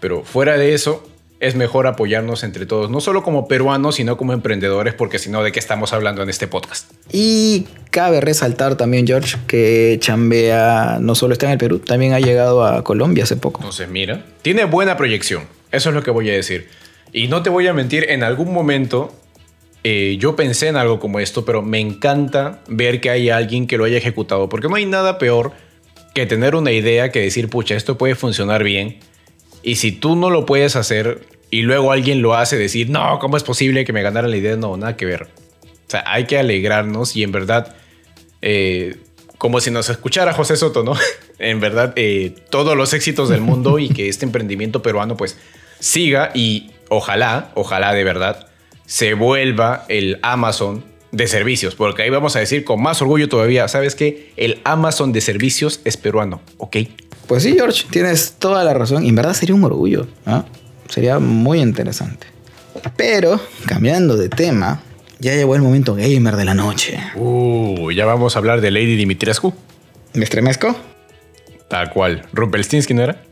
Pero 0.00 0.24
fuera 0.24 0.56
de 0.56 0.74
eso, 0.74 1.08
es 1.42 1.56
mejor 1.56 1.88
apoyarnos 1.88 2.44
entre 2.44 2.66
todos, 2.66 2.88
no 2.88 3.00
solo 3.00 3.24
como 3.24 3.48
peruanos, 3.48 3.96
sino 3.96 4.16
como 4.16 4.32
emprendedores, 4.32 4.94
porque 4.94 5.18
si 5.18 5.28
no, 5.28 5.42
¿de 5.42 5.50
qué 5.50 5.58
estamos 5.58 5.92
hablando 5.92 6.22
en 6.22 6.30
este 6.30 6.46
podcast? 6.46 6.88
Y 7.10 7.66
cabe 7.90 8.20
resaltar 8.20 8.76
también, 8.76 9.08
George, 9.08 9.36
que 9.48 9.96
Chambea 10.00 10.98
no 11.00 11.16
solo 11.16 11.32
está 11.32 11.46
en 11.46 11.52
el 11.52 11.58
Perú, 11.58 11.80
también 11.80 12.12
ha 12.12 12.20
llegado 12.20 12.64
a 12.64 12.84
Colombia 12.84 13.24
hace 13.24 13.36
poco. 13.36 13.58
Entonces, 13.58 13.88
mira, 13.88 14.24
tiene 14.42 14.66
buena 14.66 14.96
proyección, 14.96 15.42
eso 15.72 15.88
es 15.88 15.94
lo 15.96 16.04
que 16.04 16.12
voy 16.12 16.30
a 16.30 16.32
decir. 16.32 16.68
Y 17.12 17.26
no 17.26 17.42
te 17.42 17.50
voy 17.50 17.66
a 17.66 17.72
mentir, 17.72 18.06
en 18.08 18.22
algún 18.22 18.52
momento 18.52 19.12
eh, 19.82 20.18
yo 20.20 20.36
pensé 20.36 20.68
en 20.68 20.76
algo 20.76 21.00
como 21.00 21.18
esto, 21.18 21.44
pero 21.44 21.60
me 21.60 21.80
encanta 21.80 22.60
ver 22.68 23.00
que 23.00 23.10
hay 23.10 23.30
alguien 23.30 23.66
que 23.66 23.78
lo 23.78 23.84
haya 23.84 23.98
ejecutado, 23.98 24.48
porque 24.48 24.68
no 24.68 24.76
hay 24.76 24.86
nada 24.86 25.18
peor 25.18 25.50
que 26.14 26.24
tener 26.24 26.54
una 26.54 26.70
idea 26.70 27.10
que 27.10 27.18
decir, 27.18 27.48
pucha, 27.48 27.74
esto 27.74 27.98
puede 27.98 28.14
funcionar 28.14 28.62
bien 28.62 29.00
y 29.62 29.76
si 29.76 29.92
tú 29.92 30.16
no 30.16 30.30
lo 30.30 30.46
puedes 30.46 30.76
hacer 30.76 31.26
y 31.50 31.62
luego 31.62 31.92
alguien 31.92 32.22
lo 32.22 32.34
hace, 32.34 32.56
decir, 32.56 32.90
no, 32.90 33.18
¿cómo 33.18 33.36
es 33.36 33.42
posible 33.42 33.84
que 33.84 33.92
me 33.92 34.02
ganara 34.02 34.28
la 34.28 34.36
idea? 34.36 34.56
No, 34.56 34.76
nada 34.76 34.96
que 34.96 35.04
ver. 35.04 35.28
O 35.64 35.90
sea, 35.90 36.04
hay 36.06 36.24
que 36.26 36.38
alegrarnos 36.38 37.14
y 37.16 37.22
en 37.22 37.32
verdad, 37.32 37.76
eh, 38.40 38.96
como 39.38 39.60
si 39.60 39.70
nos 39.70 39.88
escuchara 39.90 40.32
José 40.32 40.56
Soto, 40.56 40.82
¿no? 40.82 40.94
en 41.38 41.60
verdad, 41.60 41.92
eh, 41.96 42.34
todos 42.50 42.76
los 42.76 42.92
éxitos 42.94 43.28
del 43.28 43.40
mundo 43.40 43.78
y 43.78 43.88
que 43.88 44.08
este 44.08 44.24
emprendimiento 44.24 44.82
peruano 44.82 45.16
pues 45.16 45.38
siga 45.78 46.30
y 46.34 46.70
ojalá, 46.88 47.50
ojalá 47.54 47.92
de 47.92 48.04
verdad, 48.04 48.46
se 48.86 49.14
vuelva 49.14 49.84
el 49.88 50.18
Amazon 50.22 50.84
de 51.12 51.26
servicios, 51.26 51.74
porque 51.74 52.02
ahí 52.02 52.10
vamos 52.10 52.36
a 52.36 52.38
decir 52.38 52.64
con 52.64 52.82
más 52.82 53.02
orgullo 53.02 53.28
todavía, 53.28 53.68
¿sabes 53.68 53.94
qué? 53.94 54.32
El 54.36 54.60
Amazon 54.64 55.12
de 55.12 55.20
servicios 55.20 55.80
es 55.84 55.98
peruano, 55.98 56.40
¿ok? 56.56 56.76
Pues 57.26 57.42
sí, 57.42 57.54
George, 57.54 57.84
tienes 57.90 58.34
toda 58.38 58.64
la 58.64 58.74
razón. 58.74 59.04
Y 59.04 59.08
en 59.08 59.14
verdad 59.14 59.34
sería 59.34 59.54
un 59.54 59.64
orgullo. 59.64 60.06
Sería 60.88 61.18
muy 61.18 61.60
interesante. 61.60 62.26
Pero, 62.96 63.40
cambiando 63.66 64.16
de 64.16 64.28
tema, 64.28 64.82
ya 65.18 65.34
llegó 65.34 65.54
el 65.54 65.62
momento 65.62 65.94
gamer 65.94 66.36
de 66.36 66.44
la 66.44 66.54
noche. 66.54 66.98
Uh, 67.14 67.90
ya 67.92 68.04
vamos 68.06 68.36
a 68.36 68.38
hablar 68.38 68.60
de 68.60 68.70
Lady 68.70 68.96
Dimitrescu. 68.96 69.54
¿Me 70.14 70.24
estremezco? 70.24 70.76
Tal 71.68 71.90
cual. 71.90 72.22
¿Rumpelstiltskin 72.32 72.96
no 72.96 73.04
era? 73.04 73.22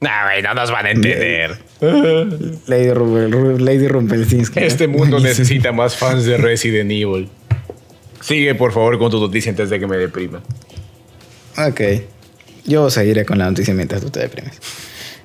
No, 0.00 0.10
no 0.42 0.54
nos 0.54 0.70
van 0.70 0.86
a 0.86 0.90
entender. 0.90 1.58
Lady, 2.66 3.64
Lady 3.64 3.88
Rumpelstiltskin. 3.88 4.62
Este 4.62 4.86
mundo 4.86 5.18
necesita 5.20 5.72
más 5.72 5.96
fans 5.96 6.24
de 6.24 6.36
Resident 6.36 6.90
Evil. 6.90 7.28
Sigue, 8.20 8.54
por 8.54 8.72
favor, 8.72 8.98
con 8.98 9.10
tu 9.10 9.18
noticia 9.18 9.50
antes 9.50 9.70
de 9.70 9.80
que 9.80 9.86
me 9.86 9.96
deprima. 9.96 10.42
Ok. 11.56 11.80
Yo 12.68 12.90
seguiré 12.90 13.24
con 13.24 13.38
la 13.38 13.46
noticia 13.46 13.72
mientras 13.72 14.02
tú 14.02 14.10
te 14.10 14.20
deprimes. 14.20 14.60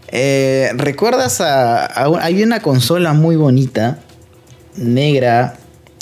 Eh, 0.08 0.72
¿Recuerdas 0.76 1.42
a, 1.42 2.06
Hay 2.22 2.42
una 2.42 2.62
consola 2.62 3.12
muy 3.12 3.36
bonita, 3.36 4.00
negra, 4.78 5.58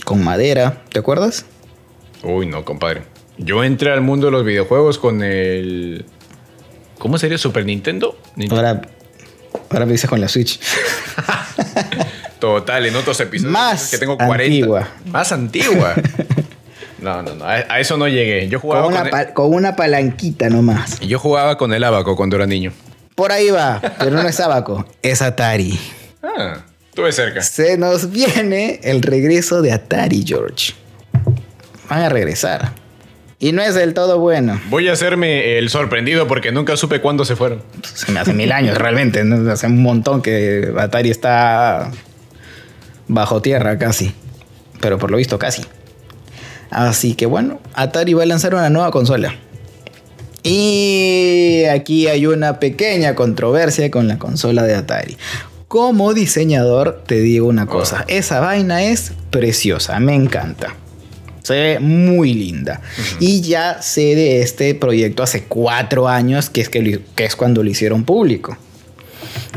con 0.06 0.24
madera. 0.24 0.84
¿Te 0.90 1.00
acuerdas? 1.00 1.46
Uy, 2.22 2.46
no, 2.46 2.64
compadre. 2.64 3.02
Yo 3.40 3.64
entré 3.64 3.92
al 3.92 4.02
mundo 4.02 4.28
de 4.28 4.32
los 4.34 4.46
videojuegos 4.46 5.00
con 5.00 5.24
el. 5.24 6.06
¿Cómo 7.00 7.18
sería? 7.18 7.40
¿Super 7.40 7.66
Nintendo? 7.66 8.16
Ahora, 8.52 8.82
ahora 9.72 9.86
me 9.88 9.94
dices 9.94 10.08
con 10.08 10.22
la 10.22 10.28
Switch. 10.28 10.60
Total, 12.40 12.86
en 12.86 12.96
otros 12.96 13.20
episodios. 13.20 13.52
Más 13.52 13.90
que 13.90 13.98
tengo 13.98 14.16
40. 14.18 14.44
Antigua. 14.44 14.90
Más 15.06 15.32
antigua. 15.32 15.96
No, 17.02 17.22
no, 17.24 17.34
no. 17.36 17.46
A, 17.46 17.80
eso 17.80 17.98
no 17.98 18.08
llegué. 18.08 18.48
Yo 18.48 18.60
jugaba 18.60 18.84
con 18.84 18.94
una, 18.94 19.34
con, 19.34 19.54
una 19.54 19.76
palanquita 19.76 20.50
nomás. 20.50 21.00
Yo 21.00 21.20
jugaba 21.20 21.58
con 21.58 21.74
el 21.74 21.84
abaco 21.84 22.16
cuando 22.16 22.36
era 22.36 22.46
niño. 22.46 22.72
Por 23.16 23.32
ahí 23.32 23.50
va, 23.50 23.82
pero 24.00 24.12
no 24.12 24.28
es 24.28 24.40
abaco, 24.40 24.86
es 25.02 25.22
Atari. 25.22 25.78
Ah, 26.24 26.64
estuve 26.90 27.12
cerca. 27.12 27.42
Se 27.42 27.78
nos 27.78 28.12
viene 28.12 28.80
el 28.84 29.02
regreso 29.02 29.62
de 29.62 29.74
Atari, 29.74 30.24
George. 30.26 30.74
Van 31.90 32.02
a 32.04 32.10
regresar. 32.10 32.74
Y 33.38 33.54
no 33.54 33.64
es 33.64 33.74
del 33.74 33.96
todo 33.96 34.20
bueno. 34.20 34.62
Voy 34.70 34.88
a 34.88 34.94
hacerme 34.94 35.58
el 35.58 35.70
sorprendido 35.70 36.28
porque 36.28 36.52
nunca 36.52 36.78
supe 36.78 37.02
cuándo 37.02 37.26
se 37.26 37.36
fueron. 37.36 37.64
Se 37.82 38.12
me 38.12 38.20
hace 38.20 38.34
mil 38.34 38.52
años 38.52 38.78
realmente. 38.78 39.24
Hace 39.52 39.66
un 39.66 39.82
montón 39.82 40.22
que 40.22 40.72
Atari 40.78 41.10
está 41.10 41.90
bajo 43.08 43.42
tierra 43.42 43.80
casi. 43.80 44.14
Pero 44.80 45.00
por 45.00 45.10
lo 45.10 45.18
visto 45.18 45.40
casi. 45.40 45.64
Así 46.72 47.14
que 47.16 47.26
bueno, 47.26 47.60
Atari 47.74 48.14
va 48.14 48.24
a 48.24 48.26
lanzar 48.26 48.56
una 48.56 48.70
nueva 48.70 48.92
consola. 48.92 49.36
Y 50.42 51.66
aquí 51.66 52.08
hay 52.08 52.26
una 52.26 52.60
pequeña 52.60 53.14
controversia 53.14 53.92
con 53.92 54.08
la 54.08 54.18
consola 54.18 54.64
de 54.64 54.74
Atari. 54.74 55.18
Como 55.68 56.14
diseñador 56.14 57.04
te 57.06 57.20
digo 57.20 57.48
una 57.48 57.68
cosa, 57.68 58.06
esa 58.08 58.40
vaina 58.40 58.84
es 58.84 59.14
preciosa, 59.30 60.00
me 60.00 60.16
encanta. 60.16 60.76
Se 61.44 61.54
ve 61.54 61.80
muy 61.80 62.34
linda. 62.34 62.82
Y 63.20 63.42
ya 63.42 63.82
sé 63.82 64.16
de 64.16 64.42
este 64.42 64.74
proyecto 64.76 65.24
hace 65.24 65.44
cuatro 65.44 66.08
años, 66.08 66.50
que 66.50 66.62
es, 66.62 66.70
que, 66.70 67.02
que 67.16 67.26
es 67.26 67.36
cuando 67.36 67.64
lo 67.64 67.70
hicieron 67.70 68.04
público. 68.04 68.58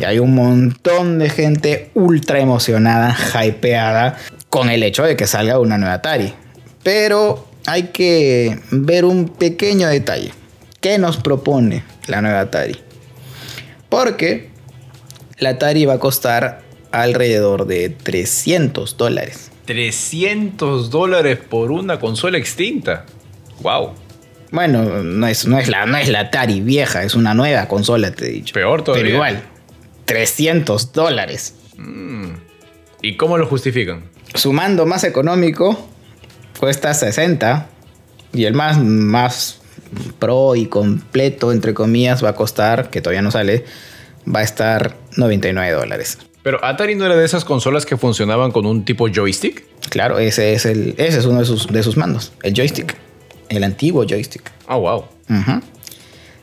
Y 0.01 0.05
hay 0.05 0.19
un 0.19 0.35
montón 0.35 1.19
de 1.19 1.31
gente 1.31 1.91
ultra 1.95 2.41
emocionada, 2.41 3.17
hypeada, 3.45 4.17
con 4.49 4.71
el 4.71 4.83
hecho 4.83 5.03
de 5.03 5.17
que 5.17 5.27
salga 5.27 5.59
una 5.59 5.79
nueva 5.79 5.95
Atari. 5.95 6.33
Pero 6.85 7.49
hay 7.67 7.89
que 7.89 8.61
ver 8.71 9.05
un 9.05 9.29
pequeño 9.29 9.89
detalle. 9.89 10.33
¿qué 10.85 10.99
nos 10.99 11.17
propone 11.17 11.83
la 12.09 12.21
nueva 12.21 12.41
Atari? 12.41 12.77
Porque 13.89 14.51
la 15.39 15.51
Atari 15.51 15.87
va 15.87 15.95
a 15.95 15.99
costar 15.99 16.61
alrededor 16.93 17.67
de 17.67 17.89
300 17.89 18.99
dólares. 18.99 19.51
300 19.65 20.91
dólares 20.91 21.39
por 21.39 21.73
una 21.73 21.99
consola 21.99 22.37
extinta. 22.37 23.07
Wow. 23.63 23.95
Bueno, 24.51 25.03
no 25.03 25.27
es, 25.27 25.47
no, 25.47 25.59
es 25.59 25.71
la, 25.71 25.87
no 25.87 25.97
es 25.97 26.11
la 26.11 26.21
Atari 26.21 26.61
vieja, 26.61 27.03
es 27.03 27.15
una 27.15 27.33
nueva 27.33 27.67
consola, 27.67 28.11
te 28.11 28.27
he 28.27 28.33
dicho. 28.33 28.53
Peor 28.53 28.85
todavía. 28.85 29.05
Pero 29.05 29.15
igual, 29.15 29.43
300 30.05 30.93
dólares. 30.93 31.55
Mm. 31.79 32.27
¿Y 33.01 33.17
cómo 33.17 33.39
lo 33.39 33.47
justifican? 33.47 34.05
Sumando 34.35 34.85
más 34.85 35.03
económico, 35.05 35.89
cuesta 36.59 36.93
60. 36.95 37.67
Y 38.33 38.45
el 38.47 38.55
más, 38.55 38.79
más 38.83 39.59
pro 40.19 40.57
y 40.57 40.67
completo, 40.67 41.53
entre 41.53 41.73
comillas, 41.75 42.25
va 42.25 42.31
a 42.31 42.35
costar, 42.35 42.91
que 42.91 43.01
todavía 43.01 43.23
no 43.23 43.31
sale, 43.31 43.65
va 44.33 44.41
a 44.41 44.43
estar 44.43 44.97
99 45.17 45.73
dólares. 45.73 46.19
Pero 46.43 46.63
Atari 46.65 46.95
no 46.95 47.07
era 47.07 47.17
de 47.17 47.25
esas 47.25 47.45
consolas 47.45 47.87
que 47.87 47.97
funcionaban 47.97 48.51
con 48.51 48.67
un 48.67 48.85
tipo 48.85 49.09
joystick. 49.09 49.65
Claro, 49.91 50.19
ese 50.19 50.53
es, 50.53 50.67
el, 50.67 50.95
ese 50.99 51.19
es 51.19 51.25
uno 51.27 51.41
de 51.41 51.47
sus, 51.47 51.69
de 51.69 51.83
sus 51.83 51.97
mandos, 51.97 52.33
el 52.43 52.55
joystick, 52.55 52.97
el 53.49 53.63
antiguo 53.65 54.05
joystick. 54.07 54.51
Oh, 54.69 54.81
wow. 54.81 55.05
Ujú. 55.31 55.61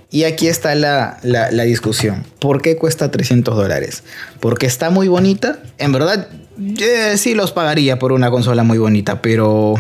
Y 0.10 0.24
aquí 0.24 0.48
está 0.48 0.74
la, 0.76 1.20
la- 1.24 1.52
la 1.52 1.64
discusión. 1.64 2.26
¿Por 2.40 2.62
qué 2.62 2.78
cuesta 2.78 3.12
300 3.12 3.56
dólares? 3.56 4.04
¿Porque 4.40 4.66
está 4.66 4.90
muy 4.90 5.08
bonita? 5.08 5.60
En 5.78 5.92
verdad, 5.92 6.28
eh, 6.80 7.14
sí 7.18 7.34
los 7.36 7.52
pagaría 7.52 8.00
por 8.00 8.12
una 8.12 8.30
consola 8.32 8.64
muy 8.64 8.78
bonita, 8.78 9.22
pero 9.22 9.76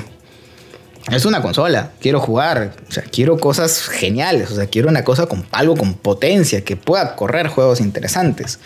es 1.10 1.26
una 1.26 1.41
consola. 1.41 1.91
Quiero 1.99 2.20
jugar. 2.20 2.74
O 2.88 2.91
sea, 2.91 3.04
quiero 3.04 3.38
cosas 3.38 3.88
geniales. 3.88 4.52
O 4.52 4.56
sea, 4.56 4.68
quiero 4.68 4.89
una 4.89 5.04
cosa 5.04 5.26
con 5.26 5.45
algo 5.52 5.76
con 5.76 5.93
potencia, 5.95 6.64
que 6.64 6.76
pueda 6.76 7.16
correr 7.16 7.47
juegos 7.47 7.82
interesantes. 7.82 8.60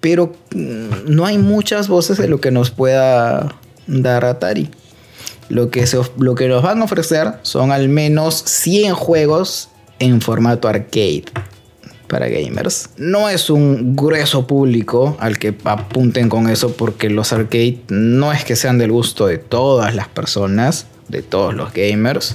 Pero 0.00 0.34
mm, 0.54 1.06
no 1.06 1.26
hay 1.26 1.38
muchas 1.38 1.88
voces 1.88 2.18
de 2.18 2.28
lo 2.28 2.40
que 2.40 2.50
nos 2.50 2.70
pueda 2.70 3.54
dar 3.86 4.24
Atari. 4.24 4.70
Lo 5.48 5.70
que, 5.70 5.86
se 5.86 5.98
lo 6.18 6.34
que 6.34 6.48
nos 6.48 6.62
van 6.62 6.80
a 6.80 6.84
ofrecer 6.84 7.34
son 7.42 7.72
al 7.72 7.88
menos 7.88 8.42
100 8.46 8.94
juegos 8.94 9.68
en 9.98 10.20
formato 10.20 10.66
arcade 10.66 11.24
para 12.08 12.28
gamers. 12.28 12.90
No 12.96 13.28
es 13.28 13.50
un 13.50 13.94
grueso 13.96 14.46
público 14.46 15.16
al 15.20 15.38
que 15.38 15.54
apunten 15.64 16.28
con 16.28 16.48
eso 16.48 16.72
porque 16.72 17.08
los 17.10 17.32
arcade 17.32 17.80
no 17.88 18.32
es 18.32 18.44
que 18.44 18.56
sean 18.56 18.78
del 18.78 18.92
gusto 18.92 19.26
de 19.26 19.38
todas 19.38 19.94
las 19.94 20.08
personas, 20.08 20.86
de 21.12 21.22
todos 21.22 21.54
los 21.54 21.72
gamers. 21.72 22.34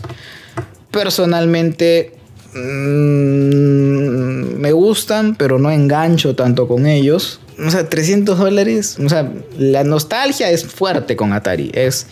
Personalmente 0.91 2.13
mm, 2.53 4.57
me 4.57 4.71
gustan, 4.71 5.35
pero 5.35 5.59
no 5.59 5.69
engancho 5.69 6.35
tanto 6.35 6.69
con 6.69 6.85
ellos. 6.85 7.41
O 7.59 7.69
sea, 7.69 7.89
300 7.89 8.37
dólares. 8.37 8.97
O 9.03 9.09
sea, 9.09 9.29
la 9.57 9.83
nostalgia 9.83 10.49
es 10.49 10.63
fuerte 10.63 11.17
con 11.17 11.33
Atari. 11.33 11.71
Es, 11.73 12.07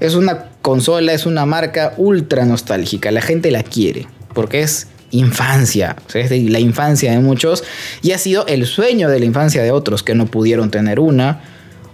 es 0.00 0.14
una 0.14 0.50
consola, 0.60 1.14
es 1.14 1.24
una 1.24 1.46
marca 1.46 1.94
ultra 1.96 2.44
nostálgica. 2.44 3.10
La 3.10 3.22
gente 3.22 3.50
la 3.50 3.62
quiere 3.62 4.06
porque 4.34 4.60
es 4.60 4.88
infancia. 5.12 5.96
O 6.06 6.10
sea, 6.10 6.22
es 6.22 6.30
la 6.30 6.60
infancia 6.60 7.12
de 7.12 7.20
muchos 7.20 7.64
y 8.02 8.12
ha 8.12 8.18
sido 8.18 8.46
el 8.46 8.66
sueño 8.66 9.08
de 9.08 9.20
la 9.20 9.26
infancia 9.26 9.62
de 9.62 9.70
otros 9.70 10.02
que 10.02 10.14
no 10.14 10.26
pudieron 10.26 10.70
tener 10.70 11.00
una. 11.00 11.42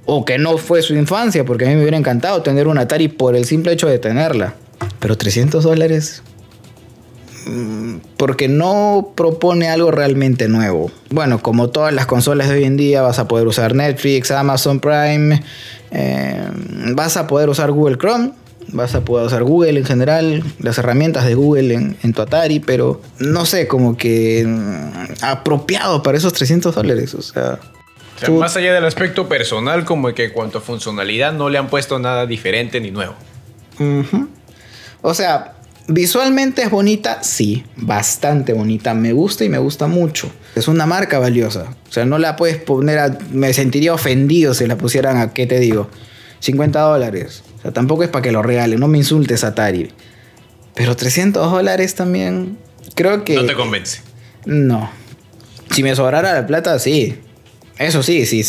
O 0.07 0.25
que 0.25 0.39
no 0.39 0.57
fue 0.57 0.83
su 0.83 0.95
infancia, 0.95 1.45
porque 1.45 1.67
a 1.67 1.69
mí 1.69 1.75
me 1.75 1.83
hubiera 1.83 1.97
encantado 1.97 2.43
tener 2.43 2.69
una 2.69 2.83
Atari 2.83 3.09
por 3.09 3.35
el 3.35 3.45
simple 3.45 3.73
hecho 3.73 3.89
de 3.89 3.99
tenerla. 3.99 4.55
Pero 5.01 5.17
300 5.19 5.65
dólares 5.65 6.23
mm, 7.47 7.97
porque 8.17 8.49
no 8.49 9.13
propone 9.17 9.69
algo 9.69 9.91
realmente 9.91 10.49
nuevo. 10.49 10.91
Bueno, 11.11 11.43
como 11.43 11.71
todas 11.71 11.93
las 11.93 12.07
consolas 12.07 12.49
de 12.49 12.55
hoy 12.55 12.65
en 12.65 12.77
día, 12.77 13.03
vas 13.03 13.19
a 13.19 13.27
poder 13.27 13.47
usar 13.47 13.75
Netflix, 13.75 14.31
Amazon 14.31 14.81
Prime, 14.81 15.43
eh, 15.91 16.43
vas 16.95 17.17
a 17.17 17.27
poder 17.27 17.49
usar 17.49 17.73
Google 17.73 17.99
Chrome, 17.99 18.33
vas 18.69 18.95
a 18.95 19.05
poder 19.05 19.27
usar 19.27 19.43
Google 19.45 19.79
en 19.79 19.85
general, 19.85 20.45
las 20.61 20.79
herramientas 20.79 21.25
de 21.25 21.35
Google 21.35 21.75
en, 21.75 21.97
en 22.03 22.13
tu 22.13 22.23
Atari, 22.23 22.61
pero 22.61 23.01
no 23.19 23.45
sé, 23.45 23.67
como 23.67 23.97
que 23.97 24.45
mm, 24.47 25.25
apropiado 25.25 26.03
para 26.03 26.19
esos 26.19 26.33
300 26.33 26.75
dólares. 26.75 27.15
O 27.15 27.23
sea, 27.23 27.59
O 28.17 28.19
sea, 28.19 28.27
Tú- 28.29 28.39
más 28.39 28.57
allá 28.57 28.73
del 28.73 28.85
aspecto 28.85 29.29
personal, 29.29 29.85
como 29.85 30.12
que 30.14 30.25
en 30.25 30.31
cuanto 30.33 30.59
a 30.59 30.61
funcionalidad 30.62 31.33
no 31.33 31.49
le 31.51 31.59
han 31.59 31.69
puesto 31.69 31.99
nada 31.99 32.27
diferente 32.27 32.81
ni 32.81 32.91
nuevo. 32.91 33.14
O 35.03 35.14
sea, 35.14 35.55
visualmente 35.89 36.62
es 36.62 36.71
bonita, 36.71 37.23
sí, 37.23 37.64
bastante 37.77 38.53
bonita. 38.53 38.95
Me 38.95 39.12
gusta 39.12 39.45
y 39.45 39.49
me 39.49 39.59
gusta 39.59 39.87
mucho. 39.87 40.31
Es 40.55 40.69
una 40.69 40.87
marca 40.87 41.19
valiosa. 41.19 41.77
O 41.89 41.93
sea, 41.93 42.05
no 42.05 42.19
la 42.19 42.37
puedes 42.37 42.57
poner 42.57 42.99
a. 42.99 43.19
Me 43.31 43.53
sentiría 43.53 43.93
ofendido 43.95 44.55
si 44.55 44.67
la 44.67 44.77
pusieran 44.79 45.19
a, 45.19 45.33
¿qué 45.33 45.47
te 45.47 45.61
digo? 45.61 45.89
50 46.41 46.81
dólares. 46.81 47.43
O 47.59 47.62
sea, 47.62 47.73
tampoco 47.73 48.03
es 48.03 48.09
para 48.09 48.23
que 48.23 48.33
lo 48.33 48.43
regalen. 48.43 48.81
No 48.81 48.89
me 48.89 48.99
insultes, 48.99 49.45
Atari. 49.45 49.91
Pero 50.75 50.97
300 50.97 51.51
dólares 51.51 51.95
también. 51.95 52.57
Creo 52.95 53.25
que. 53.25 53.35
No 53.35 53.45
te 53.45 53.55
convence. 53.55 54.01
No. 54.47 54.91
Si 55.71 55.83
me 55.83 55.95
sobrara 55.95 56.33
la 56.33 56.47
plata, 56.47 56.79
sí. 56.79 57.19
Eso 57.79 58.03
sí, 58.03 58.24
si, 58.24 58.43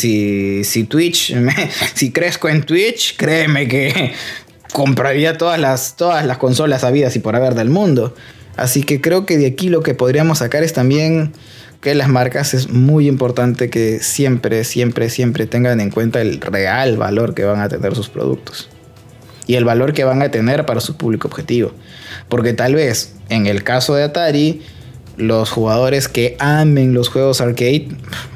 si, 0.64 0.84
Twitch, 0.84 1.34
si 1.94 2.10
crezco 2.12 2.48
en 2.48 2.62
Twitch, 2.62 3.16
créeme 3.16 3.68
que 3.68 4.12
compraría 4.72 5.36
todas 5.36 5.60
las, 5.60 5.96
todas 5.96 6.24
las 6.24 6.38
consolas 6.38 6.82
habidas 6.82 7.14
y 7.16 7.18
por 7.18 7.36
haber 7.36 7.54
del 7.54 7.68
mundo. 7.68 8.14
Así 8.56 8.82
que 8.82 9.00
creo 9.00 9.26
que 9.26 9.36
de 9.36 9.46
aquí 9.46 9.68
lo 9.68 9.82
que 9.82 9.94
podríamos 9.94 10.38
sacar 10.38 10.64
es 10.64 10.72
también 10.72 11.32
que 11.80 11.94
las 11.94 12.08
marcas 12.08 12.54
es 12.54 12.70
muy 12.70 13.06
importante 13.06 13.70
que 13.70 14.00
siempre, 14.00 14.64
siempre, 14.64 15.10
siempre 15.10 15.46
tengan 15.46 15.80
en 15.80 15.90
cuenta 15.90 16.20
el 16.20 16.40
real 16.40 16.96
valor 16.96 17.34
que 17.34 17.44
van 17.44 17.60
a 17.60 17.68
tener 17.68 17.94
sus 17.94 18.08
productos. 18.08 18.68
Y 19.46 19.54
el 19.54 19.64
valor 19.64 19.92
que 19.92 20.04
van 20.04 20.22
a 20.22 20.30
tener 20.30 20.66
para 20.66 20.80
su 20.80 20.96
público 20.96 21.28
objetivo. 21.28 21.72
Porque 22.28 22.52
tal 22.52 22.74
vez 22.74 23.14
en 23.28 23.46
el 23.46 23.62
caso 23.62 23.94
de 23.94 24.02
Atari, 24.02 24.62
los 25.16 25.50
jugadores 25.50 26.08
que 26.08 26.36
amen 26.38 26.94
los 26.94 27.08
juegos 27.08 27.40
arcade 27.40 27.88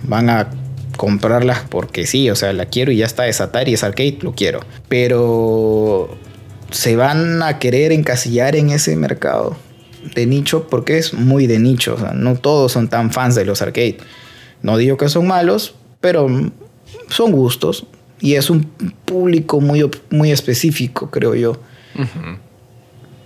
van 0.04 0.30
a 0.30 0.50
comprarlas 1.02 1.64
porque 1.68 2.06
sí, 2.06 2.30
o 2.30 2.36
sea, 2.36 2.52
la 2.52 2.66
quiero 2.66 2.92
y 2.92 2.98
ya 2.98 3.06
está, 3.06 3.26
es 3.26 3.40
Atari, 3.40 3.74
es 3.74 3.82
arcade, 3.82 4.18
lo 4.20 4.36
quiero. 4.36 4.60
Pero 4.88 6.16
se 6.70 6.94
van 6.94 7.42
a 7.42 7.58
querer 7.58 7.90
encasillar 7.90 8.54
en 8.54 8.70
ese 8.70 8.94
mercado 8.94 9.56
de 10.14 10.26
nicho 10.26 10.68
porque 10.68 10.98
es 10.98 11.12
muy 11.12 11.48
de 11.48 11.58
nicho, 11.58 11.94
o 11.94 11.98
sea, 11.98 12.12
no 12.12 12.36
todos 12.36 12.70
son 12.70 12.86
tan 12.86 13.10
fans 13.10 13.34
de 13.34 13.44
los 13.44 13.62
arcade. 13.62 13.98
No 14.62 14.76
digo 14.76 14.96
que 14.96 15.08
son 15.08 15.26
malos, 15.26 15.74
pero 16.00 16.28
son 17.08 17.32
gustos 17.32 17.84
y 18.20 18.36
es 18.36 18.48
un 18.48 18.62
público 19.04 19.60
muy, 19.60 19.90
muy 20.08 20.30
específico, 20.30 21.10
creo 21.10 21.34
yo 21.34 21.58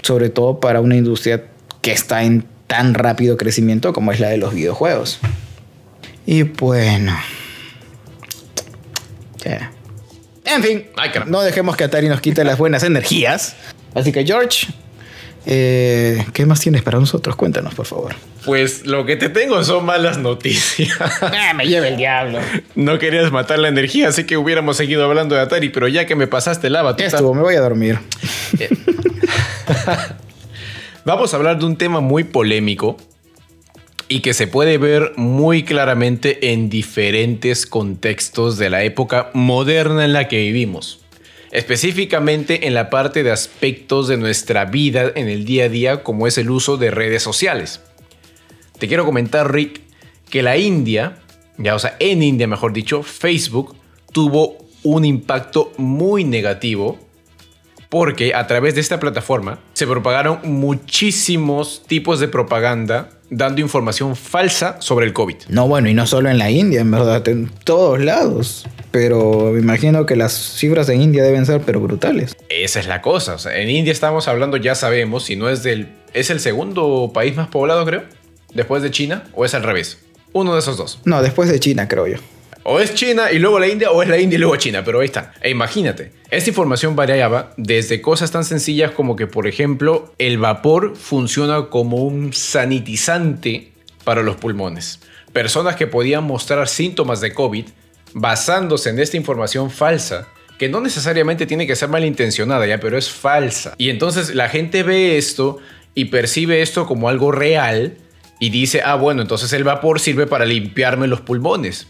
sobre 0.02 0.30
todo 0.30 0.60
para 0.60 0.80
una 0.80 0.96
industria 0.96 1.44
que 1.82 1.92
está 1.92 2.22
en 2.22 2.46
tan 2.68 2.94
rápido 2.94 3.36
crecimiento 3.36 3.92
como 3.92 4.12
es 4.12 4.20
la 4.20 4.30
de 4.30 4.38
los 4.38 4.54
videojuegos. 4.54 5.18
Y 6.24 6.42
bueno. 6.44 7.12
En 10.44 10.62
fin, 10.62 10.86
Ay, 10.96 11.10
no 11.26 11.42
dejemos 11.42 11.76
que 11.76 11.84
Atari 11.84 12.08
nos 12.08 12.20
quite 12.20 12.44
las 12.44 12.56
buenas 12.56 12.82
energías. 12.84 13.56
Así 13.94 14.12
que 14.12 14.24
George, 14.24 14.68
eh, 15.44 16.24
¿qué 16.32 16.46
más 16.46 16.60
tienes 16.60 16.82
para 16.82 16.98
nosotros? 16.98 17.34
Cuéntanos, 17.34 17.74
por 17.74 17.86
favor. 17.86 18.14
Pues 18.44 18.86
lo 18.86 19.06
que 19.06 19.16
te 19.16 19.28
tengo 19.28 19.62
son 19.64 19.84
malas 19.84 20.18
noticias. 20.18 20.96
Ah, 21.20 21.52
me 21.54 21.66
lleve 21.66 21.88
el 21.88 21.96
diablo. 21.96 22.38
no 22.74 22.98
querías 22.98 23.32
matar 23.32 23.58
la 23.58 23.68
energía, 23.68 24.08
así 24.08 24.24
que 24.24 24.36
hubiéramos 24.36 24.76
seguido 24.76 25.04
hablando 25.04 25.34
de 25.34 25.40
Atari, 25.40 25.68
pero 25.68 25.88
ya 25.88 26.06
que 26.06 26.14
me 26.14 26.26
pasaste 26.26 26.70
la 26.70 26.80
Ya 26.80 26.82
batuta, 26.84 27.06
estuvo, 27.06 27.34
me 27.34 27.42
voy 27.42 27.54
a 27.54 27.60
dormir. 27.60 27.98
vamos 31.04 31.32
a 31.32 31.36
hablar 31.36 31.58
de 31.58 31.64
un 31.64 31.76
tema 31.76 32.00
muy 32.00 32.24
polémico 32.24 32.96
y 34.08 34.20
que 34.20 34.34
se 34.34 34.46
puede 34.46 34.78
ver 34.78 35.12
muy 35.16 35.64
claramente 35.64 36.52
en 36.52 36.68
diferentes 36.68 37.66
contextos 37.66 38.56
de 38.56 38.70
la 38.70 38.84
época 38.84 39.30
moderna 39.34 40.04
en 40.04 40.12
la 40.12 40.28
que 40.28 40.38
vivimos. 40.38 41.00
Específicamente 41.50 42.66
en 42.66 42.74
la 42.74 42.90
parte 42.90 43.22
de 43.22 43.32
aspectos 43.32 44.08
de 44.08 44.16
nuestra 44.16 44.64
vida 44.64 45.12
en 45.14 45.28
el 45.28 45.44
día 45.44 45.64
a 45.64 45.68
día 45.68 46.02
como 46.02 46.26
es 46.26 46.38
el 46.38 46.50
uso 46.50 46.76
de 46.76 46.90
redes 46.90 47.22
sociales. 47.22 47.80
Te 48.78 48.88
quiero 48.88 49.04
comentar, 49.04 49.52
Rick, 49.52 49.80
que 50.30 50.42
la 50.42 50.56
India, 50.56 51.18
ya 51.56 51.74
o 51.74 51.78
sea, 51.78 51.96
en 51.98 52.22
India 52.22 52.46
mejor 52.46 52.72
dicho, 52.72 53.02
Facebook 53.02 53.74
tuvo 54.12 54.58
un 54.82 55.04
impacto 55.04 55.72
muy 55.78 56.24
negativo 56.24 56.98
porque 57.88 58.34
a 58.34 58.46
través 58.46 58.74
de 58.74 58.80
esta 58.80 59.00
plataforma 59.00 59.60
se 59.72 59.86
propagaron 59.86 60.40
muchísimos 60.44 61.82
tipos 61.86 62.20
de 62.20 62.28
propaganda 62.28 63.15
dando 63.30 63.60
información 63.60 64.16
falsa 64.16 64.76
sobre 64.80 65.06
el 65.06 65.12
COVID. 65.12 65.36
No, 65.48 65.68
bueno, 65.68 65.88
y 65.88 65.94
no 65.94 66.06
solo 66.06 66.30
en 66.30 66.38
la 66.38 66.50
India, 66.50 66.80
en 66.80 66.90
verdad, 66.90 67.26
en 67.28 67.48
todos 67.64 68.00
lados. 68.00 68.66
Pero 68.90 69.50
me 69.52 69.60
imagino 69.60 70.06
que 70.06 70.16
las 70.16 70.32
cifras 70.32 70.88
en 70.88 71.02
India 71.02 71.22
deben 71.22 71.44
ser 71.44 71.60
pero 71.60 71.80
brutales. 71.80 72.36
Esa 72.48 72.80
es 72.80 72.86
la 72.86 73.02
cosa. 73.02 73.34
O 73.34 73.38
sea, 73.38 73.58
en 73.58 73.68
India 73.68 73.92
estamos 73.92 74.28
hablando, 74.28 74.56
ya 74.56 74.74
sabemos, 74.74 75.24
si 75.24 75.36
no 75.36 75.48
es 75.48 75.62
del 75.62 75.88
es 76.16 76.30
el 76.30 76.40
segundo 76.40 77.10
país 77.12 77.36
más 77.36 77.48
poblado, 77.48 77.84
creo, 77.84 78.04
después 78.54 78.82
de 78.82 78.90
China, 78.90 79.24
o 79.34 79.44
es 79.44 79.52
al 79.52 79.62
revés. 79.62 79.98
Uno 80.32 80.54
de 80.54 80.60
esos 80.60 80.78
dos. 80.78 81.00
No, 81.04 81.20
después 81.22 81.50
de 81.50 81.60
China, 81.60 81.88
creo 81.88 82.06
yo. 82.06 82.16
O 82.68 82.80
es 82.80 82.94
China 82.94 83.30
y 83.30 83.38
luego 83.38 83.60
la 83.60 83.68
India, 83.68 83.92
o 83.92 84.02
es 84.02 84.08
la 84.08 84.18
India 84.18 84.34
y 84.34 84.40
luego 84.40 84.56
China, 84.56 84.82
pero 84.84 84.98
ahí 84.98 85.04
está. 85.04 85.32
E 85.40 85.50
imagínate, 85.50 86.10
esta 86.30 86.50
información 86.50 86.96
variaba 86.96 87.52
desde 87.56 88.00
cosas 88.00 88.32
tan 88.32 88.44
sencillas 88.44 88.90
como 88.90 89.14
que, 89.14 89.28
por 89.28 89.46
ejemplo, 89.46 90.12
el 90.18 90.38
vapor 90.38 90.96
funciona 90.96 91.66
como 91.66 91.98
un 91.98 92.32
sanitizante 92.32 93.70
para 94.02 94.24
los 94.24 94.34
pulmones. 94.34 94.98
Personas 95.32 95.76
que 95.76 95.86
podían 95.86 96.24
mostrar 96.24 96.66
síntomas 96.66 97.20
de 97.20 97.32
COVID 97.32 97.66
basándose 98.14 98.90
en 98.90 98.98
esta 98.98 99.16
información 99.16 99.70
falsa 99.70 100.26
que 100.58 100.68
no 100.68 100.80
necesariamente 100.80 101.46
tiene 101.46 101.68
que 101.68 101.76
ser 101.76 101.88
malintencionada 101.88 102.66
ya, 102.66 102.80
pero 102.80 102.98
es 102.98 103.10
falsa. 103.10 103.74
Y 103.78 103.90
entonces 103.90 104.34
la 104.34 104.48
gente 104.48 104.82
ve 104.82 105.18
esto 105.18 105.58
y 105.94 106.06
percibe 106.06 106.62
esto 106.62 106.84
como 106.84 107.08
algo 107.08 107.30
real 107.30 107.96
y 108.40 108.50
dice, 108.50 108.82
ah, 108.84 108.96
bueno, 108.96 109.22
entonces 109.22 109.52
el 109.52 109.62
vapor 109.62 110.00
sirve 110.00 110.26
para 110.26 110.44
limpiarme 110.44 111.06
los 111.06 111.20
pulmones. 111.20 111.86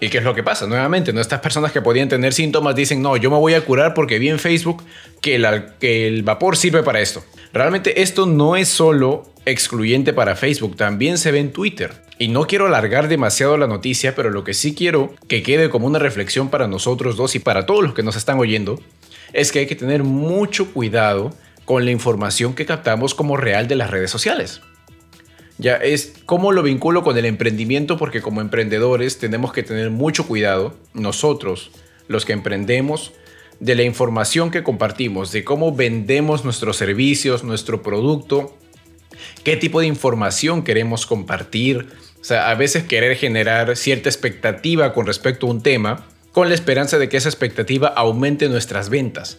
¿Y 0.00 0.10
qué 0.10 0.18
es 0.18 0.24
lo 0.24 0.34
que 0.34 0.42
pasa? 0.42 0.66
Nuevamente, 0.66 1.12
¿no? 1.12 1.20
estas 1.20 1.40
personas 1.40 1.72
que 1.72 1.80
podían 1.80 2.08
tener 2.08 2.34
síntomas 2.34 2.76
dicen, 2.76 3.00
no, 3.00 3.16
yo 3.16 3.30
me 3.30 3.38
voy 3.38 3.54
a 3.54 3.64
curar 3.64 3.94
porque 3.94 4.18
vi 4.18 4.28
en 4.28 4.38
Facebook 4.38 4.82
que 5.22 5.36
que 5.80 6.06
el 6.06 6.22
vapor 6.22 6.56
sirve 6.56 6.82
para 6.82 7.00
esto. 7.00 7.24
Realmente 7.52 8.02
esto 8.02 8.26
no 8.26 8.56
es 8.56 8.68
solo 8.68 9.24
excluyente 9.46 10.12
para 10.12 10.36
Facebook, 10.36 10.76
también 10.76 11.16
se 11.16 11.30
ve 11.30 11.38
en 11.38 11.52
Twitter. 11.52 11.92
Y 12.18 12.28
no 12.28 12.46
quiero 12.46 12.66
alargar 12.66 13.08
demasiado 13.08 13.56
la 13.56 13.66
noticia, 13.66 14.14
pero 14.14 14.30
lo 14.30 14.44
que 14.44 14.54
sí 14.54 14.74
quiero 14.74 15.14
que 15.28 15.42
quede 15.42 15.70
como 15.70 15.86
una 15.86 15.98
reflexión 15.98 16.50
para 16.50 16.68
nosotros 16.68 17.16
dos 17.16 17.34
y 17.34 17.38
para 17.38 17.64
todos 17.64 17.82
los 17.82 17.94
que 17.94 18.02
nos 18.02 18.16
están 18.16 18.38
oyendo, 18.38 18.80
es 19.32 19.52
que 19.52 19.60
hay 19.60 19.66
que 19.66 19.76
tener 19.76 20.02
mucho 20.02 20.72
cuidado 20.72 21.34
con 21.64 21.84
la 21.84 21.90
información 21.90 22.54
que 22.54 22.66
captamos 22.66 23.14
como 23.14 23.36
real 23.36 23.68
de 23.68 23.76
las 23.76 23.90
redes 23.90 24.10
sociales. 24.10 24.60
Ya 25.58 25.76
es 25.76 26.12
cómo 26.26 26.52
lo 26.52 26.62
vinculo 26.62 27.02
con 27.02 27.16
el 27.16 27.24
emprendimiento 27.24 27.96
porque 27.96 28.20
como 28.20 28.40
emprendedores 28.40 29.18
tenemos 29.18 29.52
que 29.52 29.62
tener 29.62 29.90
mucho 29.90 30.26
cuidado, 30.26 30.74
nosotros, 30.92 31.70
los 32.08 32.24
que 32.24 32.34
emprendemos, 32.34 33.12
de 33.58 33.74
la 33.74 33.82
información 33.82 34.50
que 34.50 34.62
compartimos, 34.62 35.32
de 35.32 35.44
cómo 35.44 35.74
vendemos 35.74 36.44
nuestros 36.44 36.76
servicios, 36.76 37.42
nuestro 37.42 37.82
producto, 37.82 38.54
qué 39.44 39.56
tipo 39.56 39.80
de 39.80 39.86
información 39.86 40.62
queremos 40.62 41.06
compartir. 41.06 41.86
O 42.20 42.24
sea, 42.24 42.50
a 42.50 42.54
veces 42.54 42.84
querer 42.84 43.16
generar 43.16 43.76
cierta 43.76 44.08
expectativa 44.08 44.92
con 44.92 45.06
respecto 45.06 45.46
a 45.46 45.50
un 45.50 45.62
tema 45.62 46.06
con 46.32 46.50
la 46.50 46.54
esperanza 46.54 46.98
de 46.98 47.08
que 47.08 47.16
esa 47.16 47.30
expectativa 47.30 47.88
aumente 47.88 48.50
nuestras 48.50 48.90
ventas. 48.90 49.38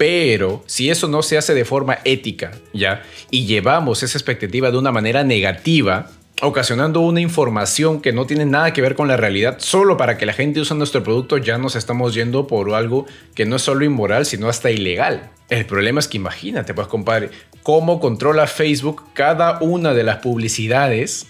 Pero 0.00 0.62
si 0.64 0.88
eso 0.88 1.08
no 1.08 1.22
se 1.22 1.36
hace 1.36 1.52
de 1.52 1.66
forma 1.66 1.98
ética, 2.04 2.52
¿ya? 2.72 3.02
Y 3.30 3.44
llevamos 3.44 4.02
esa 4.02 4.16
expectativa 4.16 4.70
de 4.70 4.78
una 4.78 4.92
manera 4.92 5.24
negativa, 5.24 6.06
ocasionando 6.40 7.00
una 7.00 7.20
información 7.20 8.00
que 8.00 8.14
no 8.14 8.24
tiene 8.24 8.46
nada 8.46 8.72
que 8.72 8.80
ver 8.80 8.94
con 8.94 9.08
la 9.08 9.18
realidad, 9.18 9.56
solo 9.58 9.98
para 9.98 10.16
que 10.16 10.24
la 10.24 10.32
gente 10.32 10.58
use 10.58 10.74
nuestro 10.74 11.04
producto, 11.04 11.36
ya 11.36 11.58
nos 11.58 11.76
estamos 11.76 12.14
yendo 12.14 12.46
por 12.46 12.72
algo 12.72 13.04
que 13.34 13.44
no 13.44 13.56
es 13.56 13.62
solo 13.62 13.84
inmoral, 13.84 14.24
sino 14.24 14.48
hasta 14.48 14.70
ilegal. 14.70 15.32
El 15.50 15.66
problema 15.66 16.00
es 16.00 16.08
que 16.08 16.16
imagínate, 16.16 16.72
pues 16.72 16.86
compadre, 16.86 17.28
cómo 17.62 18.00
controla 18.00 18.46
Facebook 18.46 19.04
cada 19.12 19.60
una 19.60 19.92
de 19.92 20.02
las 20.02 20.20
publicidades 20.20 21.26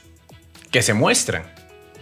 que 0.70 0.82
se 0.82 0.94
muestran. 0.94 1.42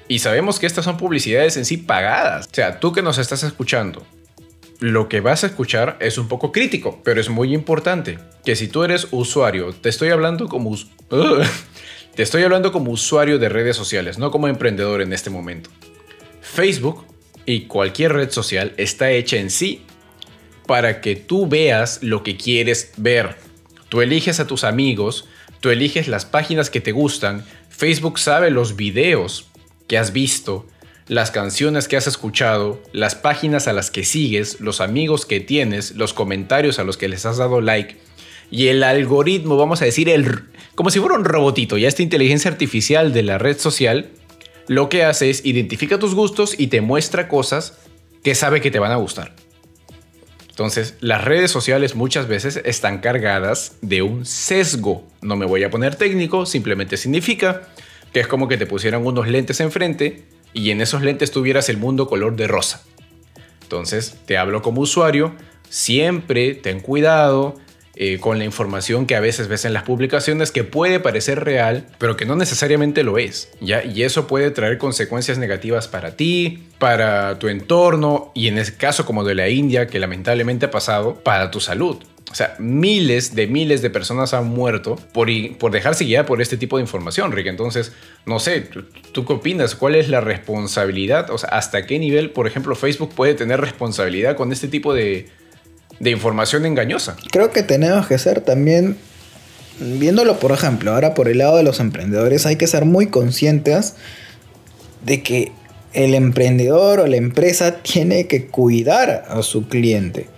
Y 0.07 0.19
sabemos 0.19 0.59
que 0.59 0.66
estas 0.66 0.85
son 0.85 0.99
publicidades 0.99 1.57
en 1.57 1.64
sí 1.64 1.79
pagadas. 1.79 2.47
O 2.47 2.55
sea, 2.55 2.79
tú 2.79 2.93
que 2.93 3.01
nos 3.01 3.16
estás 3.16 3.43
escuchando, 3.43 4.05
lo 4.81 5.09
que 5.09 5.20
vas 5.20 5.43
a 5.43 5.49
escuchar 5.49 5.97
es 6.01 6.18
un 6.18 6.29
poco 6.29 6.53
crítico, 6.53 7.01
pero 7.05 7.20
es 7.20 7.29
muy 7.29 7.53
importante 7.53 8.18
que 8.45 8.57
si 8.57 8.68
tú 8.68 8.85
eres 8.85 9.09
usuario, 9.11 9.72
te 9.72 9.89
estoy 9.89 10.11
hablando 10.11 10.49
como 10.49 10.76
te 12.14 12.22
estoy 12.22 12.43
hablando 12.43 12.72
como 12.72 12.93
usuario 12.93 13.39
de 13.39 13.49
redes 13.49 13.76
sociales, 13.76 14.18
no 14.18 14.31
como 14.31 14.49
emprendedor 14.49 15.03
en 15.03 15.12
este 15.12 15.31
momento. 15.31 15.70
Facebook 16.41 17.05
y 17.47 17.62
cualquier 17.62 18.12
red 18.12 18.31
social 18.31 18.74
está 18.76 19.11
hecha 19.11 19.37
en 19.37 19.51
sí 19.51 19.83
para 20.66 21.01
que 21.01 21.16
tú 21.16 21.49
veas 21.49 22.03
lo 22.03 22.22
que 22.22 22.37
quieres 22.37 22.93
ver. 22.97 23.37
Tú 23.89 24.03
eliges 24.03 24.39
a 24.39 24.47
tus 24.47 24.64
amigos, 24.64 25.26
tú 25.61 25.70
eliges 25.70 26.09
las 26.09 26.26
páginas 26.26 26.70
que 26.70 26.81
te 26.81 26.93
gustan, 26.93 27.45
Facebook 27.70 28.18
sabe 28.18 28.51
los 28.51 28.76
videos 28.76 29.49
que 29.89 29.97
has 29.97 30.12
visto, 30.12 30.66
las 31.09 31.31
canciones 31.31 31.89
que 31.89 31.97
has 31.97 32.07
escuchado, 32.07 32.83
las 32.93 33.15
páginas 33.15 33.67
a 33.67 33.73
las 33.73 33.91
que 33.91 34.05
sigues, 34.05 34.61
los 34.61 34.81
amigos 34.81 35.27
que 35.27 35.41
tienes, 35.41 35.97
los 35.97 36.13
comentarios 36.13 36.79
a 36.79 36.85
los 36.85 36.97
que 36.97 37.09
les 37.09 37.27
has 37.27 37.39
dado 37.39 37.61
like 37.61 37.97
y 38.51 38.69
el 38.69 38.83
algoritmo, 38.83 39.57
vamos 39.57 39.83
a 39.83 39.85
decir, 39.85 40.09
el, 40.09 40.45
como 40.75 40.91
si 40.91 41.01
fuera 41.01 41.17
un 41.17 41.25
robotito, 41.25 41.77
ya 41.77 41.89
esta 41.89 42.03
inteligencia 42.03 42.51
artificial 42.51 43.13
de 43.13 43.23
la 43.23 43.39
red 43.39 43.59
social, 43.59 44.11
lo 44.69 44.89
que 44.89 45.05
hace 45.05 45.31
es 45.31 45.45
identifica 45.45 45.99
tus 45.99 46.15
gustos 46.15 46.55
y 46.59 46.69
te 46.69 46.81
muestra 46.81 47.29
cosas 47.29 47.79
que 48.23 48.35
sabe 48.35 48.61
que 48.61 48.71
te 48.71 48.79
van 48.79 48.93
a 48.93 48.97
gustar. 48.97 49.35
Entonces, 50.51 50.97
las 51.01 51.25
redes 51.25 51.51
sociales 51.51 51.95
muchas 51.95 52.27
veces 52.27 52.61
están 52.65 52.99
cargadas 52.99 53.77
de 53.81 54.03
un 54.03 54.27
sesgo. 54.27 55.07
No 55.23 55.37
me 55.37 55.47
voy 55.47 55.63
a 55.63 55.71
poner 55.71 55.95
técnico, 55.95 56.47
simplemente 56.47 56.97
significa 56.97 57.69
que 58.13 58.21
es 58.21 58.27
como 58.27 58.49
que 58.49 58.57
te 58.57 58.67
pusieran 58.67 59.07
unos 59.07 59.29
lentes 59.29 59.61
enfrente 59.61 60.25
y 60.53 60.71
en 60.71 60.81
esos 60.81 61.03
lentes 61.03 61.31
tuvieras 61.31 61.69
el 61.69 61.77
mundo 61.77 62.07
color 62.07 62.37
de 62.37 62.47
rosa. 62.47 62.83
Entonces, 63.63 64.17
te 64.27 64.39
hablo 64.39 64.63
como 64.63 64.81
usuario, 64.81 65.35
siempre 65.69 66.55
ten 66.55 66.81
cuidado 66.81 67.57
eh, 68.01 68.21
con 68.21 68.39
la 68.39 68.45
información 68.45 69.07
que 69.07 69.17
a 69.17 69.21
veces 69.21 69.49
ves 69.49 69.65
en 69.65 69.73
las 69.73 69.83
publicaciones 69.83 70.53
que 70.53 70.63
puede 70.63 71.01
parecer 71.01 71.45
real, 71.45 71.89
pero 71.99 72.17
que 72.17 72.27
no 72.27 72.37
necesariamente 72.37 73.03
lo 73.03 73.19
es, 73.19 73.51
¿ya? 73.61 73.85
Y 73.85 74.05
eso 74.05 74.29
puede 74.29 74.53
traer 74.53 74.79
consecuencias 74.79 75.37
negativas 75.37 75.89
para 75.89 76.13
ti, 76.15 76.69
para 76.79 77.41
tu 77.41 77.49
entorno 77.49 78.31
y 78.37 78.47
en 78.47 78.57
el 78.57 78.77
caso 78.77 79.05
como 79.05 79.25
de 79.25 79.35
la 79.35 79.49
India, 79.49 79.89
que 79.89 79.99
lamentablemente 79.99 80.67
ha 80.67 80.71
pasado, 80.71 81.17
para 81.25 81.51
tu 81.51 81.59
salud. 81.59 81.99
O 82.31 82.35
sea, 82.35 82.55
miles 82.59 83.35
de 83.35 83.47
miles 83.47 83.81
de 83.81 83.89
personas 83.89 84.35
han 84.35 84.47
muerto 84.47 84.97
por, 85.12 85.29
por 85.59 85.72
dejarse 85.72 86.05
guiar 86.05 86.26
por 86.26 86.43
este 86.43 86.57
tipo 86.57 86.76
de 86.76 86.83
información, 86.83 87.33
Rick. 87.33 87.47
Entonces, 87.47 87.93
no 88.26 88.39
sé, 88.39 88.68
¿tú, 89.12 89.24
qué 89.24 89.33
opinas? 89.33 89.74
¿Cuál 89.74 89.95
es 89.95 90.09
la 90.09 90.20
responsabilidad? 90.20 91.31
O 91.31 91.39
sea, 91.39 91.49
¿hasta 91.51 91.87
qué 91.87 91.99
nivel, 91.99 92.31
por 92.31 92.47
ejemplo, 92.47 92.74
Facebook 92.74 93.14
puede 93.14 93.35
tener 93.35 93.61
responsabilidad 93.61 94.37
con 94.37 94.53
este 94.53 94.68
tipo 94.68 94.93
de, 94.93 95.26
de 96.01 96.11
información 96.11 96.66
engañosa? 96.66 97.16
Creo 97.31 97.51
que 97.51 97.62
tenemos 97.62 98.07
que 98.07 98.18
ser 98.18 98.43
también, 98.43 98.99
viéndolo 99.81 100.39
por 100.39 100.53
ejemplo, 100.53 100.93
ahora 100.93 101.14
por 101.14 101.29
el 101.29 101.39
lado 101.39 101.57
de 101.57 101.62
los 101.62 101.81
emprendedores, 101.81 102.45
hay 102.45 102.57
que 102.57 102.66
ser 102.66 102.85
muy 102.85 103.07
conscientes 103.07 103.95
de 105.03 105.22
que 105.22 105.53
el 105.95 106.14
emprendedor 106.14 107.01
o 107.01 107.07
la 107.07 107.16
empresa 107.16 107.79
tiene 107.83 108.26
que 108.26 108.47
cuidar 108.49 109.24
a 109.29 109.43
su 109.43 109.66
cliente 109.66 110.29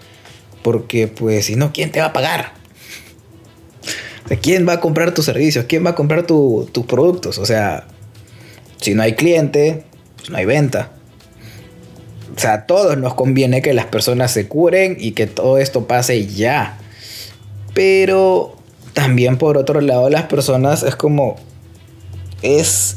porque 0.62 1.08
pues 1.08 1.46
si 1.46 1.56
no, 1.56 1.72
¿quién 1.72 1.90
te 1.90 2.00
va 2.00 2.06
a 2.06 2.12
pagar? 2.12 2.60
¿quién 4.36 4.68
va 4.68 4.74
a 4.74 4.80
comprar 4.80 5.12
tus 5.12 5.24
servicios? 5.24 5.64
¿Quién 5.66 5.84
va 5.84 5.90
a 5.90 5.94
comprar 5.94 6.26
tus 6.26 6.86
productos? 6.86 7.38
O 7.38 7.46
sea, 7.46 7.84
si 8.80 8.94
no 8.94 9.02
hay 9.02 9.14
cliente, 9.14 9.84
pues 10.16 10.30
no 10.30 10.36
hay 10.36 10.44
venta. 10.44 10.92
O 12.36 12.38
sea, 12.38 12.52
a 12.54 12.66
todos 12.66 12.96
nos 12.96 13.14
conviene 13.14 13.60
que 13.60 13.74
las 13.74 13.86
personas 13.86 14.30
se 14.30 14.46
curen 14.46 14.96
y 14.98 15.12
que 15.12 15.26
todo 15.26 15.58
esto 15.58 15.86
pase 15.86 16.26
ya. 16.26 16.78
Pero 17.74 18.56
también 18.92 19.36
por 19.36 19.56
otro 19.56 19.80
lado 19.80 20.08
las 20.10 20.24
personas 20.24 20.82
es 20.82 20.96
como... 20.96 21.36
Es... 22.42 22.96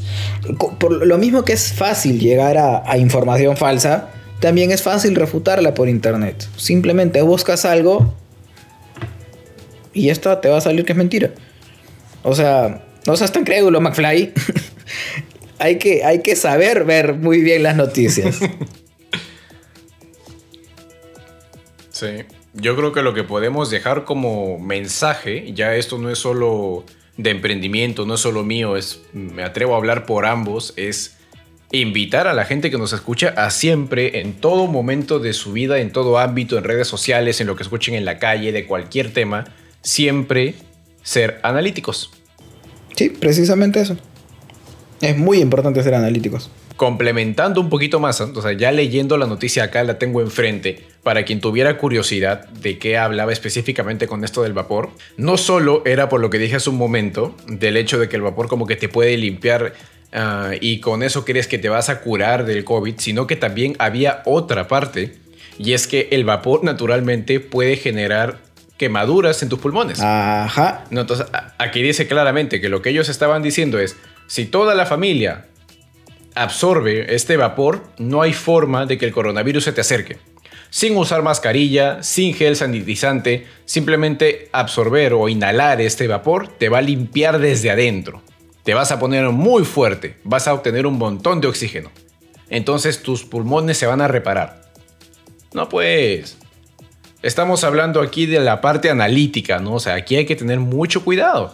Por 0.80 1.06
lo 1.06 1.18
mismo 1.18 1.44
que 1.44 1.54
es 1.54 1.74
fácil 1.74 2.20
llegar 2.20 2.58
a 2.58 2.98
información 2.98 3.58
falsa, 3.58 4.10
también 4.44 4.72
es 4.72 4.84
fácil 4.84 5.16
refutarla 5.16 5.74
por 5.74 5.88
internet. 5.88 6.50
Simplemente 6.58 7.22
buscas 7.22 7.64
algo 7.64 8.14
y 9.94 10.10
esto 10.10 10.38
te 10.40 10.50
va 10.50 10.58
a 10.58 10.62
salir 10.62 10.84
que 10.84 10.92
es 10.92 10.98
mentira. 10.98 11.32
O 12.24 12.36
sea, 12.36 12.84
no 13.08 13.16
seas 13.16 13.32
tan 13.32 13.46
crédulo, 13.46 13.80
McFly. 13.80 14.34
hay, 15.60 15.78
que, 15.78 16.04
hay 16.04 16.22
que 16.22 16.36
saber 16.36 16.84
ver 16.84 17.14
muy 17.14 17.40
bien 17.40 17.64
las 17.64 17.78
noticias. 17.78 18.38
sí, 21.92 22.26
yo 22.52 22.76
creo 22.76 22.92
que 22.92 23.02
lo 23.02 23.14
que 23.14 23.24
podemos 23.24 23.70
dejar 23.70 24.04
como 24.04 24.60
mensaje, 24.60 25.54
ya 25.54 25.74
esto 25.76 26.00
no 26.00 26.10
es 26.10 26.20
solo 26.20 26.84
de 27.16 27.30
emprendimiento, 27.30 28.06
no 28.06 28.16
es 28.16 28.20
solo 28.20 28.44
mío, 28.44 28.76
es, 28.76 29.04
me 29.14 29.44
atrevo 29.44 29.76
a 29.76 29.78
hablar 29.78 30.06
por 30.06 30.26
ambos, 30.26 30.74
es 30.76 31.16
invitar 31.74 32.28
a 32.28 32.34
la 32.34 32.46
gente 32.46 32.70
que 32.70 32.78
nos 32.78 32.94
escucha 32.94 33.34
a 33.36 33.50
siempre, 33.50 34.22
en 34.22 34.34
todo 34.34 34.68
momento 34.68 35.20
de 35.20 35.34
su 35.34 35.54
vida, 35.54 35.80
en 35.80 35.92
todo 35.92 36.20
ámbito, 36.20 36.58
en 36.58 36.64
redes 36.64 36.88
sociales, 36.88 37.42
en 37.42 37.48
lo 37.48 37.56
que 37.56 37.64
escuchen 37.64 37.96
en 37.96 38.06
la 38.06 38.20
calle, 38.20 38.52
de 38.52 38.68
cualquier 38.68 39.12
tema, 39.12 39.46
siempre 39.82 40.54
ser 41.02 41.40
analíticos. 41.42 42.12
Sí, 42.96 43.10
precisamente 43.10 43.82
eso. 43.82 43.98
Es 45.02 45.18
muy 45.18 45.40
importante 45.40 45.82
ser 45.82 45.96
analíticos. 45.96 46.52
Complementando 46.78 47.60
un 47.60 47.70
poquito 47.70 48.00
más, 48.00 48.22
o 48.22 48.42
sea, 48.42 48.54
ya 48.54 48.72
leyendo 48.72 49.18
la 49.18 49.26
noticia 49.26 49.64
acá 49.64 49.84
la 49.84 49.98
tengo 49.98 50.22
enfrente, 50.22 50.88
para 51.02 51.26
quien 51.26 51.42
tuviera 51.42 51.78
curiosidad 51.78 52.48
de 52.50 52.78
qué 52.78 52.98
hablaba 52.98 53.34
específicamente 53.34 54.08
con 54.08 54.24
esto 54.24 54.44
del 54.44 54.54
vapor, 54.54 54.92
no 55.18 55.38
solo 55.38 55.82
era 55.86 56.08
por 56.08 56.22
lo 56.22 56.30
que 56.30 56.38
dije 56.38 56.56
hace 56.56 56.70
un 56.70 56.78
momento, 56.78 57.36
del 57.48 57.78
hecho 57.78 58.00
de 58.00 58.10
que 58.10 58.16
el 58.16 58.22
vapor 58.22 58.48
como 58.48 58.68
que 58.68 58.76
te 58.76 58.90
puede 58.90 59.18
limpiar 59.18 59.74
ah, 60.14 60.52
y 60.60 60.80
con 60.80 61.04
eso 61.04 61.26
crees 61.26 61.48
que 61.48 61.58
te 61.58 61.70
vas 61.70 61.90
a 61.90 62.02
curar 62.02 62.46
del 62.46 62.64
COVID, 62.64 62.96
sino 62.98 63.28
que 63.28 63.36
también 63.36 63.76
había 63.80 64.22
otra 64.26 64.68
parte, 64.68 65.18
y 65.58 65.74
es 65.74 65.88
que 65.88 66.10
el 66.12 66.24
vapor 66.24 66.64
naturalmente 66.64 67.40
puede 67.40 67.76
generar 67.76 68.40
quemaduras 68.78 69.42
en 69.44 69.50
tus 69.50 69.60
pulmones. 69.60 70.00
Ajá. 70.02 70.86
No, 70.90 71.02
entonces, 71.02 71.28
aquí 71.58 71.82
dice 71.82 72.08
claramente 72.08 72.60
que 72.60 72.70
lo 72.70 72.82
que 72.82 72.90
ellos 72.90 73.10
estaban 73.10 73.44
diciendo 73.44 73.80
es, 73.80 73.96
si 74.28 74.46
toda 74.46 74.74
la 74.76 74.86
familia 74.86 75.46
absorbe 76.36 77.14
este 77.14 77.38
vapor, 77.38 77.84
no 77.98 78.22
hay 78.22 78.34
forma 78.34 78.86
de 78.86 78.98
que 78.98 79.06
el 79.06 79.12
coronavirus 79.12 79.66
se 79.66 79.74
te 79.74 79.82
acerque 79.82 80.18
sin 80.74 80.98
usar 80.98 81.22
mascarilla, 81.22 82.02
sin 82.02 82.34
gel 82.34 82.56
sanitizante, 82.56 83.46
simplemente 83.66 84.50
absorber 84.52 85.14
o 85.14 85.30
inhalar 85.30 85.80
este 85.82 86.08
vapor 86.08 86.48
te 86.48 86.68
va 86.68 86.80
a 86.80 86.82
limpiar 86.82 87.38
desde 87.38 87.70
adentro. 87.70 88.23
Te 88.64 88.74
vas 88.74 88.92
a 88.92 89.00
poner 89.00 89.30
muy 89.30 89.66
fuerte, 89.66 90.18
vas 90.24 90.48
a 90.48 90.54
obtener 90.54 90.88
un 90.88 90.98
montón 90.98 91.42
de 91.42 91.48
oxígeno. 91.48 91.92
Entonces 92.50 93.04
tus 93.04 93.24
pulmones 93.24 93.78
se 93.78 93.86
van 93.86 94.02
a 94.02 94.08
reparar. 94.08 94.62
No 95.54 95.70
pues... 95.70 96.38
Estamos 97.22 97.64
hablando 97.64 98.02
aquí 98.02 98.26
de 98.26 98.42
la 98.42 98.60
parte 98.60 98.90
analítica, 98.90 99.60
¿no? 99.60 99.76
O 99.76 99.80
sea, 99.80 99.96
aquí 99.96 100.18
hay 100.18 100.26
que 100.26 100.36
tener 100.36 100.60
mucho 100.60 101.06
cuidado. 101.06 101.54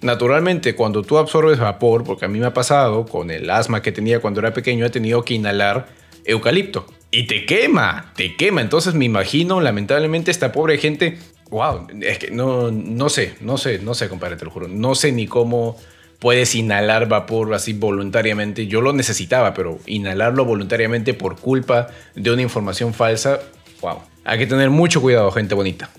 Naturalmente, 0.00 0.74
cuando 0.74 1.02
tú 1.02 1.18
absorbes 1.18 1.58
vapor, 1.58 2.02
porque 2.02 2.24
a 2.24 2.28
mí 2.28 2.40
me 2.40 2.46
ha 2.46 2.54
pasado 2.54 3.04
con 3.04 3.30
el 3.30 3.50
asma 3.50 3.82
que 3.82 3.92
tenía 3.92 4.20
cuando 4.20 4.40
era 4.40 4.54
pequeño, 4.54 4.86
he 4.86 4.90
tenido 4.90 5.22
que 5.22 5.34
inhalar 5.34 5.86
eucalipto. 6.24 6.86
Y 7.10 7.26
te 7.26 7.44
quema, 7.44 8.12
te 8.16 8.36
quema. 8.36 8.62
Entonces 8.62 8.94
me 8.94 9.04
imagino, 9.04 9.60
lamentablemente, 9.60 10.30
esta 10.30 10.50
pobre 10.50 10.78
gente. 10.78 11.18
Wow, 11.50 11.88
es 12.00 12.18
que 12.18 12.30
no, 12.30 12.70
no 12.70 13.10
sé, 13.10 13.34
no 13.42 13.58
sé, 13.58 13.80
no 13.80 13.92
sé, 13.92 14.08
compadre, 14.08 14.36
te 14.36 14.46
lo 14.46 14.50
juro. 14.50 14.66
No 14.66 14.94
sé 14.94 15.12
ni 15.12 15.26
cómo 15.26 15.76
puedes 16.22 16.54
inhalar 16.54 17.08
vapor 17.08 17.52
así 17.52 17.72
voluntariamente. 17.72 18.68
Yo 18.68 18.80
lo 18.80 18.92
necesitaba, 18.92 19.54
pero 19.54 19.80
inhalarlo 19.86 20.44
voluntariamente 20.44 21.14
por 21.14 21.36
culpa 21.36 21.88
de 22.14 22.30
una 22.30 22.42
información 22.42 22.94
falsa, 22.94 23.40
wow. 23.80 23.98
Hay 24.24 24.38
que 24.38 24.46
tener 24.46 24.70
mucho 24.70 25.02
cuidado, 25.02 25.32
gente 25.32 25.56
bonita. 25.56 25.90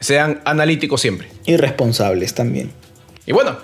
Sean 0.00 0.40
analíticos 0.44 1.00
siempre. 1.00 1.28
Y 1.46 1.56
responsables 1.56 2.34
también. 2.34 2.72
Y 3.26 3.32
bueno, 3.32 3.56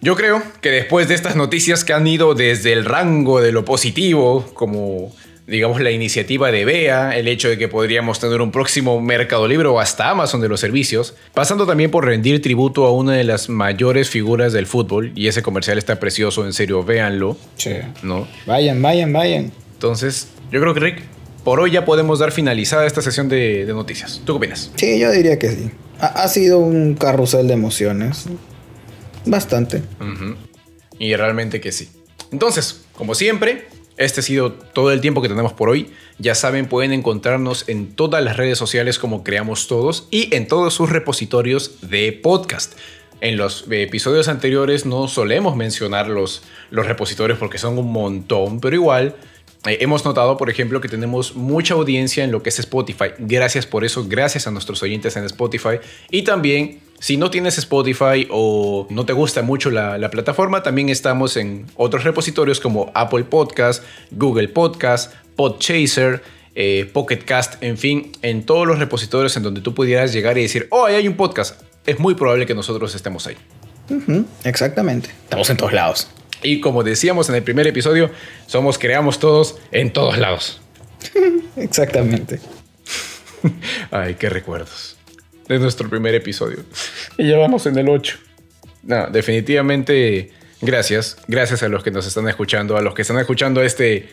yo 0.00 0.14
creo 0.14 0.40
que 0.60 0.70
después 0.70 1.08
de 1.08 1.14
estas 1.14 1.34
noticias 1.34 1.82
que 1.82 1.92
han 1.92 2.06
ido 2.06 2.36
desde 2.36 2.72
el 2.72 2.84
rango 2.84 3.40
de 3.40 3.50
lo 3.50 3.64
positivo, 3.64 4.48
como 4.54 5.12
digamos, 5.46 5.80
la 5.80 5.90
iniciativa 5.90 6.50
de 6.50 6.64
BEA, 6.64 7.16
el 7.16 7.28
hecho 7.28 7.48
de 7.48 7.58
que 7.58 7.68
podríamos 7.68 8.18
tener 8.18 8.40
un 8.40 8.50
próximo 8.50 9.00
Mercado 9.00 9.46
Libre 9.46 9.68
o 9.68 9.78
hasta 9.78 10.10
Amazon 10.10 10.40
de 10.40 10.48
los 10.48 10.60
servicios, 10.60 11.14
pasando 11.34 11.66
también 11.66 11.90
por 11.90 12.06
rendir 12.06 12.40
tributo 12.40 12.86
a 12.86 12.92
una 12.92 13.12
de 13.12 13.24
las 13.24 13.48
mayores 13.48 14.08
figuras 14.08 14.52
del 14.52 14.66
fútbol, 14.66 15.12
y 15.14 15.28
ese 15.28 15.42
comercial 15.42 15.78
está 15.78 16.00
precioso, 16.00 16.46
en 16.46 16.52
serio, 16.52 16.82
véanlo. 16.82 17.36
Sí. 17.56 17.72
¿no? 18.02 18.26
Vayan, 18.46 18.80
vayan, 18.80 19.12
vayan. 19.12 19.52
Entonces, 19.74 20.28
yo 20.50 20.60
creo 20.60 20.72
que 20.72 20.80
Rick, 20.80 21.02
por 21.44 21.60
hoy 21.60 21.72
ya 21.72 21.84
podemos 21.84 22.18
dar 22.18 22.32
finalizada 22.32 22.86
esta 22.86 23.02
sesión 23.02 23.28
de, 23.28 23.66
noticias. 23.68 24.22
¿Tú 24.24 24.32
qué 24.34 24.36
opinas? 24.38 24.70
Sí, 24.76 24.98
yo 24.98 25.10
diría 25.10 25.38
que 25.38 25.50
sí. 25.50 25.70
Ha, 26.00 26.26
sido 26.28 26.58
un 26.58 26.94
carrusel 26.94 27.46
de 27.46 27.54
emociones. 27.54 28.26
Bastante. 29.26 29.82
Y 30.98 31.14
realmente 31.16 31.60
que 31.60 31.70
sí. 31.70 31.88
Entonces, 32.32 32.84
como 32.94 33.14
siempre, 33.14 33.68
este 33.96 34.20
ha 34.20 34.22
sido 34.22 34.52
todo 34.52 34.90
el 34.92 35.00
tiempo 35.00 35.22
que 35.22 35.28
tenemos 35.28 35.52
por 35.52 35.68
hoy. 35.68 35.90
Ya 36.18 36.34
saben, 36.34 36.66
pueden 36.66 36.92
encontrarnos 36.92 37.68
en 37.68 37.94
todas 37.94 38.22
las 38.22 38.36
redes 38.36 38.58
sociales 38.58 38.98
como 38.98 39.22
Creamos 39.24 39.68
Todos 39.68 40.08
y 40.10 40.34
en 40.34 40.48
todos 40.48 40.74
sus 40.74 40.90
repositorios 40.90 41.80
de 41.82 42.12
podcast. 42.12 42.74
En 43.20 43.36
los 43.36 43.66
episodios 43.70 44.28
anteriores 44.28 44.84
no 44.84 45.08
solemos 45.08 45.56
mencionar 45.56 46.08
los, 46.08 46.42
los 46.70 46.86
repositorios 46.86 47.38
porque 47.38 47.58
son 47.58 47.78
un 47.78 47.90
montón, 47.90 48.60
pero 48.60 48.74
igual 48.74 49.14
eh, 49.66 49.78
hemos 49.80 50.04
notado, 50.04 50.36
por 50.36 50.50
ejemplo, 50.50 50.80
que 50.80 50.88
tenemos 50.88 51.34
mucha 51.34 51.74
audiencia 51.74 52.24
en 52.24 52.32
lo 52.32 52.42
que 52.42 52.50
es 52.50 52.58
Spotify. 52.58 53.10
Gracias 53.18 53.66
por 53.66 53.84
eso, 53.84 54.04
gracias 54.06 54.46
a 54.46 54.50
nuestros 54.50 54.82
oyentes 54.82 55.16
en 55.16 55.24
Spotify. 55.24 55.78
Y 56.10 56.22
también 56.22 56.80
si 56.98 57.16
no 57.16 57.30
tienes 57.30 57.58
Spotify 57.58 58.26
o 58.30 58.86
no 58.90 59.04
te 59.04 59.12
gusta 59.12 59.42
mucho 59.42 59.70
la, 59.70 60.10
plataforma, 60.10 60.62
también 60.62 60.88
estamos 60.88 61.36
en 61.36 61.66
otros 61.76 62.04
repositorios 62.04 62.60
como 62.60 62.90
Apple 62.94 63.24
Podcast, 63.24 63.84
Google 64.10 64.48
Podcast, 64.48 65.12
Podchaser, 65.36 66.22
eh, 66.54 66.88
Pocket 66.92 67.18
Cast, 67.18 67.62
en 67.62 67.76
fin, 67.76 68.12
en 68.22 68.44
todos 68.44 68.66
los 68.66 68.78
repositorios 68.78 69.36
en 69.36 69.42
donde 69.42 69.60
tú 69.60 69.74
pudieras 69.74 70.12
llegar 70.12 70.38
y 70.38 70.42
decir, 70.42 70.66
oh, 70.70 70.86
ahí 70.86 70.94
hay 70.94 71.08
un 71.08 71.16
podcast. 71.16 71.60
Es 71.84 71.98
muy 71.98 72.14
probable 72.14 72.46
que 72.46 72.54
nosotros 72.54 72.94
estemos 72.94 73.26
ahí. 73.26 73.36
exactamente. 74.44 75.10
Estamos 75.24 75.50
en 75.50 75.56
todos 75.56 75.72
lados. 75.72 76.08
Y 76.42 76.60
como 76.60 76.82
decíamos 76.82 77.28
en 77.28 77.34
el 77.34 77.42
primer 77.42 77.66
episodio, 77.66 78.10
somos 78.46 78.78
creamos 78.78 79.18
todos 79.18 79.56
en 79.72 79.92
todos 79.92 80.16
lados. 80.18 80.60
Exactamente. 81.56 82.40
Ay, 83.90 84.14
qué 84.14 84.30
recuerdos 84.30 84.93
de 85.48 85.58
nuestro 85.58 85.88
primer 85.88 86.14
episodio. 86.14 86.58
Y 87.18 87.28
ya 87.28 87.38
vamos 87.38 87.66
en 87.66 87.78
el 87.78 87.88
8. 87.88 88.18
No, 88.84 89.06
definitivamente 89.08 90.30
gracias. 90.60 91.16
Gracias 91.26 91.62
a 91.62 91.68
los 91.68 91.82
que 91.82 91.90
nos 91.90 92.06
están 92.06 92.28
escuchando, 92.28 92.76
a 92.76 92.82
los 92.82 92.94
que 92.94 93.02
están 93.02 93.18
escuchando 93.18 93.62
este, 93.62 94.08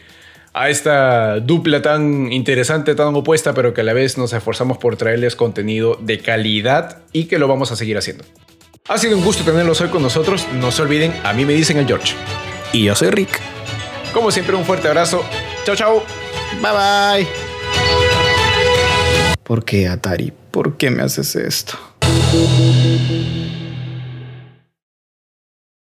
a 0.54 0.70
esta 0.70 1.40
dupla 1.40 1.82
tan 1.82 2.32
interesante, 2.32 2.96
tan 2.96 3.16
opuesta, 3.16 3.54
pero 3.54 3.74
que 3.74 3.82
a 3.82 3.84
la 3.84 3.94
vez 3.94 4.18
nos 4.18 4.34
esforzamos 4.34 4.78
por 4.78 4.98
traerles 4.98 5.36
contenido 5.36 5.98
de 6.02 6.20
calidad 6.20 7.04
y 7.12 7.26
que 7.26 7.40
lo 7.40 7.48
vamos 7.48 7.72
a 7.72 7.76
seguir 7.76 7.98
haciendo. 7.98 8.24
Ha 8.88 8.98
sido 8.98 9.18
un 9.18 9.24
gusto 9.24 9.44
tenerlos 9.44 9.80
hoy 9.82 9.90
con 9.90 10.02
nosotros. 10.02 10.48
No 10.54 10.72
se 10.72 10.82
olviden, 10.82 11.14
a 11.24 11.34
mí 11.34 11.46
me 11.46 11.54
dicen 11.54 11.78
el 11.78 11.88
George. 11.88 12.16
Y 12.74 12.86
yo 12.86 12.96
soy 12.96 13.10
Rick. 13.10 13.40
Como 14.14 14.32
siempre, 14.32 14.56
un 14.56 14.66
fuerte 14.66 14.88
abrazo. 14.88 15.24
Chao, 15.66 15.76
chao. 15.76 16.04
Bye, 16.62 17.26
bye. 17.26 17.51
¿Por 19.52 19.66
qué, 19.66 19.90
Atari? 19.90 20.32
¿Por 20.50 20.78
qué 20.78 20.90
me 20.92 21.04
haces 21.04 21.36
esto? 21.36 21.74